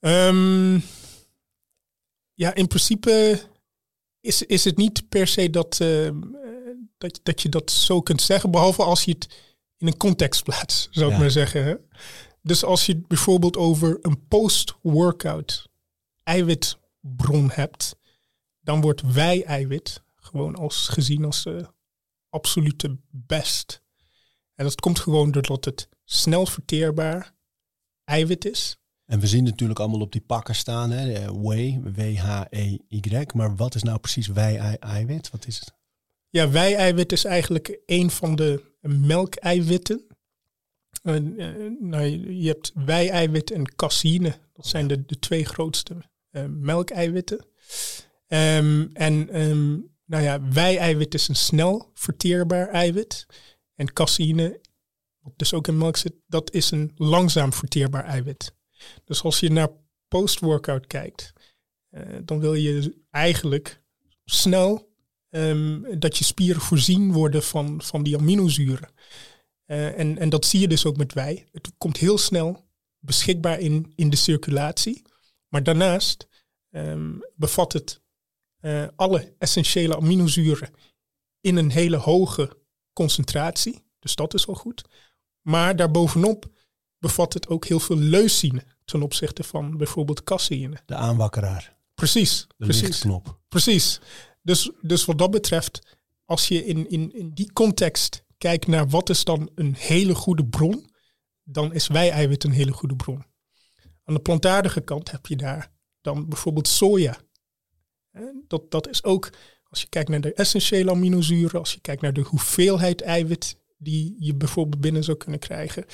Ehm, 0.01 0.79
ja, 2.35 2.55
in 2.55 2.67
principe 2.67 3.41
is, 4.21 4.43
is 4.43 4.65
het 4.65 4.77
niet 4.77 5.09
per 5.09 5.27
se 5.27 5.51
dat, 5.51 5.81
ehm, 5.81 6.23
eh, 6.35 6.51
dat, 6.99 7.21
dat 7.23 7.43
je 7.43 7.49
dat 7.49 7.71
zo 7.71 8.01
kunt 8.01 8.23
zeggen, 8.23 8.51
behalve 8.51 8.83
als 8.83 9.05
je 9.05 9.11
het 9.11 9.29
in 9.77 9.87
een 9.87 9.97
context 9.97 10.43
plaatst, 10.43 10.89
zou 10.91 11.13
ik 11.13 11.19
maar 11.19 11.31
zeggen. 11.31 11.65
Hè? 11.65 11.75
Dus 12.43 12.65
als 12.65 12.87
je 12.87 12.93
het 12.93 13.07
bijvoorbeeld 13.07 13.57
over 13.57 13.99
een 14.03 14.27
post-workout 14.29 15.69
eiwitbron 16.23 17.51
hebt, 17.51 17.97
dan 18.61 18.81
wordt 18.81 19.13
wij-eiwit 19.13 20.03
gewoon 20.29 20.55
als, 20.55 20.89
gezien 20.89 21.25
als 21.25 21.43
de 21.43 21.69
absolute 22.29 22.99
best. 23.11 23.83
En 24.55 24.65
dat 24.65 24.81
komt 24.81 24.99
gewoon 24.99 25.31
doordat 25.31 25.65
het 25.65 25.89
snel 26.05 26.47
verteerbaar 26.47 27.35
eiwit 28.05 28.45
is. 28.45 28.77
En 29.05 29.21
we 29.21 29.27
zien 29.27 29.45
natuurlijk 29.45 29.79
allemaal 29.79 30.01
op 30.01 30.13
die 30.13 30.21
pakken 30.21 30.55
staan, 30.55 30.91
hè, 30.91 31.13
de 31.13 31.41
whey, 31.41 31.81
W-H-E-Y. 31.95 33.27
Maar 33.35 33.57
wat 33.57 33.75
is 33.75 33.83
nou 33.83 33.99
precies 33.99 34.27
whey-eiwit? 34.27 35.31
Wat 35.31 35.47
is 35.47 35.59
het? 35.59 35.77
Ja, 36.31 36.51
wij-eiwit 36.51 37.13
is 37.13 37.25
eigenlijk 37.25 37.79
een 37.87 38.11
van 38.11 38.37
de 38.37 38.65
melkeiwitten. 38.81 40.07
En, 41.03 41.39
eh, 41.39 41.49
nou, 41.81 42.33
je 42.35 42.49
hebt 42.49 42.73
wij-eiwit 42.75 43.51
en 43.51 43.75
caseïne. 43.75 44.35
Dat 44.53 44.67
zijn 44.67 44.87
de, 44.87 45.07
de 45.07 45.19
twee 45.19 45.45
grootste 45.45 45.97
eh, 46.31 46.45
melkeiwitten. 46.45 47.47
Ehm, 48.27 48.87
en 48.93 49.31
ehm, 49.31 49.79
nou 50.09 50.23
ja, 50.23 50.49
wij-eiwit 50.49 51.15
is 51.15 51.29
een 51.29 51.37
snel 51.37 51.91
verteerbaar 51.95 52.69
eiwit. 52.69 53.27
En 53.75 53.93
caseïne, 53.93 54.61
wat 55.19 55.33
dus 55.37 55.55
ook 55.55 55.69
in 55.69 55.79
melk 55.79 55.97
zit, 55.97 56.15
dat 56.27 56.53
is 56.53 56.71
een 56.71 56.93
langzaam 56.95 57.53
verteerbaar 57.53 58.05
eiwit. 58.05 58.55
Dus 59.05 59.23
als 59.23 59.41
je 59.41 59.51
naar 59.51 59.69
post-workout 60.09 60.87
kijkt, 60.87 61.33
eh, 61.91 62.03
dan 62.25 62.41
wil 62.41 62.55
je 62.55 62.97
eigenlijk 63.11 63.83
snel 64.25 64.87
ehm, 65.29 65.99
dat 65.99 66.17
je 66.17 66.25
spieren 66.25 66.63
voorzien 66.63 67.13
worden 67.13 67.43
van, 67.43 67.83
van 67.83 68.03
die 68.03 68.17
aminozuren. 68.17 68.91
Eh, 69.65 69.99
en, 69.99 70.19
en 70.19 70.29
dat 70.29 70.47
zie 70.47 70.61
je 70.61 70.69
dus 70.69 70.87
ook 70.87 70.97
met 70.97 71.13
wij. 71.13 71.49
Het 71.53 71.71
komt 71.79 71.97
heel 71.97 72.19
snel 72.19 72.69
beschikbaar 72.99 73.61
in, 73.61 73.93
in 73.95 74.11
de 74.11 74.17
circulatie. 74.17 75.03
Maar 75.49 75.63
daarnaast 75.63 76.29
ehm, 76.71 77.13
bevat 77.35 77.73
het 77.73 78.03
eh, 78.61 78.87
alle 78.97 79.35
essentiële 79.39 79.97
aminozuren 79.97 80.71
in 81.41 81.57
een 81.57 81.71
hele 81.71 81.97
hoge 81.97 82.57
concentratie. 82.93 83.85
Dus 83.99 84.15
dat 84.15 84.35
is 84.35 84.47
al 84.47 84.55
goed. 84.55 84.85
Maar 85.41 85.77
daarbovenop 85.77 86.47
bevat 86.99 87.35
het 87.35 87.49
ook 87.49 87.67
heel 87.67 87.81
veel 87.81 87.97
leucine 87.97 88.65
ten 88.85 89.03
opzichte 89.03 89.43
van 89.43 89.77
bijvoorbeeld 89.77 90.25
caseïne. 90.25 90.83
De 90.87 90.95
aanwakkeraar, 90.95 91.77
Precies, 91.95 92.47
de 92.57 92.65
precies. 92.65 92.83
lichtknop. 92.83 93.39
Precies. 93.49 94.01
Dus, 94.43 94.71
dus 94.81 95.05
wat 95.05 95.19
dat 95.19 95.31
betreft, 95.31 95.99
als 96.25 96.49
je 96.49 96.65
in, 96.65 96.89
in, 96.91 97.13
in 97.13 97.31
die 97.31 97.53
context 97.53 98.25
kijkt 98.39 98.67
naar 98.67 98.89
wat 98.89 99.11
is 99.11 99.25
dan 99.25 99.51
een 99.55 99.75
hele 99.75 100.15
goede 100.15 100.47
bron, 100.47 100.91
dan 101.43 101.73
is 101.73 101.87
wij-eiwit 101.87 102.45
een 102.45 102.53
hele 102.53 102.73
goede 102.73 102.97
bron. 102.97 103.25
Aan 104.05 104.15
de 104.15 104.21
plantaardige 104.21 104.81
kant 104.81 105.11
heb 105.11 105.27
je 105.27 105.37
daar 105.37 105.71
dan 106.01 106.29
bijvoorbeeld 106.29 106.69
soja. 106.69 107.17
Dat, 108.47 108.71
dat 108.71 108.89
is 108.89 109.05
ook, 109.05 109.31
als 109.69 109.81
je 109.81 109.89
kijkt 109.89 110.09
naar 110.09 110.21
de 110.21 110.35
essentiële 110.35 110.91
aminozuren, 110.91 111.59
als 111.59 111.73
je 111.73 111.81
kijkt 111.81 112.03
naar 112.03 112.13
de 112.13 112.21
hoeveelheid 112.21 113.01
eiwit 113.01 113.57
die 113.79 114.17
je 114.19 114.35
bijvoorbeeld 114.35 114.81
binnen 114.81 115.05
zou 115.05 115.17
kunnen 115.17 115.41
krijgen. 115.41 115.85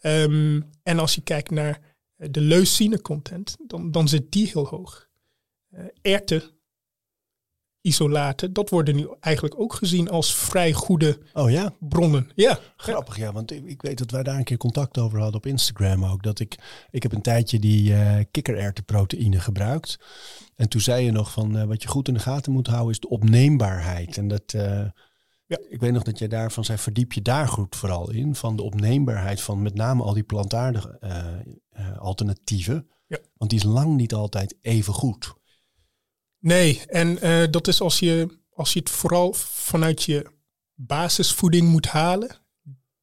Ehm, 0.00 0.60
en 0.82 0.98
als 0.98 1.14
je 1.14 1.20
kijkt 1.20 1.50
naar 1.50 1.80
de 2.16 2.40
leucine 2.40 3.00
content, 3.00 3.56
dan, 3.66 3.90
dan 3.90 4.08
zit 4.08 4.32
die 4.32 4.46
heel 4.52 4.66
hoog. 4.66 5.08
Eh, 5.70 5.84
erten, 6.02 6.42
isolaten, 7.80 8.52
dat 8.52 8.70
worden 8.70 8.96
nu 8.96 9.08
eigenlijk 9.20 9.60
ook 9.60 9.74
gezien 9.74 10.10
als 10.10 10.34
vrij 10.34 10.72
goede 10.72 11.18
Oh 11.32 11.50
ja, 11.50 11.72
bronnen. 11.78 12.30
Ja, 12.34 12.58
grappig 12.76 13.16
ja, 13.16 13.32
want 13.32 13.50
ik, 13.50 13.82
weet 13.82 13.98
dat 13.98 14.10
wij 14.10 14.22
daar 14.22 14.36
een 14.36 14.44
keer 14.44 14.56
contact 14.56 14.98
over 14.98 15.18
hadden 15.18 15.36
op 15.36 15.46
Instagram 15.46 16.04
ook. 16.04 16.22
Dat 16.22 16.40
ik, 16.40 16.58
ik 16.90 17.02
heb 17.02 17.12
een 17.12 17.22
tijdje 17.22 17.58
die 17.58 17.94
eh 17.94 18.24
kikkererwtenproteïne 18.30 19.40
gebruikt. 19.40 19.98
En 20.56 20.68
toen 20.68 20.80
zei 20.80 21.04
je 21.04 21.12
nog 21.12 21.30
van 21.30 21.58
eh, 21.58 21.64
wat 21.64 21.82
je 21.82 21.88
goed 21.88 22.08
in 22.08 22.14
de 22.14 22.20
gaten 22.20 22.52
moet 22.52 22.66
houden 22.66 22.90
is 22.90 23.00
de 23.00 23.08
opneembaarheid. 23.08 24.16
En 24.16 24.28
dat, 24.28 24.54
eh, 24.54 24.84
Ja. 25.46 25.58
Ik 25.68 25.80
weet 25.80 25.92
nog 25.92 26.02
dat 26.02 26.18
jij 26.18 26.28
daarvan 26.28 26.64
zei, 26.64 26.78
verdiep 26.78 27.12
je 27.12 27.22
daar 27.22 27.48
goed 27.48 27.76
vooral 27.76 28.10
in. 28.10 28.34
Van 28.34 28.56
de 28.56 28.62
opneembaarheid 28.62 29.40
van 29.40 29.62
met 29.62 29.74
name 29.74 30.02
al 30.02 30.14
die 30.14 30.22
plantaardige 30.22 30.98
alternatieven. 31.98 32.88
Ja. 33.06 33.18
Want 33.36 33.50
die 33.50 33.58
is 33.58 33.64
lang 33.64 33.96
niet 33.96 34.14
altijd 34.14 34.56
even 34.60 34.94
goed. 34.94 35.34
Nee, 36.40 36.82
en 36.86 37.20
eh, 37.20 37.50
dat 37.50 37.68
is 37.68 37.80
als 37.80 37.98
je, 37.98 38.38
als 38.52 38.72
je 38.72 38.78
het 38.78 38.90
vooral 38.90 39.32
vanuit 39.32 40.02
je 40.02 40.26
basisvoeding 40.74 41.68
moet 41.68 41.86
halen. 41.86 42.30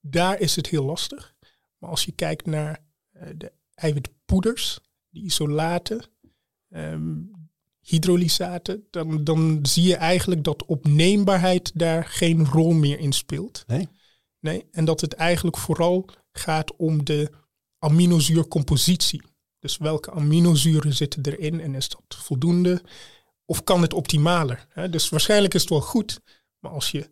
Daar 0.01 0.39
is 0.39 0.55
het 0.55 0.67
heel 0.67 0.83
lastig. 0.83 1.35
Maar 1.77 1.89
als 1.89 2.05
je 2.05 2.11
kijkt 2.11 2.45
naar 2.45 2.85
eh, 3.11 3.29
de 3.35 3.51
eiwitpoeders, 3.73 4.79
de 5.09 5.19
isolaten, 5.19 6.05
ehm, 6.69 7.15
hydrolysaten, 7.79 8.87
dan, 8.89 9.23
dan 9.23 9.59
zie 9.61 9.83
je 9.83 9.95
eigenlijk 9.95 10.43
dat 10.43 10.65
opneembaarheid 10.65 11.71
daar 11.73 12.05
geen 12.05 12.45
rol 12.45 12.73
meer 12.73 12.99
in 12.99 13.11
speelt. 13.11 13.63
Nee? 13.67 13.87
Nee, 14.39 14.65
en 14.71 14.85
dat 14.85 15.01
het 15.01 15.13
eigenlijk 15.13 15.57
vooral 15.57 16.09
gaat 16.31 16.75
om 16.75 17.05
de 17.05 17.31
aminozuurcompositie. 17.79 19.21
Dus 19.59 19.77
welke 19.77 20.11
aminozuren 20.11 20.93
zitten 20.93 21.23
erin 21.25 21.59
en 21.59 21.75
is 21.75 21.89
dat 21.89 22.17
voldoende? 22.17 22.81
Of 23.49 23.63
kan 23.63 23.81
het 23.81 23.93
optimaler? 23.93 24.67
Dus 24.89 25.09
waarschijnlijk 25.09 25.53
is 25.53 25.61
het 25.61 25.69
wel 25.69 25.81
goed, 25.81 26.21
maar 26.59 26.71
als 26.71 26.91
je 26.91 27.09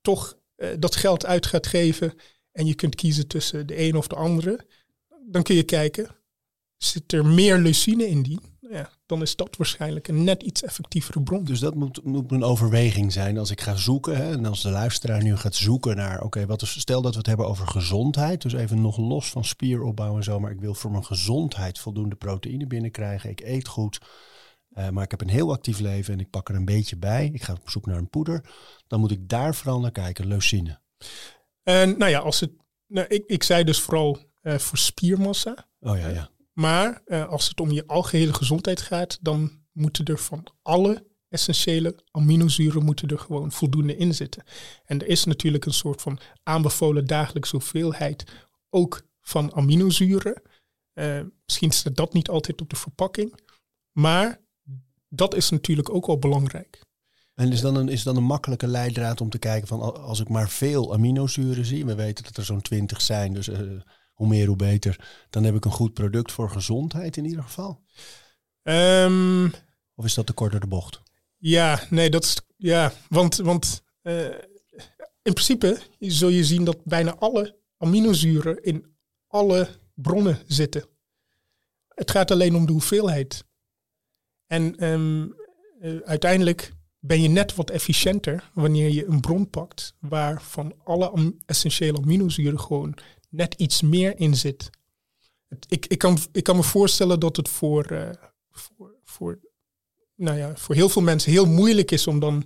toch 0.00 0.38
eh, 0.56 0.68
dat 0.78 0.96
geld 0.96 1.26
uit 1.26 1.46
gaat 1.46 1.66
geven 1.66 2.14
en 2.52 2.66
je 2.66 2.74
kunt 2.74 2.94
kiezen 2.94 3.26
tussen 3.26 3.66
de 3.66 3.80
een 3.80 3.96
of 3.96 4.06
de 4.06 4.14
andere, 4.14 4.66
dan 5.26 5.42
kun 5.42 5.54
je 5.54 5.62
kijken, 5.62 6.16
zit 6.76 7.12
er 7.12 7.26
meer 7.26 7.58
leucine 7.58 8.08
in 8.08 8.22
die? 8.22 8.40
Nou 8.60 8.74
Ja, 8.74 8.90
dan 9.06 9.22
is 9.22 9.36
dat 9.36 9.56
waarschijnlijk 9.56 10.08
een 10.08 10.24
net 10.24 10.42
iets 10.42 10.62
effectievere 10.62 11.22
bron. 11.22 11.44
Dus 11.44 11.60
dat 11.60 11.74
moet, 11.74 12.00
een 12.04 12.42
overweging 12.42 13.12
zijn 13.12 13.38
als 13.38 13.50
ik 13.50 13.60
ga 13.60 13.76
zoeken. 13.76 14.16
Hè, 14.16 14.32
en 14.32 14.46
als 14.46 14.62
de 14.62 14.70
luisteraar 14.70 15.22
nu 15.22 15.36
gaat 15.36 15.54
zoeken 15.54 15.96
naar, 15.96 16.22
oké, 16.22 16.46
wat 16.46 16.62
stel 16.66 17.02
dat 17.02 17.12
we 17.12 17.18
het 17.18 17.26
hebben 17.26 17.46
over 17.46 17.66
gezondheid. 17.66 18.42
Dus 18.42 18.52
even 18.52 18.80
nog 18.80 18.96
los 18.96 19.30
van 19.30 19.44
spieropbouw 19.44 20.16
en 20.16 20.22
zo. 20.22 20.40
Maar 20.40 20.50
ik 20.50 20.60
wil 20.60 20.74
voor 20.74 20.90
mijn 20.90 21.04
gezondheid 21.04 21.78
voldoende 21.78 22.16
proteïne 22.16 22.66
binnenkrijgen. 22.66 23.30
Ik 23.30 23.40
eet 23.40 23.68
goed. 23.68 23.98
Eh, 24.78 24.88
maar 24.88 25.04
ik 25.04 25.10
heb 25.10 25.20
een 25.20 25.28
heel 25.28 25.52
actief 25.52 25.78
leven 25.78 26.12
en 26.12 26.20
ik 26.20 26.30
pak 26.30 26.48
er 26.48 26.54
een 26.54 26.64
beetje 26.64 26.96
bij. 26.96 27.30
Ik 27.32 27.42
ga 27.42 27.52
op 27.52 27.70
zoek 27.70 27.86
naar 27.86 27.96
een 27.96 28.10
poeder. 28.10 28.44
Dan 28.86 29.00
moet 29.00 29.10
ik 29.10 29.28
daar 29.28 29.54
vooral 29.54 29.80
naar 29.80 29.90
kijken, 29.90 30.26
leucine. 30.26 30.80
En 31.62 31.98
nou 31.98 32.10
ja, 32.10 32.18
als 32.18 32.40
het, 32.40 32.50
nou, 32.86 33.06
ik, 33.06 33.24
ik 33.26 33.42
zei 33.42 33.64
dus 33.64 33.80
vooral 33.80 34.18
eh, 34.42 34.58
voor 34.58 34.78
spiermassa. 34.78 35.68
Oh 35.80 35.98
ja, 35.98 36.08
ja. 36.08 36.30
Maar 36.52 37.02
eh, 37.04 37.28
als 37.28 37.48
het 37.48 37.60
om 37.60 37.70
je 37.70 37.86
algehele 37.86 38.34
gezondheid 38.34 38.80
gaat, 38.80 39.18
dan 39.20 39.50
moeten 39.72 40.04
er 40.04 40.18
van 40.18 40.46
alle 40.62 41.06
essentiële 41.28 42.02
aminozuren 42.10 42.84
moeten 42.84 43.08
er 43.08 43.18
gewoon 43.18 43.52
voldoende 43.52 43.96
in 43.96 44.14
zitten. 44.14 44.44
En 44.84 45.00
er 45.00 45.06
is 45.06 45.24
natuurlijk 45.24 45.64
een 45.64 45.72
soort 45.72 46.02
van 46.02 46.18
aanbevolen 46.42 47.06
dagelijkse 47.06 47.56
hoeveelheid 47.56 48.24
ook 48.70 49.02
van 49.20 49.54
aminozuren. 49.54 50.42
Misschien 51.44 51.70
staat 51.70 51.96
dat 51.96 52.12
niet 52.12 52.28
altijd 52.28 52.60
op 52.60 52.70
de 52.70 52.76
verpakking, 52.76 53.40
maar 53.92 54.40
dat 55.08 55.34
is 55.34 55.50
natuurlijk 55.50 55.94
ook 55.94 56.06
wel 56.06 56.18
belangrijk. 56.18 56.80
En 57.34 57.52
is 57.52 57.60
dan, 57.60 57.76
een, 57.76 57.88
is 57.88 58.02
dan 58.02 58.16
een 58.16 58.24
makkelijke 58.24 58.66
leidraad 58.66 59.20
om 59.20 59.30
te 59.30 59.38
kijken 59.38 59.68
van 59.68 59.80
al- 59.80 59.98
als 59.98 60.20
ik 60.20 60.28
maar 60.28 60.48
veel 60.48 60.92
aminozuren 60.92 61.64
zie, 61.64 61.84
we 61.86 61.94
weten 61.94 62.24
dat 62.24 62.36
er 62.36 62.44
zo'n 62.44 62.60
20 62.62 63.00
zijn, 63.00 63.32
dus 63.32 63.48
eh, 63.48 63.60
hoe 64.12 64.28
meer 64.28 64.46
hoe 64.46 64.56
beter, 64.56 65.08
dan 65.30 65.44
heb 65.44 65.54
ik 65.54 65.64
een 65.64 65.70
goed 65.70 65.94
product 65.94 66.32
voor 66.32 66.50
gezondheid 66.50 67.16
in 67.16 67.24
ieder 67.24 67.42
geval. 67.42 67.82
Ehm, 68.62 69.44
Of 69.94 70.04
is 70.04 70.14
dat 70.14 70.26
te 70.26 70.32
kort 70.32 70.50
door 70.50 70.60
de 70.60 70.66
bocht? 70.66 71.02
Ja, 71.36 71.80
nee, 71.90 72.10
dat 72.10 72.24
is. 72.24 72.40
Ja, 72.56 72.92
want, 73.08 73.36
want 73.36 73.82
eh, 74.02 74.24
in 75.22 75.32
principe 75.32 75.80
zul 75.98 76.28
je 76.28 76.44
zien 76.44 76.64
dat 76.64 76.84
bijna 76.84 77.14
alle 77.14 77.58
aminozuren 77.76 78.62
in 78.62 78.96
alle 79.26 79.68
bronnen 79.94 80.38
zitten. 80.46 80.84
Het 81.88 82.10
gaat 82.10 82.30
alleen 82.30 82.54
om 82.54 82.66
de 82.66 82.72
hoeveelheid. 82.72 83.44
En 84.48 84.76
ehm, 84.76 85.26
eh, 85.80 85.96
uiteindelijk 86.04 86.72
ben 86.98 87.22
je 87.22 87.28
net 87.28 87.54
wat 87.54 87.70
efficiënter 87.70 88.50
wanneer 88.54 88.90
je 88.90 89.06
een 89.06 89.20
bron 89.20 89.50
pakt 89.50 89.94
waar 90.00 90.42
van 90.42 90.74
alle 90.84 91.34
essentiële 91.46 91.98
aminozuren 91.98 92.60
gewoon 92.60 92.94
net 93.28 93.54
iets 93.54 93.82
meer 93.82 94.18
in 94.18 94.36
zit. 94.36 94.70
Ik, 95.68 95.86
ik, 95.86 95.98
kan, 95.98 96.18
ik 96.32 96.44
kan 96.44 96.56
me 96.56 96.62
voorstellen 96.62 97.20
dat 97.20 97.36
het 97.36 97.48
voor, 97.48 97.84
eh, 97.84 98.10
voor, 98.50 98.94
voor 99.04 99.40
nou 100.14 100.38
ja, 100.38 100.56
voor 100.56 100.74
heel 100.74 100.88
veel 100.88 101.02
mensen 101.02 101.32
heel 101.32 101.46
moeilijk 101.46 101.90
is 101.90 102.06
om 102.06 102.20
dan 102.20 102.44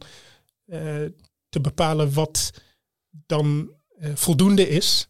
eh, 0.64 1.04
te 1.48 1.60
bepalen 1.60 2.12
wat 2.12 2.50
dan 3.26 3.74
voldoende 4.14 4.68
is. 4.68 5.08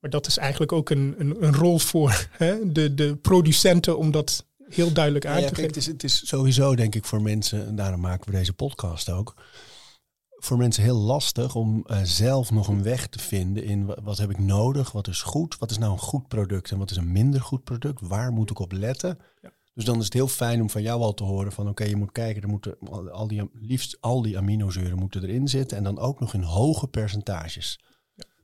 Maar 0.00 0.10
dat 0.10 0.26
is 0.26 0.36
eigenlijk 0.36 0.72
ook 0.72 0.90
een, 0.90 1.14
een, 1.18 1.44
een 1.44 1.54
rol 1.54 1.78
voor 1.78 2.28
hè, 2.30 2.72
de, 2.72 2.94
de 2.94 3.16
producenten 3.16 3.98
om 3.98 4.10
dat 4.10 4.47
heel 4.70 4.92
duidelijk 4.92 5.26
aan 5.26 5.40
Ja, 5.40 5.46
te 5.48 5.54
kijk, 5.54 5.56
geven. 5.56 5.66
het, 5.66 5.76
is, 5.76 5.86
het 5.86 6.04
is 6.04 6.26
sowieso 6.28 6.74
denk 6.76 6.94
ik 6.94 7.04
voor 7.04 7.22
mensen, 7.22 7.66
en 7.66 7.76
daarom 7.76 8.00
maken 8.00 8.30
we 8.30 8.36
deze 8.38 8.52
podcast 8.52 9.10
ook, 9.10 9.34
voor 10.40 10.56
mensen 10.56 10.82
heel 10.82 10.96
lastig 10.98 11.54
om 11.54 11.84
eh, 11.86 11.98
zelf 12.02 12.50
nog 12.50 12.68
een 12.68 12.82
weg 12.82 13.06
te 13.06 13.18
vinden 13.18 13.64
in 13.64 13.86
wa- 13.86 13.98
wat 14.02 14.18
heb 14.18 14.30
ik 14.30 14.38
nodig, 14.38 14.92
wat 14.92 15.08
is 15.08 15.22
goed, 15.22 15.58
wat 15.58 15.70
is 15.70 15.78
nou 15.78 15.92
een 15.92 15.98
goed 15.98 16.28
product 16.28 16.70
en 16.70 16.78
wat 16.78 16.90
is 16.90 16.96
een 16.96 17.12
minder 17.12 17.40
goed 17.40 17.64
product, 17.64 18.00
waar 18.00 18.32
moet 18.32 18.50
ik 18.50 18.58
op 18.58 18.72
letten. 18.72 19.18
Ja. 19.42 19.52
Dus 19.74 19.84
dan 19.86 19.98
is 19.98 20.04
het 20.04 20.12
heel 20.12 20.28
fijn 20.28 20.60
om 20.60 20.70
van 20.70 20.82
jou 20.82 21.00
al 21.02 21.14
te 21.14 21.24
horen 21.24 21.52
van 21.52 21.68
oké, 21.68 21.84
je 21.84 21.96
moet 21.96 22.12
kijken, 22.12 22.42
er 22.42 22.48
moeten 22.48 22.76
al 23.12 23.28
die, 23.28 23.50
liefst 23.52 23.96
al 24.00 24.22
die 24.22 24.38
aminozuren 24.38 24.98
moeten 24.98 25.22
erin 25.22 25.48
zitten 25.48 25.76
en 25.76 25.84
dan 25.84 25.98
ook 25.98 26.20
nog 26.20 26.34
in 26.34 26.42
hoge 26.42 26.86
percentages. 26.88 27.80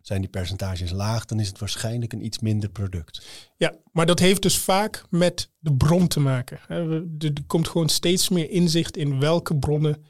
Zijn 0.05 0.20
die 0.20 0.30
percentages 0.30 0.90
laag, 0.90 1.24
dan 1.24 1.40
is 1.40 1.48
het 1.48 1.59
waarschijnlijk 1.59 2.12
een 2.12 2.24
iets 2.24 2.38
minder 2.38 2.70
product. 2.70 3.26
Ja, 3.57 3.74
maar 3.92 4.07
dat 4.07 4.18
heeft 4.18 4.42
dus 4.42 4.59
vaak 4.59 5.05
met 5.11 5.50
de 5.59 5.74
bron 5.74 6.09
te 6.09 6.20
maken. 6.20 6.61
Er 7.18 7.32
komt 7.46 7.68
gewoon 7.68 7.88
steeds 7.88 8.28
meer 8.28 8.50
inzicht 8.50 8.96
in 8.96 9.20
welke 9.20 9.57
bronnen 9.57 10.05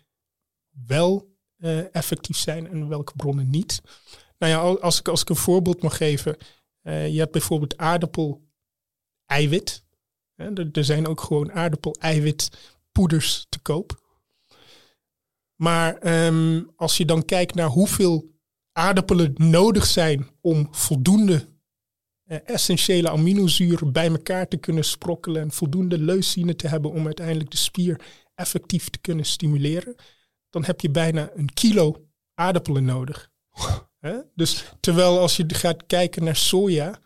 wel 0.87 1.33
eh, 1.57 1.95
effectief 1.95 2.37
zijn 2.37 2.69
en 2.69 2.89
welke 2.89 3.13
bronnen 3.17 3.51
niet. 3.51 3.83
Nou 4.39 4.53
ja, 4.53 4.59
al- 4.59 4.81
als 4.81 4.99
ik, 4.99 5.09
als 5.09 5.21
ik 5.21 5.29
een 5.29 5.37
voorbeeld 5.37 5.83
mag 5.83 5.97
geven. 5.97 6.37
eh, 6.83 7.09
je 7.13 7.19
hebt 7.19 7.33
bijvoorbeeld 7.33 7.77
aardappel-eiwit. 7.77 9.85
Er, 10.35 10.69
er 10.73 10.85
zijn 10.85 11.07
ook 11.07 11.21
gewoon 11.21 11.53
aardappel-eiwitpoeders 11.53 13.47
te 13.49 13.59
koop. 13.59 14.03
Maar 15.55 15.97
ehm, 15.97 16.63
als 16.77 16.97
je 16.97 17.05
dan 17.05 17.25
kijkt 17.25 17.55
naar 17.55 17.69
hoeveel 17.69 18.33
aardappelen 18.75 19.35
nodig 19.37 19.87
zijn 19.87 20.29
om 20.41 20.69
voldoende 20.71 21.49
eh, 22.25 22.39
essentiële 22.45 23.11
aminozuren 23.11 23.93
bij 23.93 24.09
elkaar 24.09 24.49
te 24.49 24.57
kunnen 24.57 24.85
sprokkelen 24.85 25.43
en 25.43 25.51
voldoende 25.51 25.99
leucine 25.99 26.57
te 26.57 26.69
hebben 26.69 26.91
om 26.91 27.05
uiteindelijk 27.05 27.51
de 27.51 27.57
spier 27.57 28.01
effectief 28.35 28.91
te 28.91 28.99
kunnen 28.99 29.25
stimuleren, 29.25 29.95
dan 30.51 30.65
heb 30.65 30.81
je 30.81 30.91
bijna 30.91 31.31
een 31.35 31.53
kilo 31.53 32.07
aardappelen 32.35 32.85
nodig. 32.85 33.31
Dus 34.35 34.65
terwijl 34.81 35.19
als 35.19 35.37
je 35.37 35.55
gaat 35.55 35.87
kijken 35.87 36.25
naar 36.25 36.37
soja, 36.37 36.99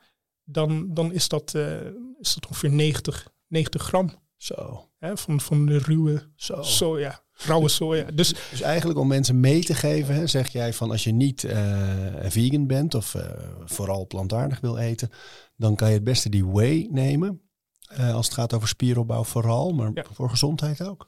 dan, 0.44 0.94
dan 0.94 1.12
is, 1.12 1.28
dat, 1.28 1.54
eh, 1.54 1.86
is 2.20 2.34
dat 2.34 2.46
ongeveer 2.46 2.70
90, 2.70 3.28
90 3.46 3.82
gram 3.82 4.10
Zo? 4.36 4.88
Van, 4.98 5.40
van 5.40 5.66
de 5.66 5.78
ruwe 5.78 6.30
zo. 6.36 6.62
soja, 6.62 7.24
rauwe 7.46 7.68
soja. 7.68 8.04
Dus 8.14 8.34
Dus 8.50 8.60
eigenlijk 8.60 8.98
om 8.98 9.06
mensen 9.08 9.40
mee 9.40 9.64
te 9.64 9.74
geven, 9.74 10.14
hè, 10.14 10.26
zeg 10.26 10.48
jij 10.52 10.72
van 10.72 10.90
als 10.90 11.04
je 11.04 11.12
niet 11.12 11.44
eh, 11.44 11.86
vegan 12.22 12.66
bent 12.66 12.94
of 12.94 13.14
eh, 13.14 13.22
vooral 13.64 14.06
plantaardig 14.06 14.60
wil 14.60 14.76
eten, 14.78 15.10
dan 15.56 15.74
kan 15.76 15.88
je 15.88 15.94
het 15.94 16.04
beste 16.04 16.28
die 16.28 16.46
whey 16.46 16.88
nemen. 16.90 17.40
Eh, 17.88 18.14
als 18.14 18.26
het 18.26 18.34
gaat 18.34 18.54
over 18.54 18.68
spieropbouw 18.68 19.24
vooral, 19.24 19.72
maar 19.72 19.90
Ja. 19.94 20.04
voor 20.12 20.30
gezondheid 20.30 20.82
ook. 20.82 21.06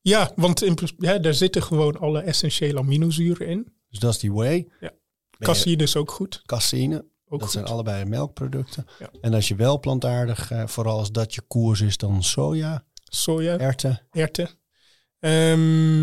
ja, 0.00 0.32
want 0.36 0.62
in, 0.62 0.78
ja, 0.98 1.18
daar 1.18 1.34
zitten 1.34 1.62
gewoon 1.62 1.98
alle 1.98 2.20
essentiële 2.20 2.78
aminozuren 2.78 3.46
in. 3.48 3.72
Dus 3.88 3.98
dat 3.98 4.12
is 4.12 4.18
die 4.18 4.32
whey. 4.32 4.68
Ja. 4.80 4.90
Caseïne 5.38 5.82
is 5.82 5.96
ook 5.96 6.10
goed. 6.10 6.42
Caseïne, 6.46 6.96
Ook 6.96 7.04
dat 7.30 7.42
goed. 7.42 7.50
zijn 7.50 7.64
allebei 7.64 8.04
melkproducten. 8.04 8.86
Ja. 8.98 9.10
En 9.20 9.34
als 9.34 9.48
je 9.48 9.54
wel 9.54 9.78
plantaardig, 9.80 10.50
vooral 10.66 10.98
als 10.98 11.12
dat 11.12 11.34
je 11.34 11.40
koers 11.40 11.80
is, 11.80 11.96
dan 11.96 12.22
soja, 12.22 12.84
Soja. 13.04 13.58
erwten. 13.58 14.06
erwten. 14.10 14.48
Ehm, 15.18 16.02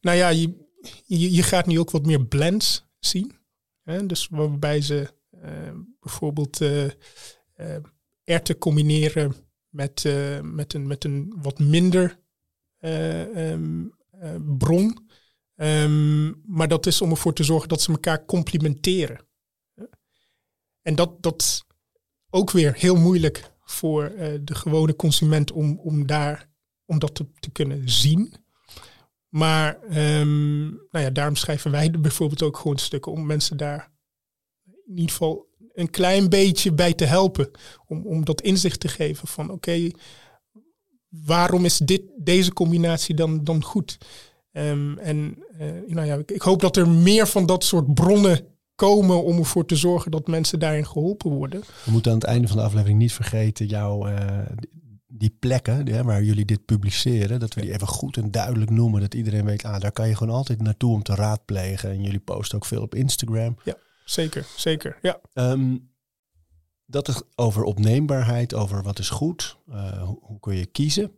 nou 0.00 0.16
ja, 0.16 0.28
je, 0.28 0.68
je, 1.04 1.32
je 1.32 1.42
gaat 1.42 1.66
nu 1.66 1.78
ook 1.78 1.90
wat 1.90 2.06
meer 2.06 2.26
blends 2.26 2.86
zien. 2.98 3.32
Hè? 3.82 4.06
Dus 4.06 4.28
waarbij 4.28 4.80
ze 4.80 5.14
eh, 5.30 5.74
bijvoorbeeld 6.00 6.60
eh, 6.60 6.88
erwten 8.24 8.58
combineren 8.58 9.34
met, 9.68 10.04
met, 10.42 10.74
een, 10.74 10.86
met 10.86 11.04
een 11.04 11.34
wat 11.42 11.58
minder 11.58 12.24
eh, 12.76 13.50
ehm, 13.50 13.86
eh, 14.10 14.34
bron. 14.58 15.08
Ehm, 15.54 16.32
maar 16.44 16.68
dat 16.68 16.86
is 16.86 17.00
om 17.00 17.10
ervoor 17.10 17.32
te 17.32 17.44
zorgen 17.44 17.68
dat 17.68 17.82
ze 17.82 17.90
elkaar 17.90 18.24
complementeren. 18.24 19.26
En 20.82 20.94
dat, 20.94 21.22
dat 21.22 21.64
ook 22.30 22.50
weer 22.50 22.74
heel 22.74 22.96
moeilijk 22.96 23.50
voor 23.60 24.12
de 24.40 24.54
gewone 24.54 24.96
consument 24.96 25.52
om, 25.52 25.78
om 25.78 26.06
daar 26.06 26.50
om 26.86 26.98
dat 26.98 27.14
te, 27.14 27.26
te 27.38 27.50
kunnen 27.50 27.88
zien. 27.90 28.34
Maar 29.28 29.78
ehm, 29.82 30.66
nou 30.68 31.04
ja, 31.04 31.10
daarom 31.10 31.36
schrijven 31.36 31.70
wij 31.70 31.90
er 31.92 32.00
bijvoorbeeld 32.00 32.42
ook 32.42 32.56
gewoon 32.56 32.78
stukken 32.78 33.12
om 33.12 33.26
mensen 33.26 33.56
daar 33.56 33.94
in 34.86 34.96
ieder 34.96 35.10
geval 35.10 35.46
een 35.72 35.90
klein 35.90 36.28
beetje 36.28 36.72
bij 36.72 36.94
te 36.94 37.04
helpen. 37.04 37.50
Om, 37.86 38.06
om 38.06 38.24
dat 38.24 38.40
inzicht 38.40 38.80
te 38.80 38.88
geven 38.88 39.28
van 39.28 39.50
oké, 39.50 39.90
waarom 41.08 41.64
is 41.64 41.78
dit, 41.78 42.02
deze 42.16 42.52
combinatie 42.52 43.14
dan, 43.14 43.44
dan 43.44 43.62
goed? 43.62 43.98
Ehm, 44.52 44.98
en 44.98 45.38
uh, 45.60 45.66
nou 45.86 46.06
ja, 46.06 46.18
ik, 46.26 46.42
hoop 46.42 46.60
dat 46.60 46.76
er 46.76 46.88
meer 46.88 47.26
van 47.26 47.46
dat 47.46 47.64
soort 47.64 47.94
bronnen 47.94 48.40
komen 48.74 49.24
om 49.24 49.38
ervoor 49.38 49.66
te 49.66 49.76
zorgen 49.76 50.10
dat 50.10 50.26
mensen 50.26 50.58
daarin 50.58 50.86
geholpen 50.86 51.30
worden. 51.30 51.60
We 51.84 51.90
moeten 51.90 52.12
aan 52.12 52.18
het 52.18 52.26
einde 52.26 52.48
van 52.48 52.56
de 52.56 52.62
aflevering 52.62 52.98
niet 52.98 53.12
vergeten 53.12 53.66
jouw 53.66 54.08
uh, 54.08 54.38
die 55.18 55.36
plekken 55.38 56.04
waar 56.04 56.22
jullie 56.22 56.44
dit 56.44 56.64
publiceren, 56.64 57.40
dat 57.40 57.54
we 57.54 57.60
die 57.60 57.72
even 57.72 57.86
goed 57.86 58.16
en 58.16 58.30
duidelijk 58.30 58.70
noemen. 58.70 59.00
Dat 59.00 59.14
iedereen 59.14 59.44
weet, 59.44 59.64
ah, 59.64 59.80
daar 59.80 59.92
kan 59.92 60.08
je 60.08 60.16
gewoon 60.16 60.34
altijd 60.34 60.62
naartoe 60.62 60.92
om 60.92 61.02
te 61.02 61.14
raadplegen. 61.14 61.90
En 61.90 62.02
jullie 62.02 62.20
posten 62.20 62.56
ook 62.56 62.64
veel 62.66 62.82
op 62.82 62.94
Instagram. 62.94 63.56
Ja, 63.64 63.76
zeker, 64.04 64.46
zeker. 64.56 64.98
Ja. 65.02 65.20
Um, 65.34 65.94
dat 66.86 67.08
is 67.08 67.22
over 67.34 67.62
opneembaarheid, 67.62 68.54
over 68.54 68.82
wat 68.82 68.98
is 68.98 69.08
goed, 69.08 69.56
uh, 69.68 70.02
hoe, 70.02 70.18
hoe, 70.20 70.40
kun 70.40 70.56
je 70.56 70.66
kiezen. 70.66 71.10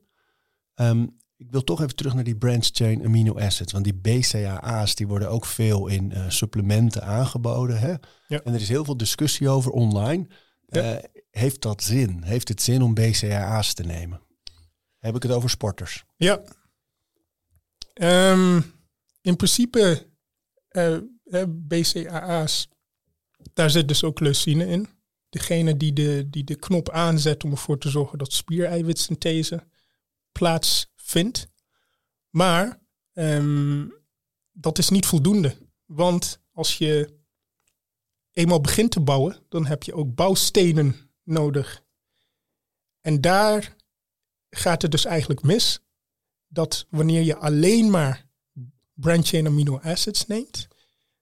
Um, 0.75 1.17
ik 1.37 1.51
wil 1.51 1.65
toch 1.65 1.81
even 1.81 1.97
terug 1.97 2.15
naar 2.15 2.25
die 2.25 2.37
branch 2.37 2.69
chain 2.73 3.05
amino 3.05 3.39
acids. 3.39 3.73
Want 3.73 3.85
die 3.85 3.95
BCAA's 3.95 4.95
die 4.95 5.07
worden 5.07 5.31
ook 5.31 5.47
veel 5.47 5.87
in 5.87 6.11
uh, 6.11 6.25
supplementen 6.29 7.03
aangeboden. 7.03 7.79
Hè? 7.79 7.95
Ja. 8.27 8.41
En 8.43 8.55
er 8.55 8.61
is 8.61 8.69
heel 8.69 8.85
veel 8.85 8.97
discussie 8.97 9.49
over 9.49 9.71
online. 9.71 10.27
Ja. 10.67 10.95
Uh, 10.95 10.99
heeft 11.39 11.63
dat 11.63 11.83
zin? 11.83 12.23
Heeft 12.23 12.49
het 12.49 12.63
zin 12.63 12.83
om 12.83 12.95
BCAA's 12.95 13.75
te 13.75 13.83
nemen? 13.83 14.21
Heb 14.99 15.17
ik 15.17 15.23
het 15.23 15.33
over 15.33 15.51
sporters? 15.51 16.05
Ja. 16.17 16.43
Um, 18.33 18.73
in 19.21 19.37
principe 19.37 20.07
uh, 20.71 20.99
BCAA's, 21.49 22.69
daar 23.53 23.71
zit 23.71 23.89
dus 23.89 24.05
ook 24.05 24.21
leucine 24.21 24.67
in. 24.67 24.89
Degene 25.29 25.77
die 25.77 25.93
de, 25.93 26.27
die 26.31 26.45
de 26.45 26.57
knop 26.57 26.91
aanzet 26.91 27.45
om 27.45 27.51
ervoor 27.51 27.79
te 27.79 27.91
zorgen 27.91 28.19
dat 28.19 28.33
spiereiwitsynthese 28.33 29.67
plaatsvindt. 30.33 31.49
Maar 32.31 32.83
um, 33.13 33.93
dat 34.53 34.79
is 34.79 34.89
niet 34.89 35.07
voldoende. 35.07 35.57
Want 35.85 36.41
als 36.53 36.79
je 36.79 37.19
eenmaal 38.33 38.61
begint 38.61 38.91
te 38.91 39.01
bouwen, 39.01 39.45
dan 39.49 39.67
heb 39.67 39.83
je 39.83 39.95
ook 39.95 40.15
bouwstenen 40.15 41.08
nodig. 41.29 41.85
En 43.01 43.21
daar 43.21 43.77
gaat 44.51 44.83
het 44.83 44.91
dus 44.91 45.05
eigenlijk 45.05 45.43
mis 45.43 45.81
dat 46.47 46.87
wanneer 46.91 47.23
je 47.23 47.37
alleen 47.37 47.91
maar 47.91 48.27
branched-chain 48.95 49.47
amino 49.47 49.79
acids 49.79 50.27
neemt, 50.27 50.69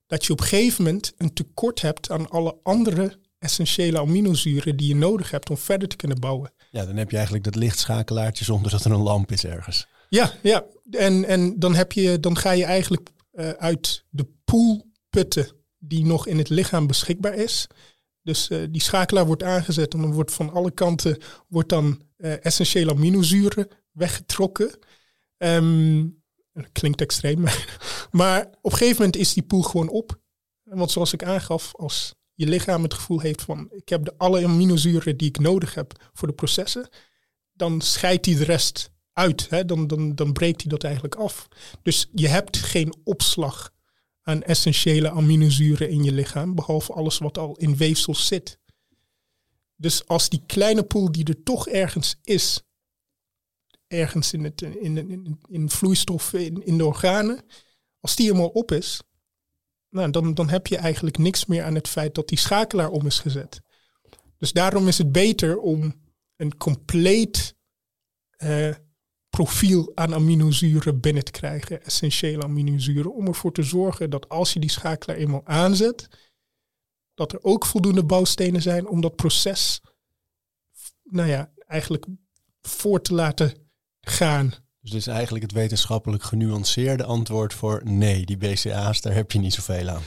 dat 0.07 0.25
je 0.25 0.33
op 0.33 0.41
een 0.41 0.47
gegeven 0.47 0.85
moment 0.85 1.13
een 1.17 1.33
tekort 1.33 1.81
hebt 1.81 2.11
aan 2.11 2.31
alle 2.31 2.59
andere 2.63 3.19
essentiële 3.39 3.99
aminozuren 3.99 4.77
die 4.77 4.89
je 4.89 4.95
nodig 4.95 5.31
hebt 5.31 5.51
om 5.51 5.57
verder 5.57 5.89
te 5.89 5.97
kunnen 5.97 6.21
bouwen. 6.21 6.53
Ja, 6.71 6.85
dan 6.85 6.97
heb 6.97 7.11
je 7.11 7.17
eigenlijk 7.17 7.45
dat 7.45 7.55
lichtschakelaartje 7.55 8.45
zonder 8.45 8.71
dat 8.71 8.85
er 8.85 8.91
een 8.91 9.01
lamp 9.01 9.33
is 9.33 9.45
ergens. 9.45 9.87
Ja, 10.09 10.33
ja. 10.43 10.65
En, 10.91 11.25
en 11.25 11.59
dan, 11.59 11.75
heb 11.75 11.93
je, 11.93 12.21
dan 12.21 12.37
ga 12.37 12.51
je 12.51 12.65
eigenlijk 12.65 13.11
uh, 13.33 13.51
uit 13.51 14.05
de 14.11 14.27
pool 14.45 14.87
putten 15.11 15.51
die 15.79 16.05
nog 16.05 16.27
in 16.27 16.39
het 16.39 16.49
lichaam 16.49 16.87
beschikbaar 16.87 17.35
is. 17.35 17.67
Dus 18.27 18.51
uh, 18.51 18.67
die 18.71 18.83
schakelaar 18.83 19.27
wordt 19.27 19.43
aangezet 19.43 19.95
en 19.95 20.01
dan 20.01 20.13
wordt 20.13 20.33
van 20.33 20.53
alle 20.53 20.71
kanten 20.71 21.19
wordt 21.49 21.69
dan 21.69 22.03
uh, 22.19 22.45
essentiële 22.45 22.91
aminozuren 22.91 23.69
weggetrokken. 23.93 24.79
Um, 25.39 26.23
klinkt 26.73 27.01
extreem, 27.01 27.45
maar 28.11 28.47
op 28.61 28.73
een 28.73 28.79
gegeven 28.79 28.97
moment 28.97 29.17
is 29.17 29.33
die 29.33 29.43
pool 29.43 29.63
gewoon 29.63 29.89
op. 29.89 30.21
Want 30.63 30.91
zoals 30.91 31.13
ik 31.13 31.25
aangaf, 31.25 31.75
als 31.75 32.15
je 32.35 32.47
lichaam 32.47 32.83
het 32.83 32.95
gevoel 32.95 33.21
heeft 33.21 33.43
van 33.43 33.69
ik 33.71 33.89
heb 33.89 34.05
de 34.05 34.15
alle 34.17 34.45
aminozuren 34.45 35.17
die 35.17 35.29
ik 35.29 35.39
nodig 35.39 35.75
heb 35.75 36.11
voor 36.13 36.29
de 36.29 36.35
processen, 36.35 36.89
dan 37.53 37.81
scheidt 37.81 38.27
hij 38.27 38.35
de 38.35 38.45
rest 38.45 38.91
uit. 39.13 39.51
Hè? 39.51 39.65
Dan, 39.65 39.87
dan, 39.87 40.15
dan 40.15 40.33
breekt 40.33 40.61
hij 40.61 40.71
dat 40.71 40.85
eigenlijk 40.85 41.15
af. 41.15 41.49
Dus 41.83 42.09
je 42.13 42.29
hebt 42.29 42.57
geen 42.57 42.95
opslag 43.05 43.71
aan 44.27 44.43
essentiële 44.43 45.11
aminozuren 45.11 45.91
in 45.91 46.05
je 46.05 46.13
lichaam, 46.13 46.55
behalve 46.55 46.93
alles 46.93 47.19
wat 47.19 47.39
al 47.39 47.57
in 47.57 47.77
weefsels 47.77 48.27
zit. 48.27 48.59
Dus 49.77 50.07
als 50.07 50.29
die 50.29 50.43
kleine 50.47 50.83
pool 50.83 51.13
die 51.13 51.25
er 51.25 51.43
toch 51.43 51.69
ergens 51.69 52.17
is, 52.23 52.63
ergens 53.87 54.33
in, 54.33 54.45
het, 54.45 54.63
in, 54.63 55.11
in, 55.11 55.41
in 55.49 55.71
vloeistoffen, 55.71 56.45
in, 56.45 56.67
in 56.67 56.79
de 56.79 56.87
organen, 56.87 57.45
als 58.01 58.17
die 58.17 58.27
helemaal 58.27 58.49
op 58.49 58.73
is, 58.73 59.01
nou, 59.91 60.11
dan, 60.11 60.35
dan 60.35 60.49
heb 60.49 60.67
je 60.67 60.77
eigenlijk 60.77 61.19
niks 61.19 61.47
meer 61.47 61.65
aan 61.65 61.75
het 61.75 61.89
feit 61.89 62.15
dat 62.15 62.29
die 62.29 62.39
schakelaar 62.39 62.91
om 62.91 63.07
is 63.07 63.19
gezet. 63.19 63.61
Dus 64.39 64.53
daarom 64.53 64.89
is 64.89 64.99
het 64.99 65.13
beter 65.13 65.59
om 65.59 65.95
een 66.37 66.57
compleet 66.57 67.55
uh, 68.39 68.75
profiel 69.37 69.93
aan 69.95 70.15
aminozuren 70.15 71.01
binnen 71.01 71.25
te 71.25 71.31
krijgen, 71.31 71.85
essentiële 71.85 72.43
aminozuren, 72.43 73.15
om 73.15 73.27
ervoor 73.27 73.53
te 73.53 73.63
zorgen 73.63 74.11
dat 74.11 74.29
als 74.29 74.53
je 74.53 74.61
die 74.61 74.71
schakelaar 74.71 75.17
eenmaal 75.17 75.47
aanzet, 75.47 76.09
dat 77.15 77.33
er 77.33 77.43
ook 77.43 77.67
voldoende 77.67 78.05
bouwstenen 78.05 78.63
zijn 78.63 78.89
om 78.89 79.01
dat 79.01 79.17
proces, 79.17 79.81
nou 81.03 81.29
ja, 81.29 81.53
eigenlijk 81.67 82.07
voor 82.61 83.01
te 83.01 83.15
laten 83.15 83.55
gaan. 84.01 84.47
Dus 84.81 84.91
dit 84.91 85.01
is 85.01 85.07
eigenlijk 85.07 85.45
het 85.45 85.53
wetenschappelijk 85.53 86.23
genuanceerde 86.23 87.05
antwoord 87.05 87.55
voor 87.55 87.81
nee, 87.85 88.27
die 88.27 88.37
BCA's, 88.37 89.01
daar 89.01 89.15
heb 89.15 89.33
je 89.33 89.39
niet 89.39 89.55
zoveel 89.55 89.89
aan. 89.89 90.03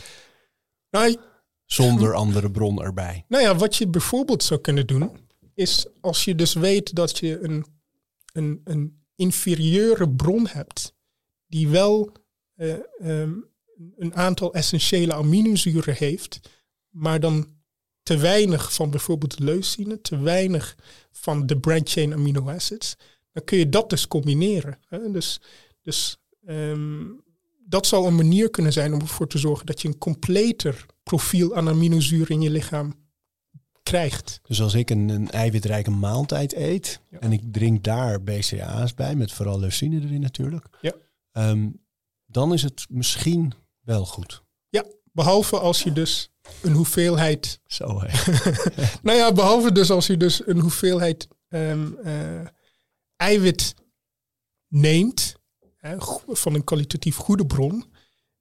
Nou, 0.89 1.17
Zonder 1.65 2.13
andere 2.13 2.51
bron 2.51 2.81
erbij. 2.81 3.25
Nou 3.27 3.43
ja, 3.43 3.55
wat 3.55 3.75
je 3.75 3.87
bijvoorbeeld 3.87 4.43
zou 4.43 4.61
kunnen 4.61 4.87
doen, 4.87 5.11
is 5.53 5.87
als 6.01 6.25
je 6.25 6.35
dus 6.35 6.53
weet 6.53 6.95
dat 6.95 7.17
je 7.17 7.39
een, 7.39 7.65
een, 8.33 8.61
een 8.63 8.98
inferieure 9.19 10.09
bron 10.09 10.47
hebt, 10.47 10.93
die 11.47 11.67
wel 11.67 12.11
uh, 12.55 12.75
um, 13.03 13.45
een 13.97 14.15
aantal 14.15 14.53
essentiële 14.53 15.13
aminozuren 15.13 15.95
heeft, 15.95 16.39
maar 16.89 17.19
dan 17.19 17.47
te 18.03 18.17
weinig 18.17 18.73
van 18.73 18.89
bijvoorbeeld 18.89 19.39
leucine, 19.39 20.01
te 20.01 20.19
weinig 20.19 20.75
van 21.11 21.45
de 21.45 21.59
branched-chain 21.59 22.13
amino 22.13 22.49
acids, 22.49 22.95
dan 23.31 23.43
kun 23.43 23.57
je 23.57 23.69
dat 23.69 23.89
dus 23.89 24.07
combineren. 24.07 24.79
Hè? 24.87 25.11
Dus, 25.11 25.41
dus 25.81 26.17
um, 26.47 27.23
dat 27.65 27.87
zou 27.87 28.07
een 28.07 28.15
manier 28.15 28.49
kunnen 28.49 28.73
zijn 28.73 28.93
om 28.93 28.99
ervoor 28.99 29.27
te 29.27 29.37
zorgen 29.37 29.65
dat 29.65 29.81
je 29.81 29.87
een 29.87 29.97
completer 29.97 30.85
profiel 31.03 31.55
aan 31.55 31.69
aminozuren 31.69 32.35
in 32.35 32.41
je 32.41 32.49
lichaam 32.49 33.08
krijgt. 33.89 34.39
Dus 34.43 34.61
als 34.61 34.73
ik 34.73 34.89
een, 34.89 35.09
een 35.09 35.29
eiwitrijke 35.31 35.89
maaltijd 35.91 36.53
eet 36.53 37.01
Ja. 37.09 37.19
en 37.19 37.31
ik 37.31 37.41
drink 37.51 37.83
daar 37.83 38.23
BCA's 38.23 38.93
bij, 38.93 39.15
met 39.15 39.31
vooral 39.31 39.59
leucine 39.59 40.01
erin 40.01 40.21
natuurlijk, 40.21 40.65
Ja. 40.81 40.93
ehm, 41.31 41.69
dan 42.25 42.53
is 42.53 42.61
het 42.63 42.85
misschien 42.89 43.53
wel 43.79 44.05
goed. 44.05 44.43
Ja, 44.69 44.85
behalve 45.11 45.59
als 45.59 45.83
je 45.83 45.91
dus 45.91 46.31
een 46.61 46.71
hoeveelheid 46.73 47.59
Zo 47.65 48.01
hè. 48.03 48.33
nou 49.03 49.17
ja, 49.17 49.31
behalve 49.31 49.71
dus 49.71 49.89
als 49.91 50.07
je 50.07 50.17
dus 50.17 50.47
een 50.47 50.59
hoeveelheid 50.59 51.27
um, 51.49 51.97
uh, 52.03 52.47
eiwit 53.15 53.75
neemt 54.67 55.35
hè, 55.77 55.95
van 56.27 56.53
een 56.53 56.63
kwalitatief 56.63 57.15
goede 57.15 57.45
bron, 57.45 57.85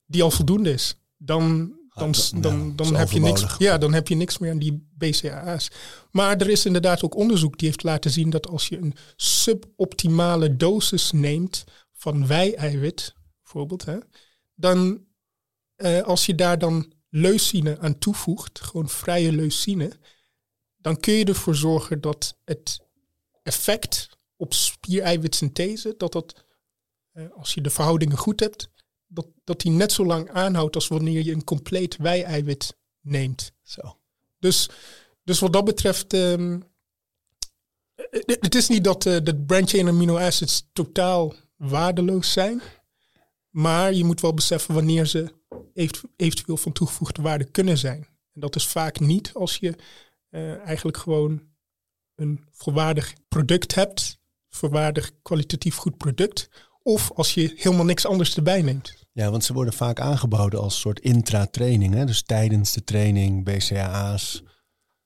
die 0.07 0.23
al 0.23 0.31
voldoende 0.31 0.73
is, 0.73 0.97
dan, 1.17 1.78
dan, 1.99 2.15
dan, 2.41 2.77
dan, 2.77 2.97
heb 2.97 3.11
je 3.11 3.21
niks, 3.21 3.57
ja, 3.59 3.79
dan 3.79 3.93
heb 3.93 4.09
je 4.09 4.15
niks 4.15 4.39
meer 4.39 4.51
aan 4.51 4.59
die 4.59 4.89
BCAA's. 4.97 5.71
Maar 6.11 6.37
er 6.37 6.51
is 6.51 6.67
inderdaad 6.67 7.03
ook 7.03 7.17
onderzoek 7.17 7.59
die 7.59 7.69
heeft 7.69 7.83
laten 7.83 8.11
zien 8.11 8.31
dat 8.31 8.49
als 8.49 8.69
je 8.69 8.79
een 8.79 8.95
suboptimale 9.17 10.57
dosis 10.57 11.13
neemt 11.13 11.65
van 11.93 12.27
wei-eiwit, 12.27 13.15
bijvoorbeeld, 13.43 13.85
hè, 13.85 13.99
dan 14.55 15.07
uh, 15.77 16.01
als 16.01 16.27
je 16.27 16.35
daar 16.35 16.59
dan 16.59 16.93
leucine 17.11 17.79
aan 17.79 17.99
toevoegt, 17.99 18.61
gewoon 18.61 18.89
vrije 18.89 19.33
leucine, 19.33 19.93
dan 20.77 20.97
kun 20.97 21.15
je 21.15 21.25
ervoor 21.25 21.55
zorgen 21.55 22.01
dat 22.01 22.39
het 22.45 22.81
effect 23.43 24.09
op 24.37 24.55
spiereiwitsynthese, 24.55 25.95
dat 25.97 26.13
dat, 26.13 26.45
uh, 27.13 27.25
als 27.37 27.55
je 27.55 27.61
de 27.61 27.71
verhoudingen 27.71 28.17
goed 28.17 28.41
hebt, 28.41 28.71
dat, 29.09 29.27
dat 29.45 29.61
die 29.61 29.71
net 29.71 29.93
zo 29.93 30.05
lang 30.05 30.31
aanhoudt 30.31 30.75
als 30.75 30.89
wanneer 30.89 31.25
je 31.25 31.33
een 31.33 31.45
compleet 31.45 31.97
wei-eiwit 31.97 32.77
neemt. 33.01 33.53
Zo. 33.63 33.99
Dus, 34.39 34.71
dus 35.25 35.39
wat 35.39 35.53
dat 35.53 35.65
betreft, 35.65 36.13
um, 36.13 36.63
het, 37.95 38.37
het 38.41 38.55
is 38.55 38.69
niet 38.69 38.85
dat 38.85 39.05
uh, 39.05 39.17
de 39.23 39.37
branched 39.37 39.87
amino 39.87 40.17
acids 40.17 40.69
totaal 40.73 41.35
waardeloos 41.57 42.33
zijn, 42.33 42.63
maar 43.51 43.93
je 43.93 44.05
moet 44.05 44.21
wel 44.21 44.35
beseffen 44.35 44.75
wanneer 44.75 45.07
ze 45.07 45.37
eventueel 46.17 46.57
van 46.57 46.73
toegevoegde 46.73 47.23
waarde 47.23 47.45
kunnen 47.45 47.79
zijn. 47.79 48.07
En 48.33 48.41
dat 48.41 48.57
is 48.57 48.67
vaak 48.67 49.01
niet 49.01 49.35
als 49.35 49.57
je 49.57 49.75
uh, 50.31 50.57
eigenlijk 50.59 50.97
gewoon 50.97 51.43
een 52.15 52.47
volwaardig 52.51 53.15
product 53.29 53.75
hebt, 53.75 54.19
volwaardig 54.49 55.13
kwalitatief 55.23 55.77
goed 55.77 55.97
product, 55.97 56.49
of 56.89 57.13
als 57.15 57.35
je 57.35 57.53
helemaal 57.57 57.85
niks 57.85 58.07
anders 58.07 58.37
erbij 58.37 58.63
neemt. 58.63 59.07
Ja, 59.13 59.31
want 59.31 59.45
ze 59.45 59.53
worden 59.53 59.73
vaak 59.73 60.01
aangeboden 60.01 60.61
als 60.61 60.81
soort 60.81 61.01
intra-training. 61.01 61.95
Hè? 61.95 62.05
Dus 62.05 62.23
tijdens 62.23 62.73
de 62.73 62.85
training, 62.85 63.45
BCAA's. 63.45 64.43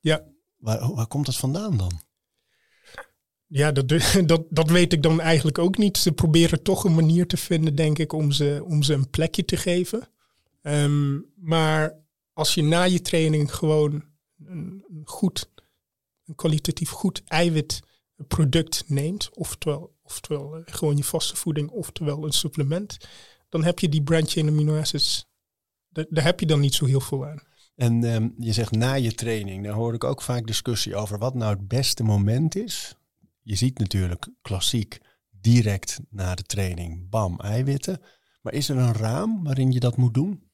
Ja. 0.00 0.24
Waar, 0.56 0.94
waar 0.94 1.06
komt 1.06 1.26
dat 1.26 1.36
vandaan 1.36 1.76
dan? 1.76 2.00
Ja, 3.46 3.72
dat, 3.72 3.88
dat, 4.26 4.44
dat 4.50 4.70
weet 4.70 4.92
ik 4.92 5.02
dan 5.02 5.20
eigenlijk 5.20 5.58
ook 5.58 5.78
niet. 5.78 5.98
Ze 5.98 6.12
proberen 6.12 6.62
toch 6.62 6.84
een 6.84 6.94
manier 6.94 7.26
te 7.26 7.36
vinden, 7.36 7.74
denk 7.74 7.98
ik, 7.98 8.12
om 8.12 8.32
ze, 8.32 8.62
om 8.64 8.82
ze 8.82 8.92
een 8.92 9.10
plekje 9.10 9.44
te 9.44 9.56
geven. 9.56 10.08
Ehm, 10.62 11.20
maar 11.34 11.98
als 12.32 12.54
je 12.54 12.62
na 12.62 12.82
je 12.82 13.00
training 13.00 13.54
gewoon 13.54 14.04
een, 14.44 14.84
een 14.88 15.02
goed, 15.04 15.50
een 16.24 16.34
kwalitatief 16.34 16.90
goed 16.90 17.22
eiwitproduct 17.24 18.84
neemt, 18.86 19.30
oftewel, 19.34 19.92
oftewel 20.12 20.56
eh, 20.56 20.62
gewoon 20.64 20.96
je 20.96 21.04
vaste 21.04 21.36
voeding, 21.36 21.70
oftewel 21.70 22.24
een 22.24 22.32
supplement, 22.32 22.96
dan 23.48 23.64
heb 23.64 23.78
je 23.78 23.88
die 23.88 24.02
branched 24.02 24.48
amino 24.48 24.78
acids. 24.78 25.26
Daar, 25.88 26.06
daar 26.08 26.24
heb 26.24 26.40
je 26.40 26.46
dan 26.46 26.60
niet 26.60 26.74
zo 26.74 26.86
heel 26.86 27.00
veel 27.00 27.26
aan. 27.26 27.42
En 27.74 28.04
ehm, 28.04 28.28
je 28.38 28.52
zegt 28.52 28.70
na 28.70 28.94
je 28.94 29.14
training, 29.14 29.64
daar 29.64 29.72
hoor 29.72 29.94
ik 29.94 30.04
ook 30.04 30.22
vaak 30.22 30.46
discussie 30.46 30.96
over 30.96 31.18
wat 31.18 31.34
nou 31.34 31.54
het 31.54 31.68
beste 31.68 32.02
moment 32.02 32.56
is. 32.56 32.94
Je 33.42 33.56
ziet 33.56 33.78
natuurlijk 33.78 34.28
klassiek 34.42 34.98
direct 35.30 36.00
na 36.10 36.34
de 36.34 36.42
training, 36.42 37.08
bam, 37.10 37.40
eiwitten. 37.40 38.00
Maar 38.42 38.52
is 38.52 38.68
er 38.68 38.76
een 38.76 38.92
raam 38.92 39.44
waarin 39.44 39.72
je 39.72 39.80
dat 39.80 39.96
moet 39.96 40.14
doen? 40.14 40.50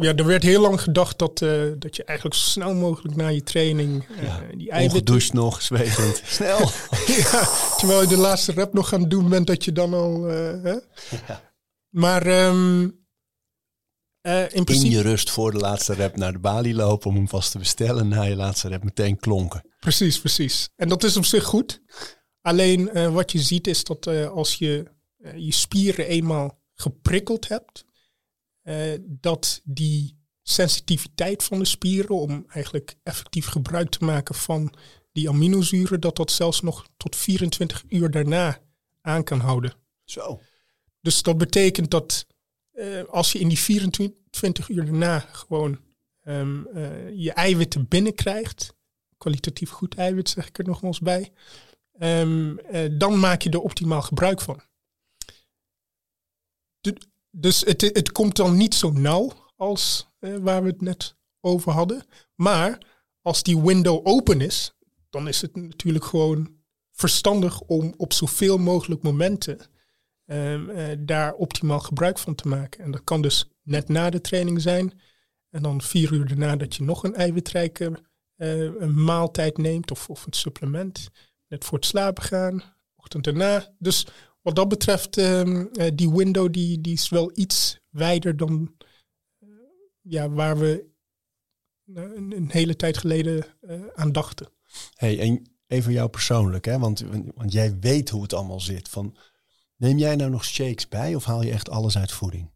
Ja, 0.00 0.14
er 0.14 0.26
werd 0.26 0.42
heel 0.42 0.60
lang 0.60 0.80
gedacht 0.80 1.18
dat, 1.18 1.40
uh, 1.40 1.72
dat 1.78 1.96
je 1.96 2.04
eigenlijk 2.04 2.38
zo 2.38 2.48
snel 2.50 2.74
mogelijk 2.74 3.16
na 3.16 3.28
je 3.28 3.42
training 3.42 4.08
uh, 4.10 4.22
Ja, 4.22 4.40
die 4.56 4.70
eiwitten... 4.70 4.98
Ongedoucht 5.00 5.32
nog, 5.32 5.62
zwetend. 5.62 6.22
Snel. 6.38 6.58
ja, 7.06 7.48
terwijl 7.76 8.00
je 8.00 8.06
de 8.08 8.16
laatste 8.16 8.52
rep 8.52 8.72
nog 8.72 8.88
gaan 8.88 9.08
doen 9.08 9.28
bent, 9.28 9.46
dat 9.46 9.64
je 9.64 9.72
dan 9.72 9.94
al... 9.94 10.28
eh? 10.28 10.76
Ja. 11.28 11.42
Maar 11.88 12.26
ehm, 12.26 12.88
eh, 14.20 14.42
in 14.42 14.48
In 14.50 14.64
principe... 14.64 14.90
je 14.90 15.02
rust 15.02 15.30
voor 15.30 15.50
de 15.50 15.58
laatste 15.58 15.94
rep 15.94 16.16
naar 16.16 16.32
de 16.32 16.38
balie 16.38 16.74
lopen 16.74 17.10
om 17.10 17.16
hem 17.16 17.28
vast 17.28 17.50
te 17.50 17.58
bestellen. 17.58 18.08
Na 18.08 18.22
je 18.22 18.36
laatste 18.36 18.68
rep 18.68 18.84
meteen 18.84 19.16
klonken. 19.16 19.62
Precies, 19.80 20.20
precies. 20.20 20.68
En 20.76 20.88
dat 20.88 21.04
is 21.04 21.16
op 21.16 21.24
zich 21.24 21.44
goed. 21.44 21.80
Alleen 22.40 22.90
eh, 22.90 23.12
wat 23.12 23.32
je 23.32 23.38
ziet 23.38 23.66
is 23.66 23.84
dat 23.84 24.06
eh, 24.06 24.28
als 24.30 24.54
je 24.54 24.90
eh, 25.18 25.32
je 25.36 25.52
spieren 25.52 26.06
eenmaal 26.06 26.60
geprikkeld 26.74 27.48
hebt, 27.48 27.84
eh, 27.84 27.87
dat 29.04 29.60
die 29.64 30.18
sensitiviteit 30.42 31.44
van 31.44 31.58
de 31.58 31.64
spieren 31.64 32.14
om 32.14 32.44
eigenlijk 32.48 32.96
effectief 33.02 33.46
gebruik 33.46 33.90
te 33.90 34.04
maken 34.04 34.34
van 34.34 34.74
die 35.12 35.28
aminozuren, 35.28 36.00
dat 36.00 36.16
dat 36.16 36.30
zelfs 36.30 36.60
nog 36.60 36.88
tot 36.96 37.16
24 37.16 37.84
uur 37.88 38.10
daarna 38.10 38.58
aan 39.00 39.24
kan 39.24 39.40
houden. 39.40 39.72
Zo. 40.04 40.40
Dus 41.00 41.22
dat 41.22 41.38
betekent 41.38 41.90
dat 41.90 42.26
eh, 42.72 43.04
als 43.04 43.32
je 43.32 43.38
in 43.38 43.48
die 43.48 43.58
24 43.58 44.68
uur 44.68 44.84
daarna 44.84 45.18
gewoon 45.18 45.80
ehm, 46.22 46.66
eh, 46.66 47.10
je 47.16 47.32
eiwitten 47.32 47.88
binnenkrijgt, 47.88 48.76
kwalitatief 49.16 49.70
goed 49.70 49.94
eiwit 49.94 50.28
zeg 50.28 50.48
ik 50.48 50.58
er 50.58 50.64
nogmaals 50.64 51.00
bij, 51.00 51.32
ehm, 51.92 52.58
eh, 52.58 52.98
dan 52.98 53.18
maak 53.18 53.42
je 53.42 53.50
er 53.50 53.60
optimaal 53.60 54.02
gebruik 54.02 54.40
van. 54.40 54.60
Du- 56.80 56.98
dus 57.30 57.60
het, 57.60 57.80
het 57.80 58.12
komt 58.12 58.36
dan 58.36 58.56
niet 58.56 58.74
zo 58.74 58.90
nauw 58.90 59.32
als 59.56 60.08
eh, 60.18 60.36
waar 60.36 60.62
we 60.62 60.68
het 60.68 60.80
net 60.80 61.16
over 61.40 61.72
hadden. 61.72 62.06
Maar 62.34 62.78
als 63.22 63.42
die 63.42 63.60
window 63.60 64.06
open 64.06 64.40
is, 64.40 64.76
dan 65.10 65.28
is 65.28 65.40
het 65.40 65.56
natuurlijk 65.56 66.04
gewoon 66.04 66.56
verstandig 66.92 67.60
om 67.60 67.94
op 67.96 68.12
zoveel 68.12 68.58
mogelijk 68.58 69.02
momenten 69.02 69.58
ehm, 70.24 70.70
eh, 70.70 70.96
daar 70.98 71.34
optimaal 71.34 71.80
gebruik 71.80 72.18
van 72.18 72.34
te 72.34 72.48
maken. 72.48 72.84
En 72.84 72.90
dat 72.90 73.04
kan 73.04 73.22
dus 73.22 73.50
net 73.62 73.88
na 73.88 74.10
de 74.10 74.20
training 74.20 74.60
zijn. 74.60 75.00
En 75.50 75.62
dan 75.62 75.82
vier 75.82 76.12
uur 76.12 76.26
daarna 76.28 76.56
dat 76.56 76.74
je 76.74 76.82
nog 76.82 77.04
een 77.04 77.14
eiwitrijke 77.14 78.06
eh, 78.36 78.86
maaltijd 78.86 79.58
neemt 79.58 79.90
of, 79.90 80.10
of 80.10 80.26
een 80.26 80.32
supplement. 80.32 81.10
Net 81.48 81.64
voor 81.64 81.78
het 81.78 81.86
slapen 81.86 82.22
gaan, 82.22 82.62
ochtend 82.96 83.24
daarna. 83.24 83.74
Dus 83.78 84.06
wat 84.42 84.56
dat 84.56 84.68
betreft, 84.68 85.18
ehm, 85.18 85.66
eh, 85.72 85.90
die 85.94 86.10
window 86.10 86.52
die, 86.52 86.80
die 86.80 86.92
is 86.92 87.08
wel 87.08 87.30
iets 87.34 87.78
wijder 87.88 88.36
dan 88.36 88.74
eh, 89.38 89.48
ja, 90.00 90.30
waar 90.30 90.58
we 90.58 90.84
eh, 91.94 92.02
een, 92.02 92.36
een 92.36 92.50
hele 92.50 92.76
tijd 92.76 92.98
geleden 92.98 93.46
aan 93.94 94.12
dachten. 94.12 94.48
Hey, 94.94 95.18
en 95.20 95.42
even 95.66 95.92
jou 95.92 96.08
persoonlijk, 96.08 96.64
hè? 96.64 96.78
Want, 96.78 97.04
want 97.34 97.52
jij 97.52 97.78
weet 97.78 98.08
hoe 98.08 98.22
het 98.22 98.32
allemaal 98.32 98.60
zit. 98.60 98.88
Van, 98.88 99.16
neem 99.76 99.98
jij 99.98 100.16
nou 100.16 100.30
nog 100.30 100.44
shakes 100.44 100.88
bij 100.88 101.14
of 101.14 101.24
haal 101.24 101.42
je 101.42 101.50
echt 101.50 101.70
alles 101.70 101.98
uit 101.98 102.12
voeding? 102.12 102.50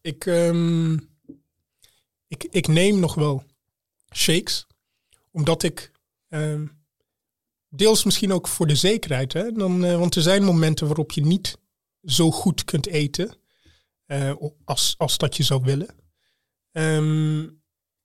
Ik, 0.00 0.26
ehm, 0.26 0.92
ik, 2.26 2.44
ik 2.50 2.66
neem 2.68 2.98
nog 2.98 3.14
wel 3.14 3.44
shakes, 4.14 4.66
omdat 5.30 5.62
ik 5.62 5.92
ehm, 6.28 6.66
deels 7.70 8.04
misschien 8.04 8.32
ook 8.32 8.48
voor 8.48 8.66
de 8.66 8.74
zekerheid, 8.74 9.32
hè, 9.32 9.52
dan, 9.52 9.84
eh, 9.84 9.98
want 9.98 10.14
er 10.14 10.22
zijn 10.22 10.44
momenten 10.44 10.86
waarop 10.86 11.12
je 11.12 11.26
niet 11.26 11.58
zo 12.02 12.30
goed 12.30 12.64
kunt 12.64 12.86
eten 12.86 13.38
eh, 14.06 14.32
als, 14.64 14.94
als 14.98 15.18
dat 15.18 15.36
je 15.36 15.42
zou 15.42 15.62
willen. 15.64 15.88
Ehm, 16.72 17.48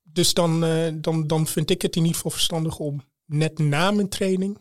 dus 0.03 0.33
dan, 0.33 0.63
eh, 0.63 0.93
dan, 0.95 1.27
dan 1.27 1.47
vind 1.47 1.69
ik 1.69 1.81
het 1.81 1.95
in 1.95 2.01
ieder 2.01 2.15
geval 2.15 2.31
verstandig 2.31 2.79
om 2.79 3.01
net 3.25 3.59
na 3.59 3.91
mijn 3.91 4.09
training, 4.09 4.57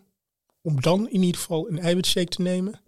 om 0.60 0.80
dan 0.80 1.08
in 1.08 1.22
ieder 1.22 1.40
geval 1.40 1.70
een 1.70 1.78
eiwitshake 1.78 2.28
te 2.28 2.42
nemen. 2.42 2.82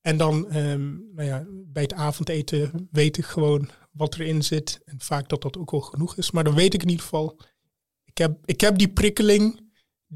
En 0.00 0.16
dan 0.16 0.50
ehm, 0.50 1.14
nou 1.14 1.28
ja, 1.28 1.46
bij 1.48 1.82
het 1.82 1.92
avondeten 1.92 2.88
weet 2.90 3.18
ik 3.18 3.24
gewoon 3.24 3.70
wat 3.92 4.14
erin 4.14 4.42
zit. 4.42 4.80
En 4.84 5.00
vaak 5.00 5.28
dat 5.28 5.42
dat 5.42 5.56
ook 5.56 5.70
wel 5.70 5.80
genoeg 5.80 6.16
is. 6.16 6.30
Maar 6.30 6.44
dan 6.44 6.54
weet 6.54 6.74
ik 6.74 6.82
in 6.82 6.88
ieder 6.88 7.02
geval, 7.02 7.40
ik 8.04 8.18
heb, 8.18 8.38
ik 8.44 8.60
heb 8.60 8.78
die 8.78 8.92
prikkeling, 8.92 9.65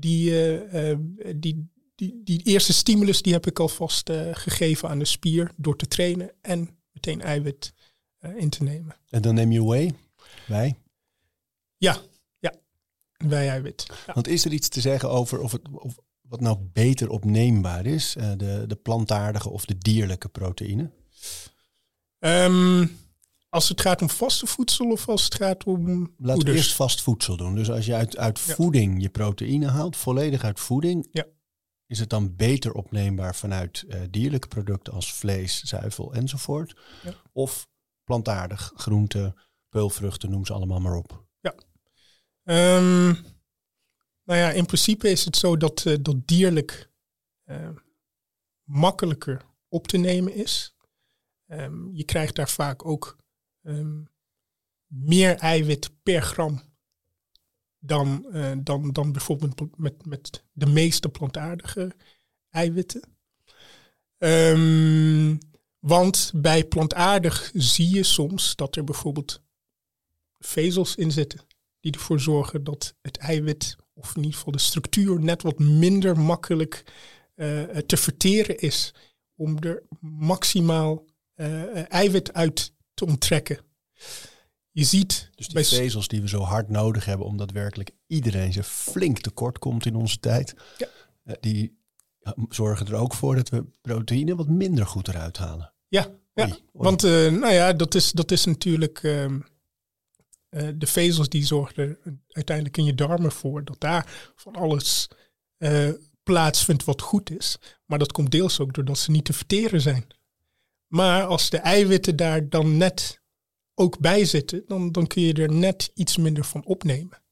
die, 0.00 0.30
eh, 0.30 0.90
eh, 0.90 0.98
die, 1.36 1.70
die, 1.94 2.20
die 2.24 2.42
eerste 2.42 2.72
stimulus, 2.72 3.22
die 3.22 3.32
heb 3.32 3.46
ik 3.46 3.58
alvast 3.58 4.08
eh, 4.08 4.28
gegeven 4.32 4.88
aan 4.88 4.98
de 4.98 5.04
spier 5.04 5.50
door 5.56 5.76
te 5.76 5.88
trainen 5.88 6.30
en 6.40 6.78
meteen 6.92 7.20
eiwit 7.20 7.72
eh, 8.18 8.36
in 8.36 8.50
te 8.50 8.62
nemen. 8.62 8.96
En 9.08 9.22
dan 9.22 9.34
neem 9.34 9.52
je 9.52 9.64
whey 9.64 9.92
bij. 10.48 10.78
Ja, 11.76 12.00
ja, 12.38 12.54
bij 13.24 13.48
eiwit. 13.48 13.84
Ja. 14.06 14.12
Want 14.14 14.28
is 14.28 14.44
er 14.44 14.52
iets 14.52 14.68
te 14.68 14.80
zeggen 14.80 15.10
over 15.10 15.40
of, 15.40 15.52
het, 15.52 15.68
of 15.72 15.98
wat 16.20 16.40
nou 16.40 16.58
beter 16.72 17.10
opneembaar 17.10 17.86
is? 17.86 18.12
de, 18.36 18.64
de 18.66 18.76
plantaardige 18.76 19.50
of 19.50 19.64
de 19.64 19.78
dierlijke 19.78 20.28
proteïne? 20.28 20.90
Ehm, 22.18 22.86
als 23.50 23.68
het 23.68 23.80
gaat 23.80 24.02
om 24.02 24.10
vaste 24.10 24.46
voedsel 24.46 24.90
of 24.90 25.08
als 25.08 25.24
het 25.24 25.34
gaat 25.34 25.64
om 25.64 26.14
Laten 26.16 26.44
we 26.44 26.52
eerst 26.52 26.74
vast 26.74 27.02
voedsel 27.02 27.36
doen. 27.36 27.54
Dus 27.54 27.70
als 27.70 27.86
je 27.86 27.94
uit, 27.94 28.16
uit 28.16 28.40
Ja. 28.40 28.54
voeding 28.54 29.02
je 29.02 29.08
proteïne 29.08 29.68
haalt, 29.68 29.96
volledig 29.96 30.42
uit 30.44 30.60
voeding, 30.60 31.08
Ja. 31.12 31.26
is 31.86 31.98
het 31.98 32.10
dan 32.10 32.36
beter 32.36 32.72
opneembaar 32.72 33.34
vanuit 33.34 33.84
eh, 33.88 34.00
dierlijke 34.10 34.48
producten 34.48 34.92
als 34.92 35.12
vlees, 35.14 35.62
zuivel 35.62 36.12
enzovoort? 36.14 36.80
Ja. 37.02 37.14
Of 37.32 37.68
plantaardig, 38.04 38.72
groenten, 38.74 39.34
peulvruchten, 39.68 40.30
noem 40.30 40.46
ze 40.46 40.52
allemaal 40.52 40.80
maar 40.80 40.96
op. 40.96 41.28
Ehm, 42.44 43.06
nou 44.24 44.38
ja, 44.38 44.50
in 44.50 44.66
principe 44.66 45.10
is 45.10 45.24
het 45.24 45.36
zo 45.36 45.56
dat, 45.56 45.86
eh, 45.86 45.96
dat 46.00 46.26
dierlijk 46.26 46.90
eh, 47.44 47.68
makkelijker 48.64 49.42
op 49.68 49.86
te 49.86 49.96
nemen 49.96 50.34
is. 50.34 50.74
Ehm, 51.46 51.90
je 51.92 52.04
krijgt 52.04 52.34
daar 52.34 52.48
vaak 52.48 52.84
ook 52.84 53.16
ehm, 53.62 54.02
meer 54.86 55.36
eiwit 55.36 55.90
per 56.02 56.22
gram 56.22 56.62
dan, 57.78 58.26
eh, 58.32 58.52
dan, 58.58 58.90
dan 58.92 59.12
bijvoorbeeld 59.12 59.76
met, 59.76 60.06
met 60.06 60.44
de 60.52 60.66
meeste 60.66 61.08
plantaardige 61.08 61.92
eiwitten. 62.50 63.02
Ehm, 64.18 65.36
want 65.78 66.32
bij 66.34 66.64
plantaardig 66.64 67.50
zie 67.54 67.94
je 67.94 68.02
soms 68.02 68.56
dat 68.56 68.76
er 68.76 68.84
bijvoorbeeld 68.84 69.42
vezels 70.38 70.94
in 70.94 71.12
zitten 71.12 71.40
die 71.80 71.92
ervoor 71.92 72.20
zorgen 72.20 72.64
dat 72.64 72.94
het 73.02 73.16
eiwit, 73.16 73.76
of 73.94 74.16
in 74.16 74.22
ieder 74.22 74.36
geval 74.36 74.52
de 74.52 74.58
structuur, 74.58 75.20
net 75.20 75.42
wat 75.42 75.58
minder 75.58 76.18
makkelijk 76.18 76.84
eh, 77.34 77.62
te 77.62 77.96
verteren 77.96 78.58
is 78.58 78.94
om 79.34 79.56
er 79.58 79.82
maximaal 80.00 81.04
eh, 81.34 81.92
eiwit 81.92 82.32
uit 82.32 82.72
te 83.00 83.12
onttrekken. 83.12 83.58
Je 84.70 84.84
ziet 84.84 85.30
Dus 85.34 85.48
die 85.48 85.64
vezels 85.64 86.08
die 86.08 86.20
we 86.20 86.28
zo 86.28 86.40
hard 86.42 86.68
nodig 86.68 87.04
hebben, 87.04 87.26
omdat 87.26 87.50
werkelijk 87.50 87.90
iedereen 88.06 88.52
ze 88.52 88.62
flink 88.62 89.18
tekort 89.18 89.58
komt 89.58 89.86
in 89.86 89.94
onze 89.94 90.18
tijd, 90.18 90.54
Ja. 90.78 90.86
eh, 91.24 91.34
die 91.40 91.78
zorgen 92.48 92.86
er 92.86 92.94
ook 92.94 93.14
voor 93.14 93.34
dat 93.36 93.48
we 93.48 93.64
proteïne 93.80 94.34
wat 94.36 94.48
minder 94.48 94.86
goed 94.86 95.08
eruit 95.08 95.36
halen. 95.38 95.72
Ja, 95.88 96.00
ja. 96.34 96.42
Oei, 96.44 96.52
oei. 96.52 96.62
want 96.72 97.04
eh, 97.04 97.10
nou 97.30 97.52
ja, 97.52 97.72
dat 97.72 97.94
is, 97.94 98.12
dat 98.12 98.30
is 98.30 98.44
natuurlijk 98.44 99.02
ehm, 99.02 99.40
eh, 100.48 100.68
de 100.74 100.86
vezels 100.86 101.28
die 101.28 101.44
zorgen 101.46 101.82
er 101.84 101.98
uiteindelijk 102.28 102.76
in 102.76 102.84
je 102.84 102.94
darmen 102.94 103.32
voor 103.32 103.64
dat 103.64 103.80
daar 103.80 104.32
van 104.36 104.54
alles 104.54 105.08
plaatsvindt 106.22 106.84
wat 106.84 107.00
goed 107.02 107.30
is. 107.30 107.56
Maar 107.84 107.98
dat 107.98 108.12
komt 108.12 108.30
deels 108.30 108.60
ook 108.60 108.72
doordat 108.74 108.98
ze 108.98 109.10
niet 109.10 109.24
te 109.24 109.32
verteren 109.32 109.80
zijn. 109.80 110.06
Maar 110.90 111.24
als 111.24 111.50
de 111.50 111.58
eiwitten 111.58 112.16
daar 112.16 112.48
dan 112.48 112.76
net 112.76 113.20
ook 113.74 113.98
bij 113.98 114.24
zitten, 114.24 114.62
dan, 114.66 114.92
dan 114.92 115.06
kun 115.06 115.22
je 115.22 115.32
er 115.32 115.52
net 115.52 115.90
iets 115.94 116.16
minder 116.16 116.44
van 116.44 116.64
opnemen. 116.64 117.22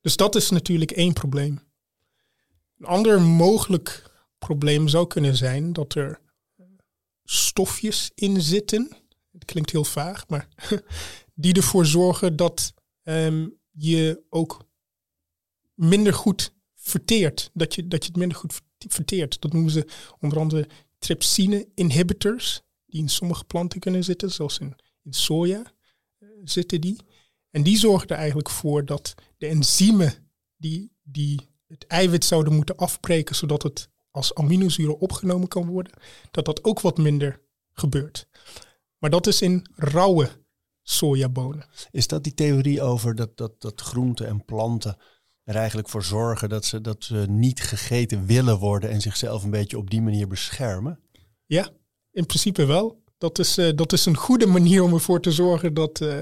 Dus 0.00 0.16
dat 0.16 0.34
is 0.34 0.50
natuurlijk 0.50 0.90
één 0.90 1.12
probleem. 1.12 1.60
Een 2.78 2.86
ander 2.86 3.20
mogelijk 3.20 4.10
probleem 4.38 4.88
zou 4.88 5.06
kunnen 5.06 5.36
zijn 5.36 5.72
dat 5.72 5.94
er 5.94 6.20
stofjes 7.24 8.10
in 8.14 8.40
zitten. 8.40 8.96
Het 9.32 9.44
klinkt 9.44 9.70
heel 9.70 9.84
vaag, 9.84 10.28
maar 10.28 10.48
die 11.34 11.54
ervoor 11.54 11.86
zorgen 11.86 12.36
dat 12.36 12.74
ehm, 13.02 13.48
je 13.70 14.22
ook 14.28 14.66
minder 15.74 16.14
goed 16.14 16.52
verteert. 16.74 17.50
Dat 17.52 17.74
je, 17.74 17.88
dat 17.88 18.02
je 18.02 18.08
het 18.08 18.18
minder 18.18 18.38
goed 18.38 18.60
verteert. 18.78 19.40
Dat 19.40 19.52
noemen 19.52 19.70
ze 19.70 19.86
onder 20.20 20.38
andere 20.38 20.68
trypsine 20.98 21.68
inhibitors, 21.74 22.62
die 22.94 23.02
in 23.02 23.08
sommige 23.08 23.44
planten 23.44 23.80
kunnen 23.80 24.04
zitten, 24.04 24.30
zoals 24.30 24.58
in, 24.58 24.76
in 25.02 25.12
soja 25.12 25.62
uh, 26.18 26.28
zitten 26.44 26.80
die. 26.80 26.96
En 27.50 27.62
die 27.62 27.78
zorgen 27.78 28.08
er 28.08 28.16
eigenlijk 28.16 28.50
voor 28.50 28.84
dat 28.84 29.14
de 29.38 29.46
enzymen 29.46 30.12
die, 30.56 30.92
die 31.02 31.48
het 31.66 31.86
eiwit 31.86 32.24
zouden 32.24 32.54
moeten 32.54 32.76
afbreken, 32.76 33.34
zodat 33.34 33.62
het 33.62 33.88
als 34.10 34.34
aminozuren 34.34 34.98
opgenomen 34.98 35.48
kan 35.48 35.66
worden, 35.66 35.92
dat 36.30 36.44
dat 36.44 36.64
ook 36.64 36.80
wat 36.80 36.98
minder 36.98 37.40
gebeurt. 37.72 38.26
Maar 38.98 39.10
dat 39.10 39.26
is 39.26 39.42
in 39.42 39.66
rauwe 39.74 40.30
sojabonen. 40.82 41.66
Is 41.90 42.06
dat 42.06 42.24
die 42.24 42.34
theorie 42.34 42.82
over 42.82 43.14
dat, 43.14 43.36
dat, 43.36 43.60
dat 43.60 43.80
groenten 43.80 44.26
en 44.26 44.44
planten 44.44 44.96
er 45.42 45.56
eigenlijk 45.56 45.88
voor 45.88 46.04
zorgen 46.04 46.48
dat 46.48 46.64
ze, 46.64 46.80
dat 46.80 47.04
ze 47.04 47.26
niet 47.28 47.60
gegeten 47.62 48.26
willen 48.26 48.58
worden 48.58 48.90
en 48.90 49.00
zichzelf 49.00 49.42
een 49.42 49.50
beetje 49.50 49.78
op 49.78 49.90
die 49.90 50.02
manier 50.02 50.28
beschermen? 50.28 51.00
Ja, 51.46 51.70
in 52.14 52.26
principe 52.26 52.64
wel. 52.64 53.02
Dat 53.18 53.38
is, 53.38 53.58
uh, 53.58 53.70
dat 53.74 53.92
is 53.92 54.06
een 54.06 54.16
goede 54.16 54.46
manier 54.46 54.82
om 54.82 54.92
ervoor 54.92 55.20
te 55.20 55.32
zorgen 55.32 55.74
dat 55.74 56.00
uh, 56.00 56.18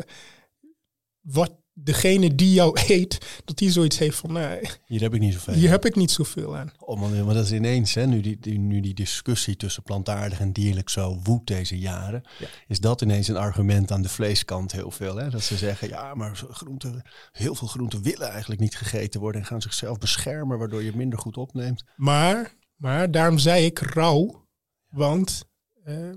wat 1.20 1.52
degene 1.74 2.34
die 2.34 2.54
jou 2.54 2.80
eet, 2.88 3.42
dat 3.44 3.58
die 3.58 3.70
zoiets 3.70 3.98
heeft 3.98 4.16
van, 4.16 4.32
nou, 4.32 4.68
hier 4.86 5.00
heb 5.00 5.14
ik 5.14 5.20
niet 5.20 5.32
zoveel. 5.32 5.54
Hier 5.54 5.70
heb 5.70 5.84
ik 5.84 5.96
niet 5.96 6.10
zoveel 6.10 6.56
aan. 6.56 6.72
Oh 6.78 7.00
man, 7.00 7.24
maar 7.24 7.34
dat 7.34 7.44
is 7.44 7.52
ineens, 7.52 7.94
hè, 7.94 8.06
nu, 8.06 8.20
die, 8.20 8.38
die, 8.40 8.58
nu 8.58 8.80
die 8.80 8.94
discussie 8.94 9.56
tussen 9.56 9.82
plantaardig 9.82 10.40
en 10.40 10.52
dierlijk 10.52 10.88
zo 10.88 11.20
woedt 11.22 11.46
deze 11.46 11.78
jaren, 11.78 12.22
ja. 12.38 12.46
is 12.66 12.80
dat 12.80 13.00
ineens 13.00 13.28
een 13.28 13.36
argument 13.36 13.90
aan 13.90 14.02
de 14.02 14.08
vleeskant 14.08 14.72
heel 14.72 14.90
veel. 14.90 15.16
Hè? 15.16 15.30
Dat 15.30 15.42
ze 15.42 15.56
zeggen, 15.56 15.88
ja, 15.88 16.14
maar 16.14 16.36
groenten, 16.50 17.02
heel 17.32 17.54
veel 17.54 17.68
groenten 17.68 18.02
willen 18.02 18.28
eigenlijk 18.30 18.60
niet 18.60 18.76
gegeten 18.76 19.20
worden 19.20 19.40
en 19.40 19.46
gaan 19.46 19.62
zichzelf 19.62 19.98
beschermen, 19.98 20.58
waardoor 20.58 20.82
je 20.82 20.96
minder 20.96 21.18
goed 21.18 21.36
opneemt. 21.36 21.84
Maar, 21.96 22.54
maar 22.76 23.10
daarom 23.10 23.38
zei 23.38 23.64
ik 23.64 23.78
rauw, 23.78 24.48
want 24.88 25.50
uh, 25.86 26.08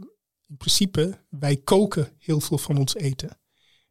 in 0.47 0.57
principe, 0.57 1.19
wij 1.29 1.57
koken 1.57 2.09
heel 2.17 2.39
veel 2.39 2.57
van 2.57 2.77
ons 2.77 2.95
eten. 2.95 3.39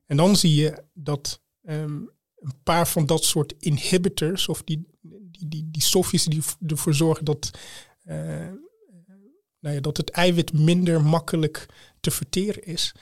En 0.07 0.17
dan 0.17 0.37
zie 0.37 0.55
je 0.55 0.85
dat 0.93 1.43
um, 1.63 2.11
een 2.37 2.63
paar 2.63 2.89
van 2.89 3.07
dat 3.07 3.25
soort 3.25 3.55
inhibitors, 3.59 4.49
of 4.49 4.63
die, 4.63 4.87
die, 5.01 5.49
die, 5.49 5.71
die 5.71 5.83
stofjes 5.83 6.25
die 6.25 6.43
ervoor 6.67 6.95
zorgen 6.95 7.25
dat, 7.25 7.51
uh, 8.05 8.15
nou 9.59 9.75
ja, 9.75 9.81
dat 9.81 9.97
het 9.97 10.11
eiwit 10.11 10.53
minder 10.53 11.05
makkelijk 11.05 11.67
te 12.01 12.11
verteren 12.11 12.65
is, 12.65 12.95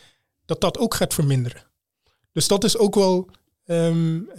dat 0.44 0.60
dat 0.60 0.78
ook 0.78 0.94
gaat 0.94 1.14
verminderen. 1.14 1.70
Dus 2.32 2.48
dat 2.48 2.64
is 2.64 2.76
ook 2.76 2.94
wel 2.94 3.30
Um, 3.66 3.76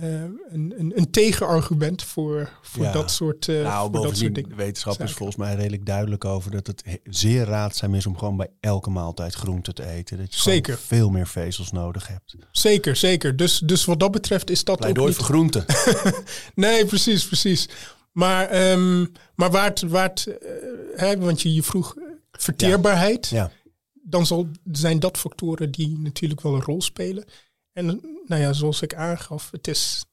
um, 0.04 0.40
een, 0.50 0.74
een, 0.78 0.92
een, 0.96 1.12
tegenargument 1.12 2.04
voor, 2.04 2.50
voor 2.62 2.84
Ja. 2.84 2.92
dat 2.92 3.12
soort, 3.12 3.48
uh, 3.48 3.64
Nou, 3.64 3.92
voor 3.92 4.04
dat 4.04 4.18
soort 4.18 4.36
dingen. 4.36 4.50
de 4.50 4.56
wetenschap 4.56 5.00
is 5.02 5.12
volgens 5.12 5.38
mij 5.38 5.56
redelijk 5.56 5.86
duidelijk 5.86 6.26
over 6.26 6.52
dat 6.52 6.68
het 6.68 6.82
he- 6.86 6.98
zeer 7.04 7.46
raadzaam 7.46 7.96
is 7.96 8.06
om 8.06 8.18
gewoon 8.18 8.38
bij 8.38 8.50
elke 8.60 8.90
maaltijd 8.90 9.34
groente 9.34 9.74
te 9.74 9.86
eten. 9.88 10.18
Dat 10.18 10.34
je 10.34 10.40
Zeker. 10.42 10.78
veel 10.78 11.10
meer 11.10 11.28
vezels 11.28 11.72
nodig 11.72 12.08
hebt. 12.08 12.36
Zeker, 12.52 12.96
zeker. 12.96 13.36
Dus, 13.36 13.58
dus 13.60 13.86
wat 13.86 14.00
dat 14.00 14.12
betreft 14.12 14.50
is 14.50 14.64
dat 14.64 14.86
ook 14.86 14.98
niet... 14.98 15.16
voor 15.16 15.26
groente. 15.26 15.66
Nee, 16.56 16.86
precies, 16.86 17.26
precies. 17.28 17.70
Maar, 18.12 18.48
ehm, 18.50 19.00
maar 19.36 19.52
waar 19.52 19.66
het, 19.70 19.82
waar 19.82 20.10
het 20.10 20.28
eh, 20.28 20.50
hè, 20.96 21.18
want 21.18 21.42
je, 21.42 21.54
je 21.54 21.64
vroeg 21.64 21.96
eh, 21.98 22.04
verteerbaarheid, 22.32 23.28
Ja. 23.28 23.52
dan 23.94 24.26
zal, 24.26 24.48
zijn 24.72 25.00
dat 25.00 25.18
factoren 25.18 25.72
die 25.72 26.00
natuurlijk 26.00 26.42
wel 26.42 26.56
een 26.56 26.62
rol 26.64 26.82
spelen. 26.82 27.26
En 27.74 27.86
nou 28.26 28.42
ja, 28.42 28.54
zoals 28.54 28.82
ik 28.82 28.94
aangaf, 28.94 29.52
het 29.52 29.68
is, 29.68 30.06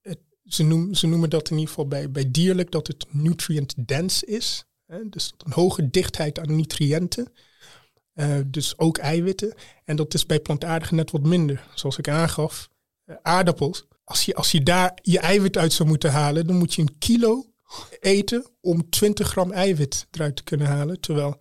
het, 0.00 0.18
ze, 0.44 0.88
ze 0.92 1.06
noemen 1.06 1.30
dat 1.30 1.50
in 1.50 1.54
ieder 1.56 1.68
geval 1.68 1.88
bij, 1.88 2.10
bij 2.10 2.30
dierlijk 2.30 2.70
dat 2.70 2.86
het 2.86 3.06
nutrient 3.10 3.88
dense 3.88 4.26
is. 4.26 4.64
Hè, 4.86 5.08
dus 5.08 5.32
een 5.38 5.52
hoge 5.52 5.90
dichtheid 5.90 6.38
aan 6.38 6.56
nutriënten. 6.56 7.32
Eh, 8.12 8.38
dus 8.46 8.78
ook 8.78 8.98
eiwitten. 8.98 9.54
En 9.84 9.96
dat 9.96 10.14
is 10.14 10.26
bij 10.26 10.40
plantaardigen 10.40 10.96
net 10.96 11.10
wat 11.10 11.22
minder. 11.22 11.66
Zoals 11.74 11.98
ik 11.98 12.08
aangaf, 12.08 12.68
eh, 13.04 13.16
aardappels. 13.22 13.86
Als 14.04 14.24
je, 14.24 14.34
als 14.34 14.50
je 14.52 14.62
daar 14.62 14.98
je 15.02 15.18
eiwit 15.18 15.56
uit 15.56 15.72
zou 15.72 15.88
moeten 15.88 16.10
halen, 16.10 16.46
dan 16.46 16.56
moet 16.56 16.74
je 16.74 16.82
een 16.82 16.98
kilo 16.98 17.44
eten 18.00 18.46
om 18.60 18.90
20 18.90 19.28
gram 19.28 19.52
eiwit 19.52 20.06
eruit 20.10 20.36
te 20.36 20.42
kunnen 20.42 20.66
halen. 20.66 21.00
Terwijl 21.00 21.38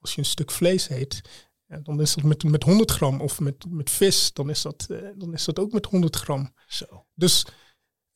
als 0.00 0.14
je 0.14 0.18
een 0.18 0.24
stuk 0.24 0.50
vlees 0.50 0.90
eet, 0.90 1.20
ja, 1.72 1.80
dan 1.82 2.00
is 2.00 2.14
dat 2.14 2.24
met, 2.24 2.44
met 2.44 2.62
100 2.62 2.90
gram. 2.90 3.20
Of 3.20 3.40
met, 3.40 3.64
met 3.68 3.90
vis, 3.90 4.32
dan 4.32 4.50
is, 4.50 4.62
dat, 4.62 4.86
eh, 4.90 4.98
dan 5.16 5.32
is 5.32 5.44
dat 5.44 5.58
ook 5.58 5.72
met 5.72 5.86
100 5.86 6.16
gram. 6.16 6.52
Zo. 6.66 7.06
Dus, 7.14 7.46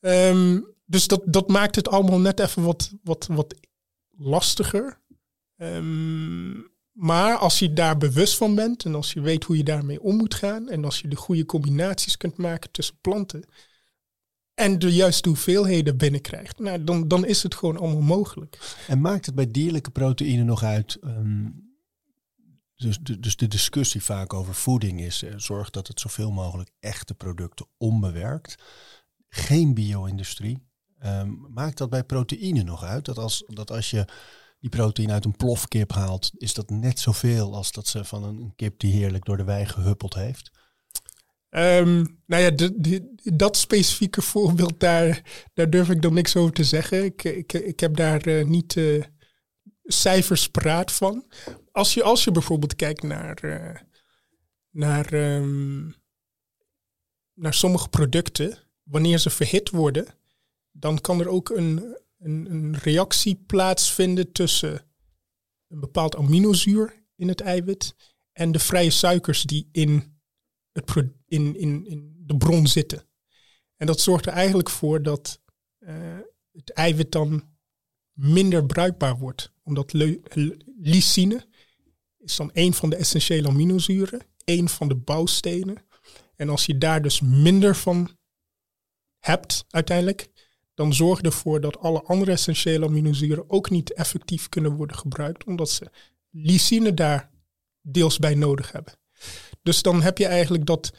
ehm, 0.00 0.60
dus 0.84 1.06
dat, 1.06 1.22
dat 1.26 1.48
maakt 1.48 1.76
het 1.76 1.88
allemaal 1.88 2.20
net 2.20 2.40
even 2.40 2.62
wat, 2.62 2.92
wat, 3.02 3.26
wat 3.26 3.54
lastiger. 4.16 5.00
Ehm, 5.56 6.52
maar 6.92 7.36
als 7.36 7.58
je 7.58 7.72
daar 7.72 7.98
bewust 7.98 8.36
van 8.36 8.54
bent 8.54 8.84
en 8.84 8.94
als 8.94 9.12
je 9.12 9.20
weet 9.20 9.44
hoe 9.44 9.56
je 9.56 9.64
daarmee 9.64 10.02
om 10.02 10.16
moet 10.16 10.34
gaan 10.34 10.68
en 10.68 10.84
als 10.84 11.00
je 11.00 11.08
de 11.08 11.16
goede 11.16 11.46
combinaties 11.46 12.16
kunt 12.16 12.36
maken 12.36 12.70
tussen 12.70 12.98
planten 13.00 13.44
en 14.54 14.78
de 14.78 14.92
juiste 14.94 15.28
hoeveelheden 15.28 15.96
binnenkrijgt, 15.96 16.58
nou, 16.58 16.84
dan, 16.84 17.08
dan 17.08 17.26
is 17.26 17.42
het 17.42 17.54
gewoon 17.54 17.78
allemaal 17.78 18.00
mogelijk. 18.00 18.76
En 18.86 19.00
maakt 19.00 19.26
het 19.26 19.34
bij 19.34 19.50
dierlijke 19.50 19.90
proteïnen 19.90 20.46
nog 20.46 20.62
uit? 20.62 20.96
ehm, 21.00 21.48
dus, 22.76 22.98
de, 22.98 23.20
dus 23.20 23.36
de 23.36 23.48
discussie 23.48 24.02
vaak 24.02 24.32
over 24.32 24.54
voeding 24.54 25.00
is: 25.00 25.22
eh, 25.22 25.34
zorg 25.36 25.70
dat 25.70 25.86
het 25.88 26.00
zoveel 26.00 26.30
mogelijk 26.30 26.70
echte 26.80 27.14
producten 27.14 27.66
onbewerkt. 27.76 28.62
Geen 29.28 29.74
bio-industrie. 29.74 30.58
Ehm, 30.98 31.30
maakt 31.48 31.78
dat 31.78 31.90
bij 31.90 32.04
proteïne 32.04 32.62
nog 32.62 32.82
uit? 32.84 33.04
Dat 33.04 33.18
als, 33.18 33.44
dat 33.46 33.70
als 33.70 33.90
je 33.90 34.04
die 34.60 34.70
proteïne 34.70 35.12
uit 35.12 35.24
een 35.24 35.36
plofkip 35.36 35.92
haalt, 35.92 36.30
is 36.36 36.54
dat 36.54 36.70
net 36.70 36.98
zoveel 36.98 37.54
als 37.54 37.72
dat 37.72 37.86
ze 37.86 38.04
van 38.04 38.24
een 38.24 38.52
kip 38.56 38.80
die 38.80 38.92
heerlijk 38.92 39.24
door 39.24 39.36
de 39.36 39.44
wei 39.44 39.66
gehuppeld 39.66 40.14
heeft? 40.14 40.50
Ehm, 41.48 42.04
nou 42.26 42.42
ja, 42.42 42.68
dat 43.34 43.56
specifieke 43.56 44.22
voorbeeld, 44.22 44.80
daar, 44.80 45.22
daar 45.54 45.70
durf 45.70 45.90
ik 45.90 46.02
dan 46.02 46.14
niks 46.14 46.36
over 46.36 46.52
te 46.52 46.64
zeggen. 46.64 47.04
Ik, 47.04 47.24
ik, 47.24 47.52
ik 47.52 47.80
heb 47.80 47.96
daar 47.96 48.20
eh, 48.20 48.44
niet 48.44 48.76
eh, 48.76 49.02
cijfers 49.84 50.48
paraat 50.48 50.92
van. 50.92 51.24
Als 51.76 51.94
je, 51.94 52.02
als 52.02 52.24
je 52.24 52.30
bijvoorbeeld 52.30 52.76
kijkt 52.76 53.02
naar, 53.02 53.38
eh, 53.38 53.80
naar, 54.70 55.12
ehm, 55.12 55.90
naar 57.34 57.54
sommige 57.54 57.88
producten, 57.88 58.58
wanneer 58.82 59.18
ze 59.18 59.30
verhit 59.30 59.70
worden, 59.70 60.06
dan 60.70 61.00
kan 61.00 61.20
er 61.20 61.28
ook 61.28 61.48
een, 61.48 61.98
een, 62.18 62.50
een 62.50 62.76
reactie 62.76 63.42
plaatsvinden 63.46 64.32
tussen 64.32 64.86
een 65.68 65.80
bepaald 65.80 66.16
aminozuur 66.16 67.04
in 67.16 67.28
het 67.28 67.40
eiwit 67.40 67.94
en 68.32 68.52
de 68.52 68.58
vrije 68.58 68.90
suikers 68.90 69.42
die 69.42 69.68
in 69.72 70.18
het 70.72 70.94
in, 71.26 71.56
in, 71.56 71.86
in 71.86 72.14
de 72.26 72.36
bron 72.36 72.66
zitten. 72.66 73.08
En 73.76 73.86
dat 73.86 74.00
zorgt 74.00 74.26
er 74.26 74.32
eigenlijk 74.32 74.70
voor 74.70 75.02
dat 75.02 75.42
eh, 75.78 76.18
het 76.52 76.70
eiwit 76.70 77.12
dan 77.12 77.56
minder 78.12 78.66
bruikbaar 78.66 79.18
wordt. 79.18 79.52
Omdat 79.62 79.92
lysine 80.76 81.46
is 82.26 82.36
dan 82.36 82.50
een 82.52 82.74
van 82.74 82.90
de 82.90 82.96
essentiële 82.96 83.48
aminozuren, 83.48 84.26
een 84.44 84.68
van 84.68 84.88
de 84.88 84.94
bouwstenen. 84.94 85.84
En 86.36 86.48
als 86.48 86.66
je 86.66 86.78
daar 86.78 87.02
dus 87.02 87.20
minder 87.20 87.76
van 87.76 88.10
hebt 89.18 89.64
uiteindelijk, 89.70 90.28
dan 90.74 90.94
zorg 90.94 91.20
ervoor 91.20 91.60
dat 91.60 91.78
alle 91.78 92.02
andere 92.02 92.32
essentiële 92.32 92.86
aminozuren 92.86 93.50
ook 93.50 93.70
niet 93.70 93.92
effectief 93.92 94.48
kunnen 94.48 94.72
worden 94.72 94.96
gebruikt, 94.96 95.44
omdat 95.44 95.70
ze 95.70 95.90
lysine 96.30 96.94
daar 96.94 97.30
deels 97.80 98.18
bij 98.18 98.34
nodig 98.34 98.72
hebben. 98.72 98.98
Dus 99.62 99.82
dan 99.82 100.02
heb 100.02 100.18
je 100.18 100.26
eigenlijk 100.26 100.66
dat 100.66 100.92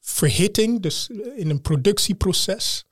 verhitting, 0.00 0.82
dus 0.82 1.10
in 1.36 1.50
een 1.50 1.60
productieproces, 1.60 2.86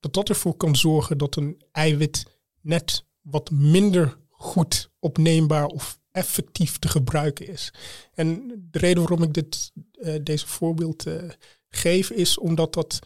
dat 0.00 0.14
dat 0.14 0.28
ervoor 0.28 0.56
kan 0.56 0.76
zorgen 0.76 1.18
dat 1.18 1.36
een 1.36 1.62
eiwit 1.72 2.24
net 2.60 3.04
wat 3.20 3.50
minder 3.50 4.18
goed 4.28 4.90
opneembaar 4.98 5.66
of 5.66 5.97
effectief 6.10 6.78
te 6.78 6.88
gebruiken 6.88 7.46
is. 7.46 7.72
En 8.14 8.48
de 8.70 8.78
reden 8.78 8.98
waarom 8.98 9.22
ik 9.22 9.34
dit, 9.34 9.72
eh, 9.92 10.14
deze 10.22 10.46
voorbeeld 10.46 11.06
eh, 11.06 11.30
geef, 11.68 12.10
is 12.10 12.38
omdat 12.38 12.74
dat 12.74 12.98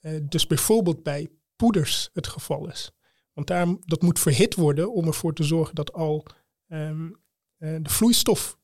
eh, 0.00 0.18
dus 0.22 0.46
bijvoorbeeld 0.46 1.02
bij 1.02 1.30
poeders 1.56 2.10
het 2.12 2.26
geval 2.26 2.68
is. 2.70 2.90
Want 3.32 3.46
daar, 3.46 3.66
dat 3.80 4.02
moet 4.02 4.18
verhit 4.18 4.54
worden 4.54 4.92
om 4.92 5.06
ervoor 5.06 5.34
te 5.34 5.42
zorgen 5.42 5.74
dat 5.74 5.92
al 5.92 6.26
ehm, 6.66 7.10
eh, 7.56 7.76
de 7.82 7.90
vloeistof 7.90 8.58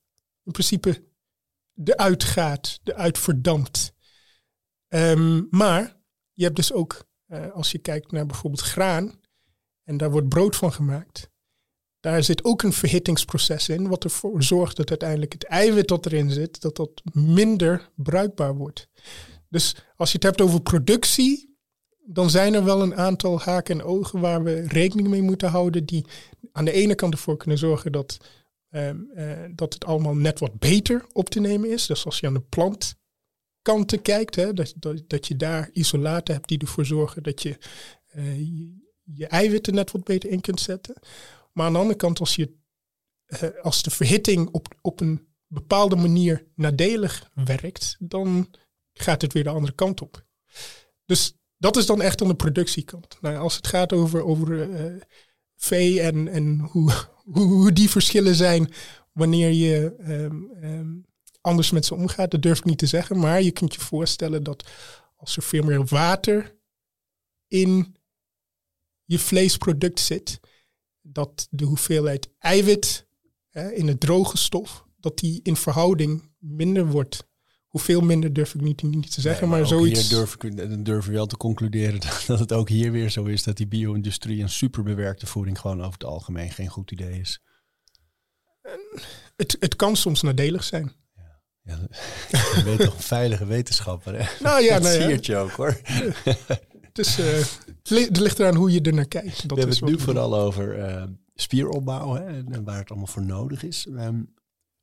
in 0.45 0.53
principe 0.53 1.05
eruit 1.85 2.25
gaat, 2.25 2.81
eruit 2.85 3.19
verdampt. 3.19 3.95
Ehm, 4.89 5.43
maar 5.51 6.01
je 6.33 6.45
hebt 6.45 6.57
dus 6.57 6.73
ook, 6.73 7.05
als 7.53 7.73
je 7.73 7.79
kijkt 7.79 8.11
naar 8.11 8.27
bijvoorbeeld 8.27 8.63
graan, 8.63 9.21
en 9.83 9.97
daar 9.97 10.11
wordt 10.11 10.29
brood 10.29 10.57
van 10.57 10.73
gemaakt, 10.73 11.31
daar 12.07 12.23
zit 12.23 12.45
ook 12.45 12.63
een 12.63 12.73
verhittingsproces 12.73 13.69
in, 13.69 13.89
wat 13.89 14.05
ervoor 14.05 14.43
zorgt 14.43 14.77
dat 14.77 14.91
uiteindelijk 14.91 15.33
het 15.33 15.45
eiwit 15.45 15.89
dat 15.89 16.07
erin 16.07 16.31
zit, 16.31 16.61
dat 16.61 16.77
dat 16.77 17.03
minder 17.13 17.91
bruikbaar 17.95 18.55
wordt. 18.55 18.89
Dus 19.49 19.77
als 19.97 20.11
je 20.11 20.15
het 20.15 20.27
hebt 20.27 20.41
over 20.41 20.61
productie, 20.61 21.57
dan 22.05 22.31
zijn 22.31 22.55
er 22.55 22.65
wel 22.65 22.83
een 22.83 22.97
aantal 22.97 23.41
haken 23.41 23.79
en 23.81 23.87
ogen 23.87 24.21
waar 24.21 24.43
we 24.43 24.69
rekening 24.69 25.09
mee 25.09 25.23
moeten 25.23 25.49
houden, 25.49 25.85
die 25.85 26.05
aan 26.53 26.65
de 26.65 26.73
ene 26.73 26.95
kant 26.95 27.13
ervoor 27.13 27.37
kunnen 27.37 27.59
zorgen 27.59 27.93
dat, 27.93 28.17
ehm, 28.71 29.01
eh, 29.15 29.39
dat 29.55 29.75
het 29.75 29.85
allemaal 29.85 30.15
net 30.15 30.39
wat 30.39 30.59
beter 30.59 31.05
op 31.13 31.29
te 31.29 31.41
nemen 31.41 31.71
is. 31.71 31.87
Dus 31.87 32.05
als 32.05 32.21
je 32.21 32.27
aan 32.27 32.35
de 32.35 32.45
plantkanten 32.49 34.03
kijkt, 34.03 34.35
hè, 34.35 34.53
dat, 34.53 34.75
dat, 35.07 35.27
je 35.27 35.37
daar 35.37 35.71
isolaten 35.73 36.35
hebt 36.35 36.49
die 36.49 36.59
ervoor 36.59 36.85
zorgen 36.85 37.23
dat 37.23 37.43
je, 37.43 37.59
je 38.37 38.85
je 39.13 39.27
eiwitten 39.27 39.75
net 39.75 39.91
wat 39.91 40.05
beter 40.05 40.31
in 40.31 40.41
kunt 40.41 40.61
zetten. 40.61 40.95
Maar 41.57 41.67
aan 41.67 41.73
de 41.73 41.79
andere 41.79 41.99
kant, 41.99 42.21
als, 42.21 42.35
je, 42.35 42.57
eh, 43.27 43.49
als 43.63 43.83
de 43.83 43.91
verhitting 43.91 44.49
op, 44.49 44.75
op 44.81 45.01
een 45.01 45.29
bepaalde 45.47 45.97
manier 45.97 46.47
nadelig 46.55 47.31
werkt, 47.35 47.97
dan 47.99 48.55
gaat 48.93 49.23
het 49.23 49.33
weer 49.33 49.45
de 49.45 49.51
andere 49.51 49.75
kant 49.75 50.01
op. 50.03 50.27
Dus 51.05 51.35
dat 51.57 51.77
is 51.77 51.87
dan 51.87 52.03
echt 52.03 52.23
aan 52.23 52.29
de 52.29 52.37
productiekant. 52.37 53.19
Nou, 53.21 53.37
als 53.37 53.57
het 53.57 53.67
gaat 53.67 53.93
over, 53.93 54.25
over 54.25 54.69
uh, 54.69 55.03
vee 55.57 56.01
en, 56.01 56.29
en 56.29 56.59
hoe, 56.73 56.93
hoe, 57.25 57.73
die 57.73 57.91
verschillen 57.91 58.35
zijn 58.35 58.73
wanneer 59.13 59.51
je 59.51 59.97
um, 60.09 60.51
um, 60.63 61.05
anders 61.41 61.71
met 61.71 61.85
ze 61.85 61.95
omgaat, 61.95 62.31
dat 62.31 62.43
durf 62.43 62.59
ik 62.59 62.65
niet 62.65 62.79
te 62.79 62.87
zeggen. 62.87 63.19
Maar 63.19 63.43
je 63.43 63.51
kunt 63.51 63.75
je 63.75 63.81
voorstellen 63.81 64.43
dat 64.43 64.69
als 65.17 65.37
er 65.37 65.43
veel 65.43 65.63
meer 65.63 65.85
water 65.85 66.57
in 67.49 67.97
je 69.05 69.19
vleesproduct 69.19 70.01
zit, 70.01 70.41
dat 71.09 71.47
de 71.51 71.65
hoeveelheid 71.65 72.29
eiwit 72.39 73.07
hè, 73.51 73.73
in 73.73 73.89
het 73.89 74.01
droge 74.01 74.37
stof, 74.37 74.87
dat 75.01 75.19
die 75.19 75.41
in 75.43 75.57
verhouding 75.57 76.31
minder 76.39 76.87
wordt. 76.87 77.27
Hoeveel 77.67 78.01
minder 78.01 78.33
durf 78.33 78.55
ik 78.55 78.61
niet, 78.61 78.83
niet 78.83 79.15
te 79.15 79.21
zeggen, 79.21 79.49
Nee, 79.49 79.59
maar, 79.59 79.69
zoiets. 79.69 80.01
Hier 80.01 80.19
durf 80.19 80.35
ik, 80.35 80.57
dan 80.57 80.83
durf 80.83 81.07
ik 81.07 81.13
wel 81.13 81.27
te 81.27 81.37
concluderen 81.37 82.01
dat 82.27 82.39
het 82.39 82.53
ook 82.53 82.69
hier 82.69 82.93
weer 82.93 83.11
zo 83.11 83.25
is 83.25 83.43
dat 83.43 83.57
die 83.57 83.67
bio-industrie 83.67 84.43
en 84.43 84.49
superbewerkte 84.49 85.27
voeding 85.27 85.61
gewoon 85.61 85.81
over 85.81 85.93
het 85.93 86.05
algemeen 86.05 86.51
geen 86.51 86.69
goed 86.69 86.91
idee 86.91 87.21
is. 87.21 87.41
Het, 89.37 89.57
het 89.61 89.77
kan 89.77 89.97
soms 89.97 90.23
nadelig 90.23 90.65
zijn. 90.65 90.93
Ja, 91.63 91.79
je 92.57 92.63
bent 92.65 92.81
toch 92.81 92.95
een 92.95 93.01
veilige 93.01 93.47
wetenschapper, 93.47 94.19
hè? 94.19 94.43
Nou 94.43 94.63
ja, 94.63 94.75
dat 94.81 94.99
nou 94.99 95.11
ja. 95.11 95.19
je 95.21 95.37
ook, 95.37 95.51
hoor. 95.51 95.81
Dus 96.97 97.17
het 97.17 97.91
li- 97.91 98.05
het 98.05 98.19
ligt 98.19 98.39
eraan 98.39 98.55
hoe 98.55 98.73
je 98.73 98.81
er 98.81 98.95
naar 98.95 99.07
kijkt. 99.09 99.49
Dat 99.49 99.51
we 99.51 99.55
hebben 99.55 99.69
is 99.69 99.81
het 99.81 99.89
nu 99.91 99.99
vooral 100.01 100.37
over 100.37 100.79
eh, 100.79 101.05
spieropbouw 101.35 102.15
hè, 102.15 102.25
en, 102.27 102.65
waar 102.65 102.79
het 102.79 102.89
allemaal 102.89 103.07
voor 103.07 103.25
nodig 103.25 103.63
is. 103.63 103.87
Ehm, 103.87 104.23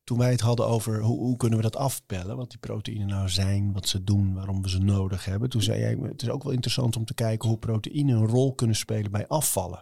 toen 0.03 0.17
wij 0.17 0.31
het 0.31 0.39
hadden 0.41 0.67
over 0.67 1.01
hoe, 1.01 1.17
hoe 1.19 1.37
kunnen 1.37 1.57
we 1.57 1.63
dat 1.63 1.75
afpellen, 1.75 2.37
wat 2.37 2.49
die 2.49 2.59
proteïnen 2.59 3.07
nou 3.07 3.29
zijn, 3.29 3.73
wat 3.73 3.87
ze 3.87 4.03
doen, 4.03 4.33
waarom 4.33 4.61
we 4.61 4.69
ze 4.69 4.79
nodig 4.79 5.25
hebben. 5.25 5.49
Toen 5.49 5.61
zei 5.61 5.79
jij, 5.79 5.97
het 6.01 6.21
is 6.21 6.29
ook 6.29 6.43
wel 6.43 6.51
interessant 6.51 6.95
om 6.95 7.05
te 7.05 7.13
kijken 7.13 7.49
hoe 7.49 7.57
proteïnen 7.57 8.15
een 8.17 8.27
rol 8.27 8.53
kunnen 8.55 8.75
spelen 8.75 9.11
bij 9.11 9.27
afvallen. 9.27 9.81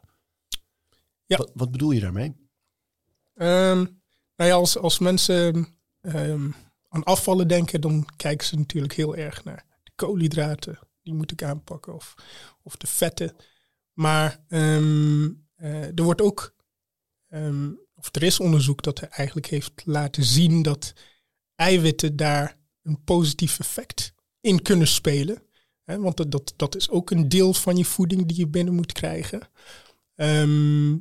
Ja. 1.25 1.37
Wat, 1.37 1.51
wat 1.53 1.71
bedoel 1.71 1.91
je 1.91 1.99
daarmee? 1.99 2.35
Ehm, 3.33 3.85
nou 4.35 4.49
ja, 4.49 4.53
als, 4.53 4.77
als 4.77 4.99
mensen 4.99 5.67
ehm, 6.01 6.49
aan 6.89 7.03
afvallen 7.03 7.47
denken, 7.47 7.81
dan 7.81 8.05
kijken 8.15 8.47
ze 8.47 8.57
natuurlijk 8.57 8.93
heel 8.93 9.15
erg 9.15 9.43
naar 9.43 9.65
de 9.83 9.91
koolhydraten. 9.95 10.79
Die 11.03 11.13
moet 11.13 11.31
ik 11.31 11.43
aanpakken. 11.43 11.93
Of, 11.93 12.15
of 12.63 12.75
de 12.75 12.87
vetten. 12.87 13.35
Maar 13.93 14.43
ehm, 14.47 15.29
eh, 15.55 15.97
er 15.97 16.03
wordt 16.03 16.21
ook, 16.21 16.55
ehm, 17.27 17.71
of 17.95 18.09
er 18.15 18.23
is 18.23 18.39
onderzoek 18.39 18.83
dat 18.83 19.01
er 19.01 19.07
eigenlijk 19.07 19.47
heeft 19.47 19.81
laten 19.85 20.23
zien 20.23 20.61
dat 20.61 20.93
eiwitten 21.55 22.15
daar 22.15 22.57
een 22.81 23.03
positief 23.03 23.59
effect 23.59 24.13
in 24.41 24.61
kunnen 24.61 24.87
spelen. 24.87 25.43
Hè, 25.83 25.99
want 25.99 26.17
dat, 26.17 26.31
dat, 26.31 26.53
dat 26.55 26.75
is 26.75 26.89
ook 26.89 27.11
een 27.11 27.29
deel 27.29 27.53
van 27.53 27.77
je 27.77 27.85
voeding 27.85 28.25
die 28.25 28.37
je 28.37 28.47
binnen 28.47 28.73
moet 28.73 28.91
krijgen. 28.91 29.49
Ehm 30.15 30.97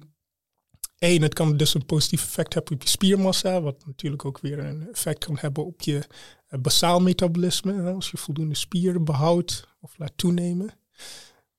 Eén, 1.00 1.22
het 1.22 1.34
kan 1.34 1.56
dus 1.56 1.74
een 1.74 1.86
positief 1.86 2.24
effect 2.24 2.54
hebben 2.54 2.74
op 2.74 2.82
je 2.82 2.88
spiermassa, 2.88 3.60
wat 3.60 3.86
natuurlijk 3.86 4.24
ook 4.24 4.40
weer 4.40 4.58
een 4.58 4.88
effect 4.90 5.24
kan 5.24 5.36
hebben 5.38 5.66
op 5.66 5.80
je 5.80 6.06
eh, 6.46 6.60
basaal 6.60 7.00
metabolisme, 7.00 7.92
als 7.92 8.10
je 8.10 8.16
voldoende 8.16 8.54
spieren 8.54 9.04
behoudt 9.04 9.68
of 9.80 9.98
laat 9.98 10.12
toenemen. 10.16 10.70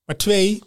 Maar 0.04 0.16
twee, 0.16 0.62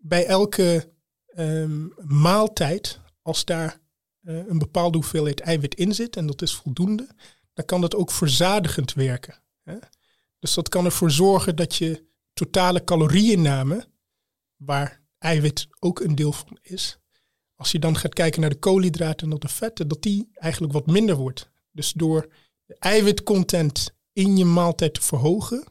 bij 0.00 0.26
elke 0.26 0.92
ehm, 1.26 1.86
maaltijd, 2.04 3.00
als 3.22 3.44
daar 3.44 3.80
eh, 4.22 4.46
een 4.46 4.58
bepaalde 4.58 4.96
hoeveelheid 4.96 5.40
eiwit 5.40 5.74
in 5.74 5.94
zit, 5.94 6.16
en 6.16 6.26
dat 6.26 6.42
is 6.42 6.54
voldoende, 6.54 7.08
dan 7.54 7.64
kan 7.64 7.80
dat 7.80 7.94
ook 7.94 8.10
verzadigend 8.10 8.92
werken. 8.92 9.42
Hè. 9.62 9.76
Dus 10.38 10.54
dat 10.54 10.68
kan 10.68 10.84
ervoor 10.84 11.10
zorgen 11.10 11.56
dat 11.56 11.76
je 11.76 12.04
totale 12.32 12.84
calorieinname, 12.84 13.86
waar 14.56 15.02
eiwit 15.18 15.68
ook 15.78 16.00
een 16.00 16.14
deel 16.14 16.32
van 16.32 16.58
is, 16.62 16.98
als 17.62 17.72
je 17.72 17.78
dan 17.78 17.96
gaat 17.96 18.14
kijken 18.14 18.40
naar 18.40 18.50
de 18.50 18.58
koolhydraten 18.58 19.30
en 19.30 19.38
de 19.38 19.48
vetten, 19.48 19.88
dat 19.88 20.02
die 20.02 20.28
eigenlijk 20.34 20.72
wat 20.72 20.86
minder 20.86 21.16
wordt. 21.16 21.50
Dus 21.70 21.92
door 21.92 22.28
de 22.64 22.76
eiwitcontent 22.78 23.94
in 24.12 24.36
je 24.36 24.44
maaltijd 24.44 24.94
te 24.94 25.02
verhogen, 25.02 25.64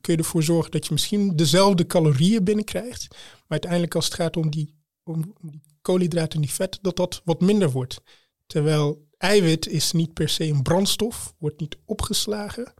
kun 0.00 0.12
je 0.12 0.18
ervoor 0.18 0.42
zorgen 0.42 0.70
dat 0.70 0.86
je 0.86 0.92
misschien 0.92 1.36
dezelfde 1.36 1.86
calorieën 1.86 2.44
binnenkrijgt. 2.44 3.08
Maar 3.10 3.46
uiteindelijk 3.48 3.94
als 3.94 4.04
het 4.04 4.14
gaat 4.14 4.36
om 4.36 4.50
die, 4.50 4.74
om 5.02 5.34
die 5.40 5.60
koolhydraten 5.82 6.34
en 6.34 6.40
die 6.40 6.54
vetten, 6.54 6.82
dat 6.82 6.96
dat 6.96 7.20
wat 7.24 7.40
minder 7.40 7.70
wordt. 7.70 8.00
Terwijl 8.46 9.08
eiwit 9.18 9.66
is 9.66 9.92
niet 9.92 10.12
per 10.12 10.28
se 10.28 10.44
een 10.44 10.62
brandstof, 10.62 11.34
wordt 11.38 11.60
niet 11.60 11.76
opgeslagen, 11.84 12.74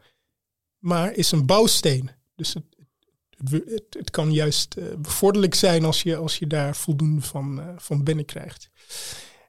maar 0.78 1.12
is 1.12 1.32
een 1.32 1.46
bouwsteen. 1.46 2.10
Dus 2.34 2.54
het, 2.54 2.64
het, 3.50 3.84
het, 3.90 4.10
kan 4.10 4.32
juist 4.32 4.76
uh, 4.76 4.94
bevorderlijk 4.96 5.54
zijn 5.54 5.84
als 5.84 6.02
je, 6.02 6.16
als 6.16 6.38
je 6.38 6.46
daar 6.46 6.76
voldoende 6.76 7.20
van, 7.20 7.58
uh, 7.58 7.74
van 7.76 8.04
binnenkrijgt. 8.04 8.70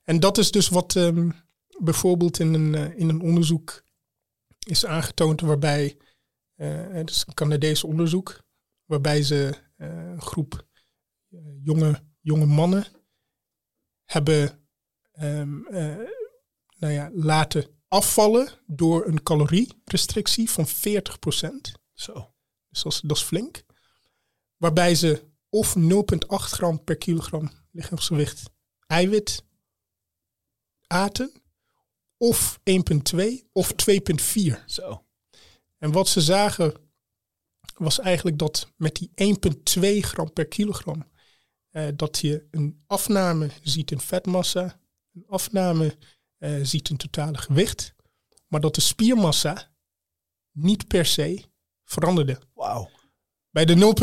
En 0.04 0.20
dat 0.20 0.38
is 0.38 0.52
dus 0.52 0.70
wat 0.70 0.96
um, 0.96 1.34
bijvoorbeeld 1.80 2.40
in 2.40 2.54
een, 2.54 2.74
uh, 2.74 3.00
in 3.00 3.10
een 3.10 3.22
onderzoek 3.22 3.84
is 4.68 4.86
aangetoond 4.86 5.42
waarbij, 5.42 5.98
het 6.56 7.10
is 7.10 7.24
een 7.28 7.34
Canadees 7.34 7.84
onderzoek, 7.84 8.42
waarbij 8.86 9.24
ze 9.24 9.54
een 9.78 10.22
groep 10.22 10.68
jonge, 11.64 12.04
jonge 12.22 12.46
mannen 12.46 12.86
hebben 14.06 14.68
um, 15.22 15.68
nou 16.78 16.94
ja, 16.94 17.12
laten 17.14 17.68
afvallen 17.88 18.50
door 18.66 19.08
een 19.08 19.24
calorierestrictie 19.24 20.50
van 20.50 20.68
40%. 20.68 20.72
Zo. 21.94 22.34
Dus 22.70 22.84
dat 22.84 22.94
is, 22.94 23.02
dat 23.02 23.18
is 23.18 23.24
flink 23.24 23.64
waarbij 24.64 24.96
ze 24.96 25.24
of 25.50 25.76
0,8 25.76 25.86
gram 26.28 26.84
per 26.84 26.98
kilogram 26.98 27.52
lichaamsgewicht 27.72 28.50
eiwit 28.88 29.44
aten, 30.88 31.32
of 32.18 32.60
1,2 32.64 33.50
of 33.52 33.74
2,4. 33.74 34.66
Zo. 34.66 35.06
En 35.78 35.92
wat 35.92 36.08
ze 36.08 36.22
zagen 36.22 36.74
was 37.78 38.00
eigenlijk 38.00 38.38
dat 38.38 38.72
met 38.76 38.96
die 38.96 39.12
1,2 39.16 40.00
gram 40.00 40.34
per 40.34 40.48
kilogram, 40.48 41.12
eh, 41.70 41.88
dat 41.96 42.20
je 42.20 42.48
een 42.52 42.84
afname 42.88 43.50
ziet 43.64 43.92
in 43.92 44.00
vetmassa, 44.00 44.80
een 45.14 45.26
afname 45.28 45.98
eh, 46.38 46.60
ziet 46.62 46.90
in 46.90 46.98
totale 46.98 47.38
gewicht, 47.38 47.96
maar 48.48 48.62
dat 48.62 48.76
de 48.76 48.82
spiermassa 48.82 49.72
niet 50.52 50.88
per 50.88 51.06
se 51.06 51.44
veranderde. 51.84 52.40
Wauw. 52.54 52.90
Bij 53.54 53.66
de 53.66 53.94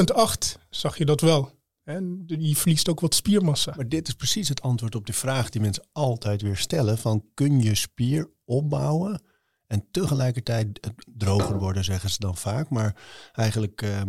0,8 0.57 0.62
zag 0.68 0.98
je 0.98 1.05
dat 1.05 1.20
wel. 1.20 1.59
En 1.82 2.22
je 2.26 2.57
verliest 2.57 2.88
ook 2.88 3.01
wat 3.01 3.14
spiermassa. 3.14 3.72
Maar 3.76 3.88
dit 3.88 4.09
is 4.09 4.14
precies 4.14 4.48
het 4.48 4.62
antwoord 4.62 4.94
op 4.94 5.07
de 5.07 5.12
vraag 5.12 5.51
die 5.51 5.61
mensen 5.61 5.86
altijd 5.92 6.42
weer 6.42 6.57
stellen: 6.57 6.98
van 6.98 7.24
kun 7.34 7.61
je 7.62 7.74
spier 7.74 8.30
opbouwen 8.44 9.22
en 9.66 9.88
tegelijkertijd 9.90 10.92
droger 11.07 11.59
worden, 11.59 11.84
zeggen 11.84 12.11
ze 12.11 12.16
dan 12.18 12.36
vaak, 12.36 12.68
maar 12.68 13.03
eigenlijk 13.32 13.82
uh, 13.82 14.01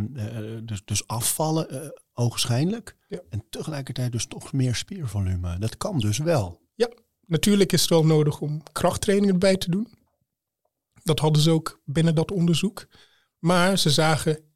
dus, 0.64 0.82
dus 0.86 1.08
afvallen, 1.08 1.74
uh, 1.74 1.90
ogenschijnlijk, 2.14 2.98
ja. 3.08 3.22
en 3.30 3.44
tegelijkertijd 3.50 4.12
dus 4.12 4.26
toch 4.26 4.54
meer 4.54 4.76
spiervolume. 4.76 5.60
Dat 5.60 5.78
kan 5.78 6.00
dus 6.00 6.18
wel. 6.18 6.62
Ja, 6.76 6.90
natuurlijk 7.26 7.72
is 7.72 7.82
het 7.82 7.90
wel 7.90 8.06
nodig 8.06 8.42
om 8.42 8.64
krachttraining 8.72 9.32
erbij 9.32 9.58
te 9.58 9.70
doen. 9.70 9.88
Dat 11.04 11.20
hadden 11.20 11.42
ze 11.42 11.52
ook 11.52 11.82
binnen 11.86 12.16
dat 12.16 12.32
onderzoek. 12.32 12.88
Maar 13.40 13.78
ze 13.78 13.90
zagen 13.90 14.51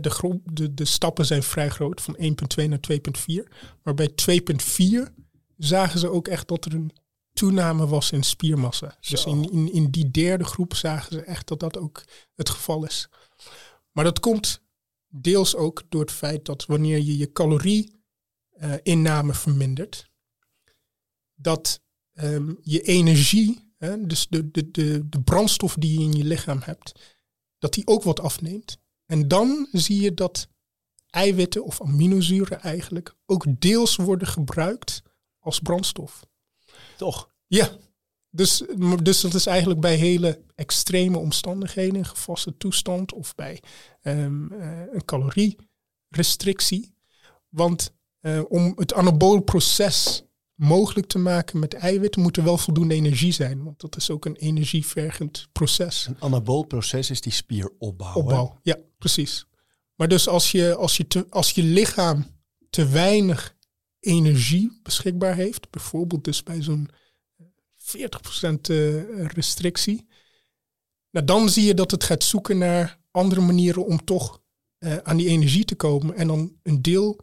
de, 0.00 0.10
groep, 0.10 0.48
de, 0.52 0.74
de 0.74 0.84
stappen 0.84 1.26
zijn 1.26 1.42
vrij 1.42 1.68
groot, 1.68 2.00
van 2.00 2.16
1.2 2.20 2.68
naar 2.68 2.80
2.4. 2.92 2.98
Maar 3.82 3.94
bij 3.94 4.10
2.4 4.10 4.14
zagen 5.56 5.98
ze 5.98 6.08
ook 6.08 6.28
echt 6.28 6.48
dat 6.48 6.64
er 6.64 6.74
een 6.74 6.92
toename 7.32 7.86
was 7.86 8.12
in 8.12 8.22
spiermassa. 8.22 8.96
Dus 9.00 9.24
in, 9.24 9.52
in, 9.52 9.72
in 9.72 9.90
die 9.90 10.10
derde 10.10 10.44
groep 10.44 10.74
zagen 10.74 11.12
ze 11.12 11.22
echt 11.22 11.48
dat 11.48 11.60
dat 11.60 11.78
ook 11.78 12.04
het 12.34 12.50
geval 12.50 12.84
is. 12.84 13.08
Maar 13.92 14.04
dat 14.04 14.20
komt 14.20 14.62
deels 15.08 15.56
ook 15.56 15.82
door 15.88 16.00
het 16.00 16.10
feit 16.10 16.44
dat 16.44 16.66
wanneer 16.66 16.98
je 16.98 17.16
je 17.16 17.32
calorie-inname 17.32 19.34
vermindert, 19.34 20.10
dat 21.34 21.80
um, 22.14 22.58
je 22.62 22.82
energie, 22.82 23.72
hè, 23.78 24.06
dus 24.06 24.28
de, 24.28 24.50
de, 24.50 24.70
de, 24.70 25.08
de 25.08 25.22
brandstof 25.22 25.74
die 25.74 25.98
je 25.98 26.04
in 26.04 26.12
je 26.12 26.24
lichaam 26.24 26.60
hebt, 26.62 26.92
dat 27.58 27.72
die 27.72 27.86
ook 27.86 28.02
wat 28.02 28.20
afneemt. 28.20 28.80
En 29.12 29.28
dan 29.28 29.68
zie 29.72 30.00
je 30.00 30.14
dat 30.14 30.48
eiwitten 31.10 31.64
of 31.64 31.80
aminozuren 31.80 32.60
eigenlijk 32.60 33.14
ook 33.26 33.44
deels 33.60 33.96
worden 33.96 34.28
gebruikt 34.28 35.02
als 35.38 35.60
brandstof. 35.60 36.26
Toch? 36.96 37.34
Ja. 37.46 37.70
Dus, 38.30 38.62
dus 39.02 39.20
dat 39.20 39.34
is 39.34 39.46
eigenlijk 39.46 39.80
bij 39.80 39.94
hele 39.94 40.42
extreme 40.54 41.18
omstandigheden, 41.18 41.94
een 41.94 42.06
gevaste 42.06 42.56
toestand 42.56 43.12
of 43.12 43.34
bij 43.34 43.62
um, 44.02 44.52
uh, 44.52 44.92
een 44.92 45.04
calorierestrictie. 45.04 46.94
Want 47.48 47.92
uh, 48.20 48.42
om 48.48 48.72
het 48.76 48.94
anabole 48.94 49.42
proces 49.42 50.24
mogelijk 50.62 51.06
te 51.06 51.18
maken 51.18 51.58
met 51.58 51.74
eiwitten 51.74 52.22
moet 52.22 52.36
er 52.36 52.44
wel 52.44 52.58
voldoende 52.58 52.94
energie 52.94 53.32
zijn. 53.32 53.64
Want 53.64 53.80
dat 53.80 53.96
is 53.96 54.10
ook 54.10 54.24
een 54.24 54.36
energievergend 54.36 55.48
proces. 55.52 56.06
Een 56.06 56.16
anabool 56.18 56.62
proces 56.62 57.10
is 57.10 57.20
die 57.20 57.32
spieropbouw. 57.32 58.14
Opbouw, 58.14 58.58
ja, 58.62 58.76
precies. 58.98 59.46
Maar 59.94 60.08
dus 60.08 60.28
als 60.28 60.50
je, 60.50 60.74
als, 60.74 60.96
je 60.96 61.06
te, 61.06 61.26
als 61.30 61.50
je 61.50 61.62
lichaam 61.62 62.26
te 62.70 62.88
weinig 62.88 63.56
energie 64.00 64.80
beschikbaar 64.82 65.34
heeft, 65.34 65.70
bijvoorbeeld 65.70 66.24
dus 66.24 66.42
bij 66.42 66.62
zo'n 66.62 66.90
40% 67.78 68.60
eh, 68.60 69.26
restrictie, 69.26 70.06
nou 71.10 71.26
dan 71.26 71.48
zie 71.48 71.64
je 71.64 71.74
dat 71.74 71.90
het 71.90 72.04
gaat 72.04 72.24
zoeken 72.24 72.58
naar 72.58 72.98
andere 73.10 73.40
manieren 73.40 73.86
om 73.86 74.04
toch 74.04 74.40
uh, 74.78 74.96
aan 74.96 75.16
die 75.16 75.28
energie 75.28 75.64
te 75.64 75.74
komen. 75.74 76.14
En 76.14 76.26
dan 76.26 76.56
een 76.62 76.82
deel 76.82 77.20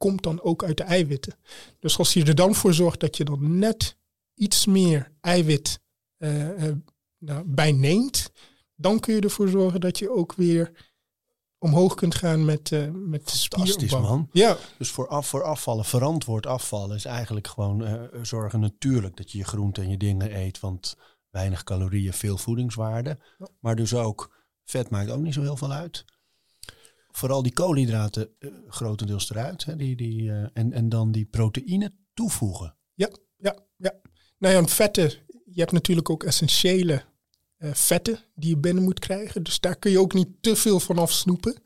komt 0.00 0.22
dan 0.22 0.42
ook 0.42 0.64
uit 0.64 0.76
de 0.76 0.82
eiwitten. 0.82 1.34
Dus 1.78 1.98
als 1.98 2.12
je 2.12 2.24
er 2.24 2.34
dan 2.34 2.54
voor 2.54 2.74
zorgt 2.74 3.00
dat 3.00 3.16
je 3.16 3.24
dan 3.24 3.58
net 3.58 3.96
iets 4.34 4.66
meer 4.66 5.12
eiwit 5.20 5.80
uh, 6.18 6.48
uh, 6.48 6.72
nou, 7.18 7.44
bij 7.46 7.72
neemt, 7.72 8.32
dan 8.74 9.00
kun 9.00 9.14
je 9.14 9.20
ervoor 9.20 9.48
zorgen 9.48 9.80
dat 9.80 9.98
je 9.98 10.10
ook 10.10 10.32
weer 10.34 10.90
omhoog 11.58 11.94
kunt 11.94 12.14
gaan 12.14 12.44
met, 12.44 12.70
uh, 12.70 12.88
met 12.92 13.46
Fantastisch 13.48 13.92
man. 13.92 14.28
Ja. 14.32 14.56
Dus 14.78 14.90
voor, 14.90 15.08
af, 15.08 15.26
voor 15.26 15.42
afvallen, 15.42 15.84
verantwoord 15.84 16.46
afvallen 16.46 16.96
is 16.96 17.04
eigenlijk 17.04 17.46
gewoon 17.46 17.82
uh, 17.82 18.02
zorgen 18.22 18.60
natuurlijk 18.60 19.16
dat 19.16 19.32
je 19.32 19.38
je 19.38 19.44
groenten 19.44 19.82
en 19.82 19.90
je 19.90 19.96
dingen 19.96 20.36
eet. 20.36 20.60
Want 20.60 20.96
weinig 21.30 21.64
calorieën, 21.64 22.12
veel 22.12 22.38
voedingswaarde. 22.38 23.18
Ja. 23.38 23.48
Maar 23.60 23.76
dus 23.76 23.94
ook 23.94 24.36
vet 24.64 24.90
maakt 24.90 25.10
ook 25.10 25.20
niet 25.20 25.34
zo 25.34 25.42
heel 25.42 25.56
veel 25.56 25.72
uit. 25.72 26.04
Vooral 27.12 27.42
die 27.42 27.52
koolhydraten 27.52 28.28
uh, 28.38 28.50
grotendeels 28.68 29.30
eruit. 29.30 29.64
Hè, 29.64 29.76
die, 29.76 29.96
die, 29.96 30.30
en, 30.32 30.72
en 30.72 30.88
dan 30.88 31.12
die 31.12 31.24
proteïne 31.24 31.92
toevoegen. 32.14 32.76
Ja, 32.94 33.08
ja, 33.36 33.56
ja. 33.76 33.94
Nou 34.38 34.54
ja, 34.54 34.66
vetten. 34.66 35.12
Je 35.44 35.60
hebt 35.60 35.72
natuurlijk 35.72 36.10
ook 36.10 36.24
essentiële 36.24 37.02
uh, 37.58 37.70
vetten 37.72 38.18
die 38.34 38.50
je 38.50 38.56
binnen 38.56 38.84
moet 38.84 38.98
krijgen. 38.98 39.42
Dus 39.42 39.60
daar 39.60 39.76
kun 39.76 39.90
je 39.90 40.00
ook 40.00 40.14
niet 40.14 40.28
te 40.40 40.56
veel 40.56 40.80
van 40.80 40.98
afsnoepen. 40.98 41.62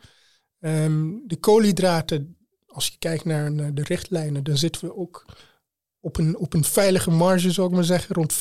Um, 0.60 1.22
de 1.26 1.36
koolhydraten, 1.36 2.36
als 2.66 2.86
je 2.88 2.98
kijkt 2.98 3.24
naar, 3.24 3.74
de 3.74 3.82
richtlijnen, 3.82 4.44
dan 4.44 4.56
zitten 4.56 4.84
we 4.84 4.96
ook 4.96 5.24
op 6.00 6.16
een, 6.16 6.38
op 6.38 6.54
een 6.54 6.64
veilige 6.64 7.10
marge, 7.10 7.50
zou 7.50 7.68
ik 7.68 7.74
maar 7.74 7.84
zeggen. 7.84 8.14
Rond 8.14 8.34
50% 8.34 8.36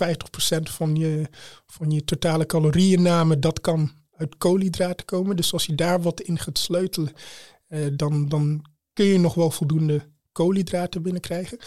van 0.63 0.95
je, 0.95 1.27
van 1.65 1.91
je 1.91 2.03
totale 2.03 2.45
calorieinname, 2.45 3.39
dat 3.39 3.61
kan 3.61 3.91
uit 4.15 4.37
koolhydraten 4.37 5.05
komen. 5.05 5.35
Dus 5.35 5.53
als 5.53 5.65
je 5.65 5.75
daar 5.75 6.01
wat 6.01 6.21
in 6.21 6.39
gaat 6.39 6.57
sleutelen, 6.57 7.13
uh, 7.69 7.87
dan, 7.93 8.29
dan 8.29 8.65
kun 8.93 9.05
je 9.05 9.19
nog 9.19 9.33
wel 9.33 9.51
voldoende 9.51 10.11
koolhydraten 10.31 11.01
binnenkrijgen. 11.01 11.57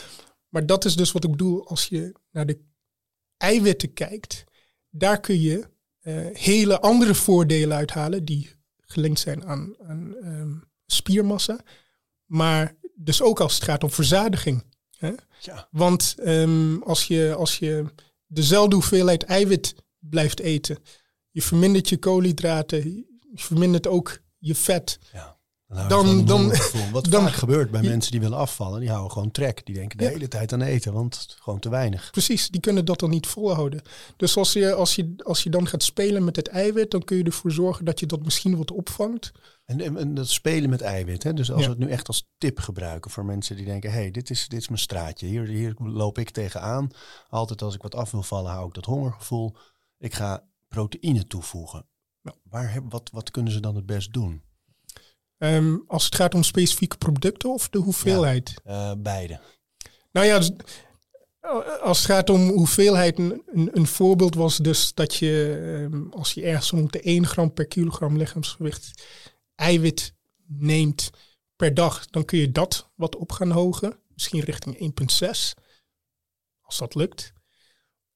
Maar 0.48 0.66
dat 0.66 0.84
is 0.84 0.96
dus 0.96 1.12
wat 1.12 1.24
ik 1.24 1.30
bedoel 1.30 1.68
als 1.68 1.86
je 1.86 2.12
naar 2.30 2.46
de 2.46 2.60
eiwitten 3.36 3.92
kijkt. 3.92 4.44
Daar 4.90 5.20
kun 5.20 5.40
je 5.40 5.68
uh, 6.02 6.26
hele 6.32 6.80
andere 6.80 7.14
voordelen 7.14 7.76
uithalen 7.76 8.24
die 8.24 8.50
gelinkt 8.80 9.20
zijn 9.20 9.44
aan, 9.44 9.74
aan 9.86 10.14
um, 10.24 10.64
spiermassa. 10.86 11.60
Maar 12.24 12.76
dus 12.94 13.22
ook 13.22 13.40
als 13.40 13.54
het 13.54 13.64
gaat 13.64 13.84
om 13.84 13.90
verzadiging. 13.90 14.64
Hè? 14.96 15.12
Ja. 15.40 15.68
Want 15.70 16.14
um, 16.24 16.82
als, 16.82 17.06
je, 17.06 17.34
als 17.36 17.58
je 17.58 17.84
dezelfde 18.26 18.74
hoeveelheid 18.74 19.22
eiwit 19.22 19.74
blijft 19.98 20.40
eten, 20.40 20.78
je 21.36 21.42
vermindert 21.42 21.88
je 21.88 21.98
koolhydraten, 21.98 22.94
je 22.94 23.06
vermindert 23.34 23.86
ook 23.86 24.18
je 24.38 24.54
vet. 24.54 24.98
Ja. 25.12 25.38
Dan, 25.88 26.24
dan, 26.24 26.52
Wat 26.92 27.04
dan, 27.10 27.22
vaak 27.22 27.32
gebeurt 27.32 27.70
bij 27.70 27.82
mensen 27.82 28.12
die 28.12 28.20
willen 28.20 28.38
afvallen, 28.38 28.80
die 28.80 28.88
houden 28.88 29.12
gewoon 29.12 29.30
trek. 29.30 29.66
Die 29.66 29.74
denken 29.74 29.98
de 29.98 30.04
ja. 30.04 30.10
hele 30.10 30.28
tijd 30.28 30.52
aan 30.52 30.62
eten, 30.62 30.92
want 30.92 31.36
gewoon 31.40 31.58
te 31.58 31.68
weinig. 31.68 32.10
Precies, 32.10 32.48
die 32.48 32.60
kunnen 32.60 32.84
dat 32.84 32.98
dan 32.98 33.10
niet 33.10 33.26
volhouden. 33.26 33.82
Dus 34.16 34.36
als 34.36 34.52
je, 34.52 34.74
als, 34.74 34.94
je, 34.94 35.14
als 35.24 35.42
je 35.42 35.50
dan 35.50 35.66
gaat 35.66 35.82
spelen 35.82 36.24
met 36.24 36.36
het 36.36 36.48
eiwit, 36.48 36.90
dan 36.90 37.04
kun 37.04 37.16
je 37.16 37.24
ervoor 37.24 37.52
zorgen 37.52 37.84
dat 37.84 38.00
je 38.00 38.06
dat 38.06 38.24
misschien 38.24 38.56
wat 38.56 38.70
opvangt. 38.70 39.32
En, 39.64 39.80
en, 39.80 39.96
en 39.96 40.14
dat 40.14 40.28
spelen 40.28 40.70
met 40.70 40.80
eiwit, 40.80 41.22
hè? 41.22 41.34
dus 41.34 41.50
als 41.50 41.60
ja. 41.60 41.66
we 41.66 41.74
het 41.74 41.84
nu 41.84 41.90
echt 41.90 42.08
als 42.08 42.28
tip 42.38 42.58
gebruiken 42.58 43.10
voor 43.10 43.24
mensen 43.24 43.56
die 43.56 43.64
denken, 43.64 43.90
hé, 43.90 43.96
hey, 43.96 44.10
dit, 44.10 44.30
is, 44.30 44.48
dit 44.48 44.60
is 44.60 44.68
mijn 44.68 44.80
straatje, 44.80 45.26
hier, 45.26 45.46
hier 45.46 45.74
loop 45.78 46.18
ik 46.18 46.30
tegenaan. 46.30 46.90
Altijd 47.28 47.62
als 47.62 47.74
ik 47.74 47.82
wat 47.82 47.94
af 47.94 48.10
wil 48.10 48.22
vallen, 48.22 48.52
hou 48.52 48.66
ik 48.66 48.74
dat 48.74 48.84
hongergevoel. 48.84 49.56
Ik 49.98 50.14
ga 50.14 50.44
proteïne 50.68 51.26
toevoegen. 51.26 51.86
Ja. 52.22 52.34
Waar, 52.42 52.80
wat, 52.88 53.10
wat 53.12 53.30
kunnen 53.30 53.52
ze 53.52 53.60
dan 53.60 53.76
het 53.76 53.86
best 53.86 54.12
doen? 54.12 54.42
Um, 55.38 55.84
als 55.86 56.04
het 56.04 56.14
gaat 56.14 56.34
om 56.34 56.42
specifieke 56.42 56.96
producten 56.96 57.52
of 57.52 57.68
de 57.68 57.78
hoeveelheid? 57.78 58.54
Ja, 58.64 58.90
uh, 58.90 59.02
beide. 59.02 59.40
Nou 60.12 60.26
ja, 60.26 60.38
dus, 60.38 60.52
als 61.80 61.98
het 61.98 62.06
gaat 62.06 62.30
om 62.30 62.48
hoeveelheid, 62.48 63.18
een, 63.18 63.42
een, 63.46 63.70
een 63.72 63.86
voorbeeld 63.86 64.34
was 64.34 64.56
dus 64.56 64.94
dat 64.94 65.14
je, 65.14 65.58
um, 65.92 66.12
als 66.12 66.32
je 66.32 66.42
ergens 66.42 66.70
rond 66.70 66.92
de 66.92 67.00
1 67.00 67.26
gram 67.26 67.52
per 67.52 67.66
kilogram 67.66 68.16
lichaamsgewicht 68.16 69.06
eiwit 69.54 70.14
neemt 70.46 71.10
per 71.56 71.74
dag, 71.74 72.06
dan 72.06 72.24
kun 72.24 72.38
je 72.38 72.52
dat 72.52 72.90
wat 72.94 73.16
op 73.16 73.32
gaan 73.32 73.50
hogen. 73.50 73.98
Misschien 74.14 74.40
richting 74.40 74.94
1,6, 75.22 75.62
als 76.60 76.78
dat 76.78 76.94
lukt. 76.94 77.32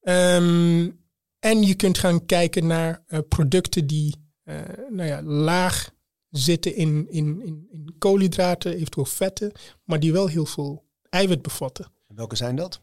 Um, 0.02 1.04
en 1.40 1.62
je 1.62 1.74
kunt 1.74 1.98
gaan 1.98 2.26
kijken 2.26 2.66
naar 2.66 3.04
uh, 3.08 3.18
producten 3.28 3.86
die 3.86 4.14
uh, 4.44 4.60
nou 4.90 5.08
ja, 5.08 5.22
laag 5.22 5.90
zitten 6.30 6.74
in, 6.74 7.06
in, 7.10 7.42
in, 7.42 7.66
in 7.70 7.94
koolhydraten, 7.98 8.74
eventueel 8.74 9.06
vetten, 9.06 9.52
maar 9.84 10.00
die 10.00 10.12
wel 10.12 10.26
heel 10.26 10.46
veel 10.46 10.84
eiwit 11.08 11.42
bevatten. 11.42 11.92
En 12.08 12.16
welke 12.16 12.36
zijn 12.36 12.56
dat? 12.56 12.80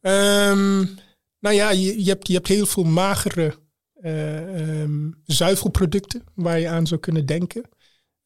Um, 0.00 0.98
nou 1.40 1.54
ja, 1.54 1.70
je, 1.70 2.04
je, 2.04 2.08
hebt, 2.08 2.26
je 2.26 2.34
hebt 2.34 2.48
heel 2.48 2.66
veel 2.66 2.84
magere 2.84 3.54
uh, 4.00 4.80
um, 4.80 5.20
zuivelproducten 5.24 6.24
waar 6.34 6.58
je 6.60 6.68
aan 6.68 6.86
zou 6.86 7.00
kunnen 7.00 7.26
denken. 7.26 7.68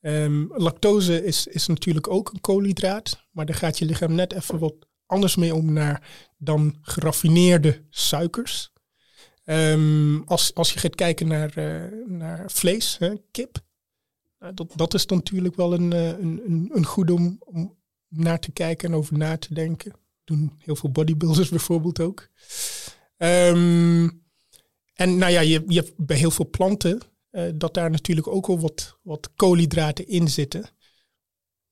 Um, 0.01 0.51
lactose 0.55 1.25
is, 1.25 1.47
is 1.47 1.67
natuurlijk 1.67 2.09
ook 2.09 2.31
een 2.33 2.41
koolhydraat, 2.41 3.27
maar 3.31 3.47
daar 3.47 3.57
gaat 3.57 3.79
je 3.79 3.85
lichaam 3.85 4.15
net 4.15 4.33
even 4.33 4.59
wat 4.59 4.75
anders 5.07 5.37
mee 5.37 5.55
om 5.55 5.73
naar 5.73 6.09
dan 6.39 6.77
geraffineerde 6.81 7.85
suikers. 7.91 8.73
Um, 9.51 10.23
als, 10.27 10.55
als 10.55 10.73
je 10.73 10.79
gaat 10.79 10.95
kijken 10.95 11.29
naar, 11.29 11.59
uh, 11.59 12.07
naar 12.07 12.51
vlees, 12.51 12.99
hè, 12.99 13.15
kip, 13.31 13.59
nou, 14.39 14.55
dat, 14.55 14.73
dat 14.77 14.95
is 14.95 15.07
natuurlijk 15.07 15.57
wel 15.57 15.73
een, 15.73 15.93
een, 15.93 16.43
een, 16.47 16.71
een 16.73 16.85
goed 16.85 17.11
om, 17.11 17.37
om 17.41 17.79
naar 18.09 18.41
te 18.41 18.53
kijken 18.53 18.89
en 18.89 18.95
over 18.95 19.19
na 19.19 19.39
te 19.39 19.55
denken. 19.55 19.93
Doen 20.25 20.53
heel 20.59 20.77
veel 20.77 20.91
bodybuilders 20.91 21.49
bijvoorbeeld 21.59 22.01
ook. 22.01 22.29
Um, 23.17 24.23
en 24.95 25.19
nou 25.19 25.33
ja, 25.33 25.41
je, 25.41 25.63
je 25.67 25.81
hebt 25.81 25.93
bij 25.97 26.17
heel 26.17 26.31
veel 26.31 26.51
planten 26.51 27.01
uh, 27.31 27.51
dat 27.55 27.75
daar 27.75 27.91
natuurlijk 27.91 28.27
ook 28.27 28.47
al 28.47 28.61
wat, 28.61 28.99
wat 29.03 29.31
koolhydraten 29.35 30.07
in 30.07 30.29
zitten. 30.29 30.71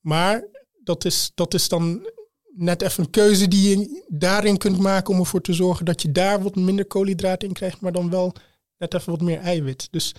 Maar 0.01 0.49
dat 0.83 1.05
is, 1.05 1.31
dat 1.35 1.55
is 1.55 1.69
dan 1.69 2.11
net 2.59 2.83
even 2.83 3.05
een 3.05 3.11
keuze 3.11 3.49
die 3.49 3.69
je 3.69 4.05
daarin 4.09 4.57
kunt 4.57 4.79
maken 4.79 5.15
om 5.15 5.21
ervoor 5.21 5.41
te 5.41 5.53
zorgen 5.53 5.85
dat 5.85 6.03
je 6.03 6.13
daar 6.13 6.43
wat 6.43 6.55
minder 6.55 6.87
koolhydraten 6.87 7.49
in 7.49 7.55
krijgt, 7.55 7.81
maar 7.81 7.93
dan 7.93 8.11
wel 8.11 8.33
net 8.79 8.95
even 8.95 9.13
wat 9.13 9.21
meer 9.21 9.39
eiwit. 9.39 9.89
Dus 9.91 10.15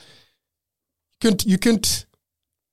je 1.08 1.18
kunt, 1.18 1.42
je 1.42 1.58
kunt 1.58 2.08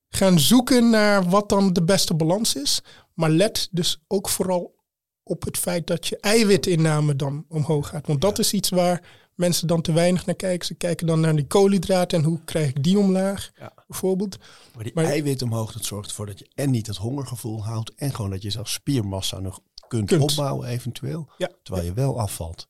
gaan 0.08 0.38
zoeken 0.40 0.90
naar 0.90 1.28
wat 1.28 1.48
dan 1.48 1.72
de 1.72 1.82
beste 1.82 2.14
balans 2.14 2.54
is. 2.54 2.80
Maar 3.14 3.30
let 3.30 3.68
dus 3.70 3.98
ook 4.06 4.28
vooral 4.28 4.74
op 5.22 5.44
het 5.44 5.58
feit 5.58 5.86
dat 5.86 6.06
je 6.06 6.18
eiwitinname 6.20 7.16
dan 7.16 7.44
omhoog 7.48 7.88
gaat. 7.88 8.06
Want 8.06 8.20
dat 8.20 8.38
is 8.38 8.52
iets 8.52 8.68
waar 8.68 9.25
mensen 9.36 9.66
dan 9.68 9.82
te 9.82 9.92
weinig 9.92 10.26
naar 10.26 10.34
kijken. 10.34 10.66
Ze 10.66 10.74
kijken 10.74 11.06
dan 11.06 11.20
naar 11.20 11.36
die 11.36 11.46
koolhydraten 11.46 12.18
en 12.18 12.24
hoe 12.24 12.40
krijg 12.44 12.68
ik 12.68 12.82
die 12.82 12.98
omlaag, 12.98 13.50
Ja. 13.58 13.72
bijvoorbeeld. 13.86 14.38
Maar 14.74 14.84
die 14.84 14.92
Maar- 14.94 15.04
eiwit 15.04 15.42
omhoog, 15.42 15.72
dat 15.72 15.84
zorgt 15.84 16.08
ervoor 16.08 16.26
dat 16.26 16.38
je 16.38 16.50
en 16.54 16.70
niet 16.70 16.86
het 16.86 16.96
hongergevoel 16.96 17.64
houdt. 17.64 17.94
En 17.94 18.14
gewoon 18.14 18.30
dat 18.30 18.42
je 18.42 18.50
zelfs 18.50 18.72
spiermassa 18.72 19.38
nog 19.40 19.60
kunt, 19.88 20.08
Kunt. 20.08 20.22
opbouwen 20.22 20.68
eventueel. 20.68 21.30
Ja. 21.38 21.50
Terwijl 21.62 21.86
je 21.86 21.92
wel 21.92 22.20
afvalt. 22.20 22.66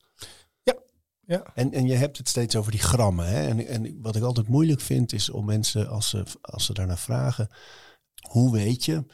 Ja. 0.62 0.75
Ja. 1.27 1.43
En, 1.55 1.73
en 1.73 1.87
je 1.87 1.95
hebt 1.95 2.19
het 2.19 2.29
steeds 2.29 2.57
over 2.57 2.71
die 2.71 2.81
grammen. 2.81 3.27
Hè? 3.29 3.47
En, 3.49 3.67
en 3.67 3.99
wat 4.03 4.17
ik 4.17 4.23
altijd 4.23 4.49
moeilijk 4.49 4.81
vind 4.81 5.12
is 5.12 5.31
om 5.31 5.45
mensen, 5.45 5.89
als 5.89 6.09
ze, 6.09 6.25
als 6.41 6.64
ze 6.64 6.73
daarnaar 6.75 6.99
vragen, 6.99 7.49
hoe 8.29 8.53
weet 8.53 8.85
je 8.85 9.05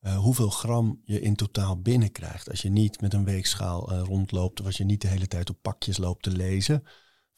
eh, 0.00 0.16
hoeveel 0.18 0.50
gram 0.50 1.00
je 1.04 1.20
in 1.20 1.34
totaal 1.36 1.80
binnenkrijgt? 1.80 2.50
Als 2.50 2.62
je 2.62 2.68
niet 2.70 3.00
met 3.00 3.14
een 3.14 3.24
weegschaal 3.24 3.90
eh, 3.92 4.00
rondloopt 4.04 4.60
of 4.60 4.66
als 4.66 4.76
je 4.76 4.84
niet 4.84 5.00
de 5.00 5.08
hele 5.08 5.26
tijd 5.28 5.50
op 5.50 5.58
pakjes 5.62 5.96
loopt 5.96 6.22
te 6.22 6.30
lezen. 6.30 6.82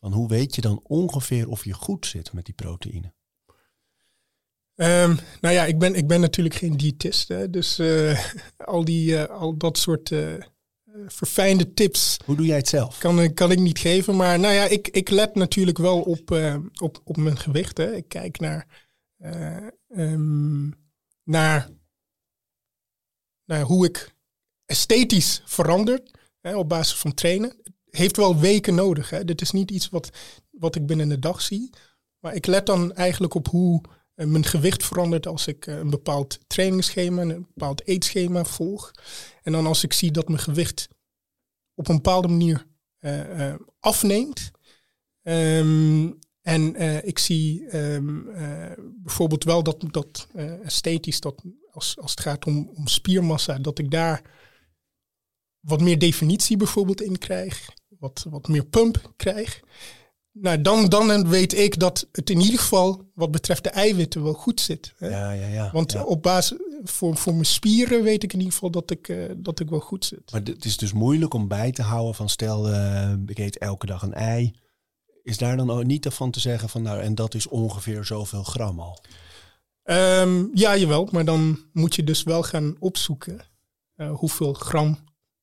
Van 0.00 0.12
hoe 0.12 0.28
weet 0.28 0.54
je 0.54 0.60
dan 0.60 0.80
ongeveer 0.82 1.48
of 1.48 1.64
je 1.64 1.72
goed 1.72 2.06
zit 2.06 2.32
met 2.32 2.44
die 2.44 2.54
proteïne? 2.54 3.12
Ehm, 4.74 5.16
nou 5.40 5.54
ja, 5.54 5.64
ik 5.64 5.78
ben, 5.78 5.94
ik 5.94 6.06
ben 6.06 6.20
natuurlijk 6.20 6.54
geen 6.54 6.76
diëtist. 6.76 7.28
Hè, 7.28 7.50
dus 7.50 7.78
eh, 7.78 8.24
al, 8.56 8.84
die, 8.84 9.20
al 9.22 9.56
dat 9.56 9.78
soort 9.78 10.12
verfijnde 11.06 11.72
tips 11.74 12.16
Hoe 12.24 12.36
doe 12.36 12.46
jij 12.46 12.56
het 12.56 12.68
zelf? 12.68 12.98
kan, 12.98 13.20
ik- 13.22 13.34
kan 13.34 13.50
ik 13.50 13.58
niet 13.58 13.78
geven. 13.78 14.16
Maar 14.16 14.38
nou 14.38 14.54
ja, 14.54 14.64
ik, 14.64 14.88
ik 14.88 15.10
let 15.10 15.34
natuurlijk 15.34 15.78
wel 15.78 16.00
op, 16.02 16.30
op, 16.80 17.00
op 17.04 17.16
mijn 17.16 17.36
gewicht. 17.38 17.76
Hè. 17.76 17.94
Ik 17.94 18.08
kijk 18.08 18.40
naar, 18.40 18.88
eh, 19.16 19.66
ehm, 19.88 20.70
naar, 21.24 21.68
naar 23.48 23.60
hoe 23.60 23.86
ik 23.86 24.14
esthetisch 24.64 25.42
verander 25.44 26.02
hè, 26.40 26.56
op 26.56 26.68
basis 26.68 26.98
van 26.98 27.14
trainen. 27.14 27.56
Heeft 27.90 28.16
wel 28.16 28.38
weken 28.38 28.74
nodig. 28.74 29.10
Hè. 29.10 29.24
Dit 29.24 29.40
is 29.40 29.50
niet 29.50 29.70
iets 29.70 29.88
wat, 29.88 30.10
wat 30.50 30.74
ik 30.74 30.86
binnen 30.86 31.08
de 31.08 31.18
dag 31.18 31.42
zie. 31.42 31.70
Maar 32.18 32.34
ik 32.34 32.46
let 32.46 32.66
dan 32.66 32.94
eigenlijk 32.94 33.34
op 33.34 33.48
hoe 33.48 33.80
eh, 34.14 34.26
mijn 34.26 34.44
gewicht 34.44 34.84
verandert 34.84 35.26
als 35.26 35.46
ik 35.46 35.66
eh, 35.66 35.76
een 35.76 35.90
bepaald 35.90 36.38
trainingsschema, 36.46 37.22
een 37.22 37.46
bepaald 37.54 37.86
eetschema 37.86 38.44
volg. 38.44 38.90
En 39.42 39.52
dan 39.52 39.66
als 39.66 39.84
ik 39.84 39.92
zie 39.92 40.10
dat 40.10 40.28
mijn 40.28 40.40
gewicht 40.40 40.88
op 41.74 41.88
een 41.88 41.94
bepaalde 41.94 42.28
manier 42.28 42.66
eh, 42.98 43.54
afneemt. 43.80 44.50
Ehm, 45.22 46.10
en 46.48 46.74
eh, 46.74 47.04
ik 47.04 47.18
zie 47.18 47.66
ehm, 47.66 48.28
eh, 48.28 48.72
bijvoorbeeld 48.76 49.44
wel 49.44 49.62
dat, 49.62 49.84
dat 49.90 50.26
eh, 50.34 50.64
esthetisch, 50.64 51.20
dat 51.20 51.42
als, 51.70 51.96
als 52.00 52.10
het 52.10 52.20
gaat 52.20 52.44
om, 52.44 52.70
om 52.74 52.86
spiermassa, 52.86 53.58
dat 53.58 53.78
ik 53.78 53.90
daar 53.90 54.22
wat 55.60 55.80
meer 55.80 55.98
definitie 55.98 56.56
bijvoorbeeld 56.56 57.00
in 57.00 57.18
krijg. 57.18 57.68
Wat, 57.98 58.26
wat 58.30 58.48
meer 58.48 58.64
pump 58.64 59.12
krijg. 59.16 59.60
Nou, 60.32 60.60
dan, 60.60 60.88
dan 60.88 61.28
weet 61.28 61.54
ik 61.54 61.78
dat 61.78 62.08
het 62.12 62.30
in 62.30 62.40
ieder 62.40 62.58
geval 62.58 63.10
wat 63.14 63.30
betreft 63.30 63.64
de 63.64 63.70
eiwitten 63.70 64.22
wel 64.22 64.32
goed 64.32 64.60
zit. 64.60 64.94
Hè? 64.96 65.08
Ja, 65.08 65.32
ja, 65.32 65.46
ja. 65.46 65.70
Want 65.72 65.92
ja. 65.92 66.04
op 66.04 66.22
basis 66.22 66.58
voor, 66.82 67.16
voor 67.16 67.32
mijn 67.32 67.44
spieren 67.44 68.02
weet 68.02 68.22
ik 68.22 68.32
in 68.32 68.38
ieder 68.38 68.54
geval 68.54 68.70
dat 68.70 68.90
ik, 68.90 69.28
dat 69.36 69.60
ik 69.60 69.70
wel 69.70 69.80
goed 69.80 70.04
zit. 70.04 70.32
Maar 70.32 70.40
het 70.44 70.64
is 70.64 70.76
dus 70.76 70.92
moeilijk 70.92 71.34
om 71.34 71.48
bij 71.48 71.72
te 71.72 71.82
houden 71.82 72.14
van 72.14 72.28
stel, 72.28 72.68
ik 73.26 73.38
eet 73.38 73.58
elke 73.58 73.86
dag 73.86 74.02
een 74.02 74.14
ei. 74.14 74.52
Is 75.28 75.38
daar 75.38 75.56
dan 75.56 75.70
ook 75.70 75.84
niet 75.84 76.06
van 76.06 76.30
te 76.30 76.40
zeggen 76.40 76.68
van 76.68 76.82
nou, 76.82 77.00
en 77.00 77.14
dat 77.14 77.34
is 77.34 77.46
ongeveer 77.46 78.04
zoveel 78.04 78.42
gram 78.42 78.80
al? 78.80 79.00
Ehm, 79.82 80.46
ja, 80.54 80.76
jawel, 80.76 81.08
maar 81.12 81.24
dan 81.24 81.58
moet 81.72 81.94
je 81.94 82.04
dus 82.04 82.22
wel 82.22 82.42
gaan 82.42 82.76
opzoeken 82.78 83.40
eh, 83.94 84.10
hoeveel 84.12 84.52
gram 84.52 84.98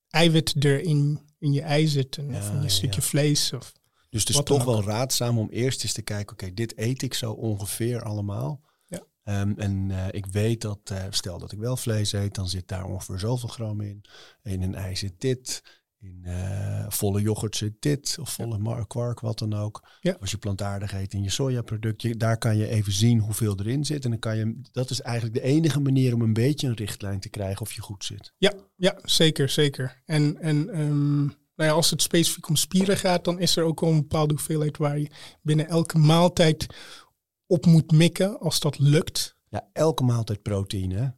eiwit 0.10 0.64
er 0.64 0.82
in, 0.82 1.20
in 1.40 1.54
je 1.54 1.62
ei 1.62 1.88
zit. 1.88 2.18
En, 2.18 2.36
of 2.36 2.50
in 2.50 2.56
je 2.56 2.62
ja, 2.62 2.68
stukje 2.68 3.02
ja. 3.02 3.08
vlees. 3.08 3.54
Of, 3.54 3.72
Dus 4.10 4.20
het 4.20 4.30
is 4.30 4.44
toch 4.44 4.64
wel 4.64 4.84
raadzaam 4.84 5.38
om 5.38 5.50
eerst 5.50 5.84
eens 5.84 5.94
te 5.94 6.02
kijken, 6.02 6.34
oké, 6.34 6.54
dit 6.54 6.78
eet 6.78 7.02
ik 7.02 7.14
zo 7.14 7.32
ongeveer 7.32 8.04
allemaal. 8.04 8.62
Ja. 8.86 9.04
Ehm, 9.24 9.54
en 9.58 9.92
eh, 9.92 10.08
ik 10.12 10.26
weet 10.26 10.62
dat, 10.62 10.80
eh, 10.84 11.04
stel 11.10 11.40
dat 11.40 11.52
ik 11.52 11.60
wel 11.60 11.78
vlees 11.78 12.12
eet, 12.12 12.36
dan 12.36 12.50
zit 12.50 12.68
daar 12.68 12.86
ongeveer 12.86 13.20
zoveel 13.20 13.50
gram 13.50 13.82
in. 13.82 14.02
In 14.44 14.62
een 14.62 14.76
ei 14.76 14.96
zit 14.96 15.22
dit. 15.22 15.64
In 16.00 16.20
eh, 16.24 16.86
volle 16.90 17.22
yoghurt 17.22 17.56
zit 17.56 17.74
dit. 17.80 18.18
Of 18.20 18.30
volle 18.30 18.58
mar- 18.58 18.88
kwark, 18.88 19.20
wat 19.20 19.40
dan 19.40 19.54
ook. 19.54 19.88
Ja. 20.00 20.18
Als 20.20 20.32
je 20.32 20.38
plantaardig 20.38 20.94
eet 20.94 21.14
in 21.14 21.24
je 21.24 21.30
sojaproductje, 21.30 22.18
daar 22.18 22.38
kan 22.38 22.58
je 22.58 22.68
even 22.68 22.92
zien 22.94 23.20
hoeveel 23.20 23.60
erin 23.60 23.86
zit. 23.86 24.04
En 24.04 24.10
dan 24.10 24.20
kan 24.20 24.38
je, 24.38 24.60
dat 24.72 24.90
is 24.90 25.02
eigenlijk 25.02 25.36
de 25.36 25.44
enige 25.44 25.80
manier 25.80 26.14
om 26.14 26.22
een 26.22 26.34
beetje 26.34 26.68
een 26.68 26.74
richtlijn 26.76 27.20
te 27.20 27.30
krijgen 27.30 27.62
of 27.62 27.74
je 27.74 27.82
goed 27.82 28.04
zit. 28.06 28.34
ja, 28.38 28.54
ja, 28.76 29.00
zeker, 29.04 29.50
zeker. 29.50 30.02
En, 30.06 30.38
en 30.42 30.70
ehm, 30.70 31.20
nou 31.56 31.70
ja, 31.70 31.72
als 31.72 31.90
het 31.90 32.02
specifiek 32.02 32.48
om 32.48 32.56
spieren 32.56 32.98
gaat, 32.98 33.24
dan 33.24 33.40
is 33.40 33.56
er 33.56 33.64
ook 33.64 33.80
wel 33.80 33.90
een 33.90 34.02
bepaalde 34.02 34.34
hoeveelheid 34.34 34.78
waar 34.78 35.00
je 35.00 35.12
binnen 35.42 35.68
elke 35.68 35.98
maaltijd 35.98 36.68
op 37.48 37.66
moet 37.66 37.92
mikken 37.92 38.40
als 38.40 38.60
dat 38.60 38.80
lukt. 38.80 39.38
Ja, 39.50 39.70
elke 39.74 40.04
maaltijd 40.04 40.42
proteïne. 40.42 41.16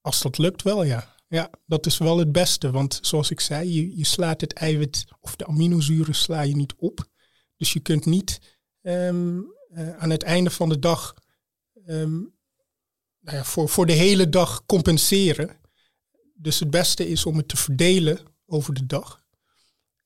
Als 0.00 0.22
dat 0.22 0.38
lukt 0.38 0.62
wel, 0.62 0.82
ja. 0.84 1.14
Ja, 1.28 1.50
dat 1.66 1.86
is 1.86 1.98
wel 1.98 2.18
het 2.18 2.32
beste. 2.32 2.70
Want 2.70 2.98
zoals 3.02 3.30
ik 3.30 3.40
zei, 3.40 3.96
je, 3.96 4.04
slaat 4.04 4.40
het 4.40 4.52
eiwit 4.52 5.04
of 5.20 5.36
de 5.36 5.46
aminozuren 5.46 6.14
sla 6.14 6.40
je 6.40 6.56
niet 6.56 6.74
op. 6.76 7.08
Dus 7.56 7.72
je 7.72 7.80
kunt 7.80 8.04
niet 8.04 8.58
ehm, 8.80 9.40
eh, 9.68 9.96
aan 9.96 10.10
het 10.10 10.22
einde 10.22 10.50
van 10.50 10.68
de 10.68 10.78
dag 10.78 11.14
ehm, 11.84 12.18
nou 13.20 13.36
ja, 13.36 13.44
voor, 13.44 13.68
voor 13.68 13.86
de 13.86 13.92
hele 13.92 14.28
dag 14.28 14.66
compenseren. 14.66 15.60
Dus 16.34 16.58
het 16.60 16.70
beste 16.70 17.08
is 17.08 17.26
om 17.26 17.36
het 17.36 17.48
te 17.48 17.56
verdelen 17.56 18.18
over 18.46 18.74
de 18.74 18.86
dag. 18.86 19.24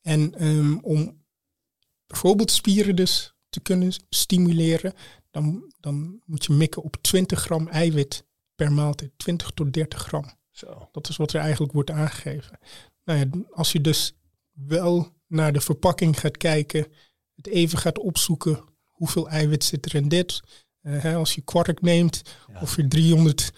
En 0.00 0.34
ehm, 0.34 0.76
om 0.76 1.24
bijvoorbeeld 2.06 2.50
spieren 2.50 2.96
dus 2.96 3.34
te 3.48 3.60
kunnen 3.60 3.92
stimuleren, 4.08 4.94
dan, 5.30 5.72
dan 5.80 6.22
moet 6.24 6.44
je 6.44 6.52
mikken 6.52 6.82
op 6.82 6.96
20 7.00 7.40
gram 7.40 7.68
eiwit 7.68 8.26
per 8.54 8.72
maaltijd. 8.72 9.10
20 9.16 9.50
tot 9.50 9.72
30 9.72 10.02
gram. 10.02 10.38
Zo. 10.60 10.88
Dat 10.92 11.08
is 11.08 11.16
wat 11.16 11.32
er 11.32 11.40
eigenlijk 11.40 11.72
wordt 11.72 11.90
aangegeven. 11.90 12.58
Nou 13.04 13.18
ja, 13.18 13.26
als 13.50 13.72
je 13.72 13.80
dus 13.80 14.12
wel 14.52 15.08
naar 15.26 15.52
de 15.52 15.60
verpakking 15.60 16.20
gaat 16.20 16.36
kijken, 16.36 16.86
het 17.36 17.46
even 17.46 17.78
gaat 17.78 17.98
opzoeken, 17.98 18.64
hoeveel 18.86 19.28
eiwit 19.28 19.64
zit 19.64 19.86
er 19.86 19.94
in 19.94 20.08
dit. 20.08 20.40
Eh, 20.80 21.02
hè, 21.02 21.14
als 21.14 21.34
je 21.34 21.40
kwark 21.40 21.80
neemt, 21.82 22.22
Ja. 22.52 22.60
of 22.60 22.76
je 22.76 22.88
300, 22.88 23.52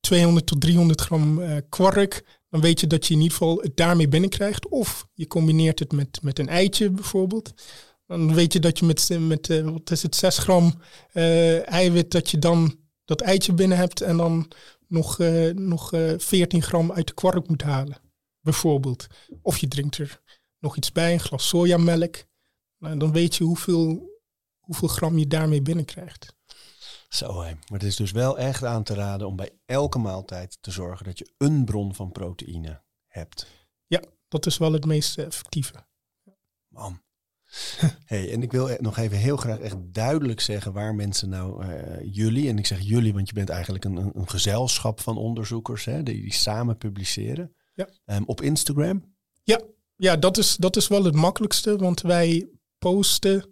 200 0.00 0.46
tot 0.46 0.60
300 0.60 1.00
gram 1.00 1.42
eh, 1.42 1.56
kwark, 1.68 2.24
dan 2.50 2.60
weet 2.60 2.80
je 2.80 2.86
dat 2.86 3.06
je 3.06 3.14
in 3.14 3.20
ieder 3.20 3.36
geval 3.36 3.58
het 3.58 3.76
daarmee 3.76 4.08
binnenkrijgt. 4.08 4.68
Of 4.68 5.08
je 5.14 5.26
combineert 5.26 5.78
het 5.78 5.92
met, 5.92 6.18
met 6.22 6.38
een 6.38 6.48
eitje 6.48 6.90
bijvoorbeeld. 6.90 7.52
Dan 8.06 8.34
weet 8.34 8.52
je 8.52 8.60
dat 8.60 8.78
je 8.78 8.84
met, 8.84 9.08
met 9.20 9.50
eh, 9.50 9.62
wat 9.68 9.90
is 9.90 10.02
het, 10.02 10.16
6 10.16 10.38
gram 10.38 10.80
eiwit, 11.64 12.10
dat 12.10 12.30
je 12.30 12.38
dan 12.38 12.78
dat 13.04 13.20
eitje 13.20 13.52
binnen 13.52 13.78
hebt 13.78 14.00
en 14.00 14.16
dan 14.16 14.52
nog, 14.88 15.20
eh, 15.20 15.50
nog 15.54 15.92
eh 15.92 16.12
14 16.16 16.62
gram 16.62 16.92
uit 16.92 17.06
de 17.06 17.14
kwark 17.14 17.48
moet 17.48 17.62
halen, 17.62 18.00
bijvoorbeeld. 18.40 19.06
Of 19.42 19.58
je 19.58 19.68
drinkt 19.68 19.98
er 19.98 20.20
nog 20.58 20.76
iets 20.76 20.92
bij, 20.92 21.12
een 21.12 21.20
glas 21.20 21.48
sojamelk. 21.48 22.24
Nou, 22.78 22.98
dan 22.98 23.12
weet 23.12 23.36
je 23.36 23.44
hoeveel, 23.44 24.10
hoeveel 24.58 24.88
gram 24.88 25.18
je 25.18 25.26
daarmee 25.26 25.62
binnenkrijgt. 25.62 26.34
Zo 27.08 27.40
hé. 27.40 27.54
Maar 27.54 27.78
het 27.78 27.82
is 27.82 27.96
dus 27.96 28.10
wel 28.10 28.38
echt 28.38 28.64
aan 28.64 28.82
te 28.82 28.94
raden 28.94 29.26
om 29.26 29.36
bij 29.36 29.50
elke 29.66 29.98
maaltijd 29.98 30.58
te 30.60 30.70
zorgen 30.70 31.04
dat 31.04 31.18
je 31.18 31.32
een 31.38 31.64
bron 31.64 31.94
van 31.94 32.12
proteïne 32.12 32.82
hebt. 33.06 33.46
Ja, 33.86 34.02
dat 34.28 34.46
is 34.46 34.58
wel 34.58 34.72
het 34.72 34.84
meest 34.84 35.18
eh, 35.18 35.24
effectieve. 35.24 35.86
Man. 36.68 37.02
Hey, 38.04 38.32
en 38.32 38.42
ik 38.42 38.52
wil 38.52 38.68
e- 38.68 38.76
nog 38.80 38.98
even 38.98 39.16
heel 39.16 39.36
graag 39.36 39.58
echt 39.58 39.76
duidelijk 39.78 40.40
zeggen 40.40 40.72
waar 40.72 40.94
mensen 40.94 41.28
nou 41.28 41.64
eh, 41.64 42.08
jullie, 42.12 42.48
en 42.48 42.58
ik 42.58 42.66
zeg 42.66 42.80
jullie, 42.80 43.12
want 43.14 43.28
je 43.28 43.34
bent 43.34 43.48
eigenlijk 43.48 43.84
een, 43.84 43.96
een, 43.96 44.28
gezelschap 44.28 45.00
van 45.00 45.16
onderzoekers 45.16 45.84
hè, 45.84 46.02
die, 46.02 46.22
die 46.22 46.32
samen 46.34 46.78
publiceren. 46.78 47.54
Ja. 47.74 47.88
Ehm, 48.04 48.22
op 48.26 48.42
Instagram. 48.42 49.14
Ja, 49.42 49.60
ja 49.96 50.16
dat, 50.16 50.38
is, 50.38 50.56
dat 50.56 50.76
is 50.76 50.88
wel 50.88 51.04
het 51.04 51.14
makkelijkste, 51.14 51.76
want 51.76 52.00
wij 52.00 52.48
posten 52.78 53.48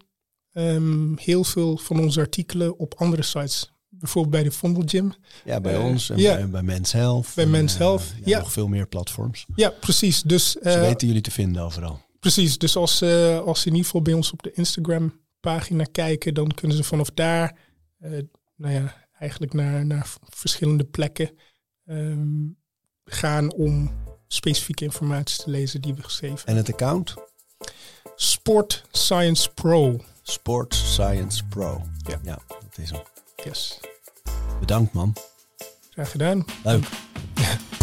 ehm, 0.52 1.16
heel 1.16 1.44
veel 1.44 1.76
van 1.76 2.00
onze 2.00 2.20
artikelen 2.20 2.78
op 2.78 2.94
andere 2.94 3.22
sites. 3.22 3.72
Bijvoorbeeld 3.88 4.34
bij 4.34 4.42
de 4.42 4.50
Vondel 4.50 4.82
Gym. 4.86 5.12
Ja, 5.44 5.60
bij 5.60 5.74
Eh, 5.74 5.84
ons 5.84 6.10
en 6.10 6.18
ja. 6.18 6.34
bij, 6.34 6.48
bij 6.48 6.62
Men's 6.62 6.92
Health. 6.92 7.32
Bij 7.34 7.44
en, 7.44 7.50
Men's 7.50 7.72
eh, 7.72 7.78
Health, 7.78 8.14
ja. 8.24 8.38
Nog 8.38 8.52
veel 8.52 8.68
meer 8.68 8.86
platforms. 8.88 9.46
Ja, 9.54 9.70
precies. 9.70 10.22
Dus, 10.22 10.50
Ze 10.50 10.78
weten 10.78 11.06
jullie 11.06 11.22
te 11.22 11.30
vinden 11.30 11.62
overal. 11.62 12.00
Precies. 12.24 12.58
Dus 12.58 12.76
als, 12.76 13.00
eh, 13.00 13.38
als 13.38 13.60
ze 13.60 13.66
in 13.66 13.72
ieder 13.72 13.86
geval 13.86 14.02
bij 14.02 14.12
ons 14.12 14.32
op 14.32 14.42
de 14.42 14.52
Instagram 14.52 15.20
pagina 15.40 15.84
kijken, 15.92 16.34
dan 16.34 16.54
kunnen 16.54 16.76
ze 16.76 16.84
vanaf 16.84 17.10
daar, 17.10 17.58
eh, 17.98 18.10
nou 18.56 18.74
ja, 18.74 19.06
eigenlijk 19.18 19.52
naar, 19.52 19.86
naar 19.86 20.06
verschillende 20.28 20.84
plekken 20.84 21.30
ehm, 21.86 22.46
gaan 23.04 23.52
om 23.52 23.90
specifieke 24.28 24.84
informatie 24.84 25.44
te 25.44 25.50
lezen 25.50 25.80
die 25.80 25.94
we 25.94 26.02
geschreven 26.02 26.46
En 26.46 26.56
het 26.56 26.72
account? 26.72 27.14
Sport 28.16 28.84
Science 28.90 29.50
Pro. 29.50 30.00
Sports 30.22 30.92
Science 30.92 31.44
Pro. 31.44 31.82
Ja. 31.96 32.20
ja 32.22 32.38
dat 32.48 32.78
is 32.78 32.90
hem. 32.90 33.02
Yes. 33.44 33.80
Bedankt 34.60 34.92
man. 34.92 35.16
Graag 35.90 36.10
gedaan. 36.10 36.44
Leuk. 36.62 36.88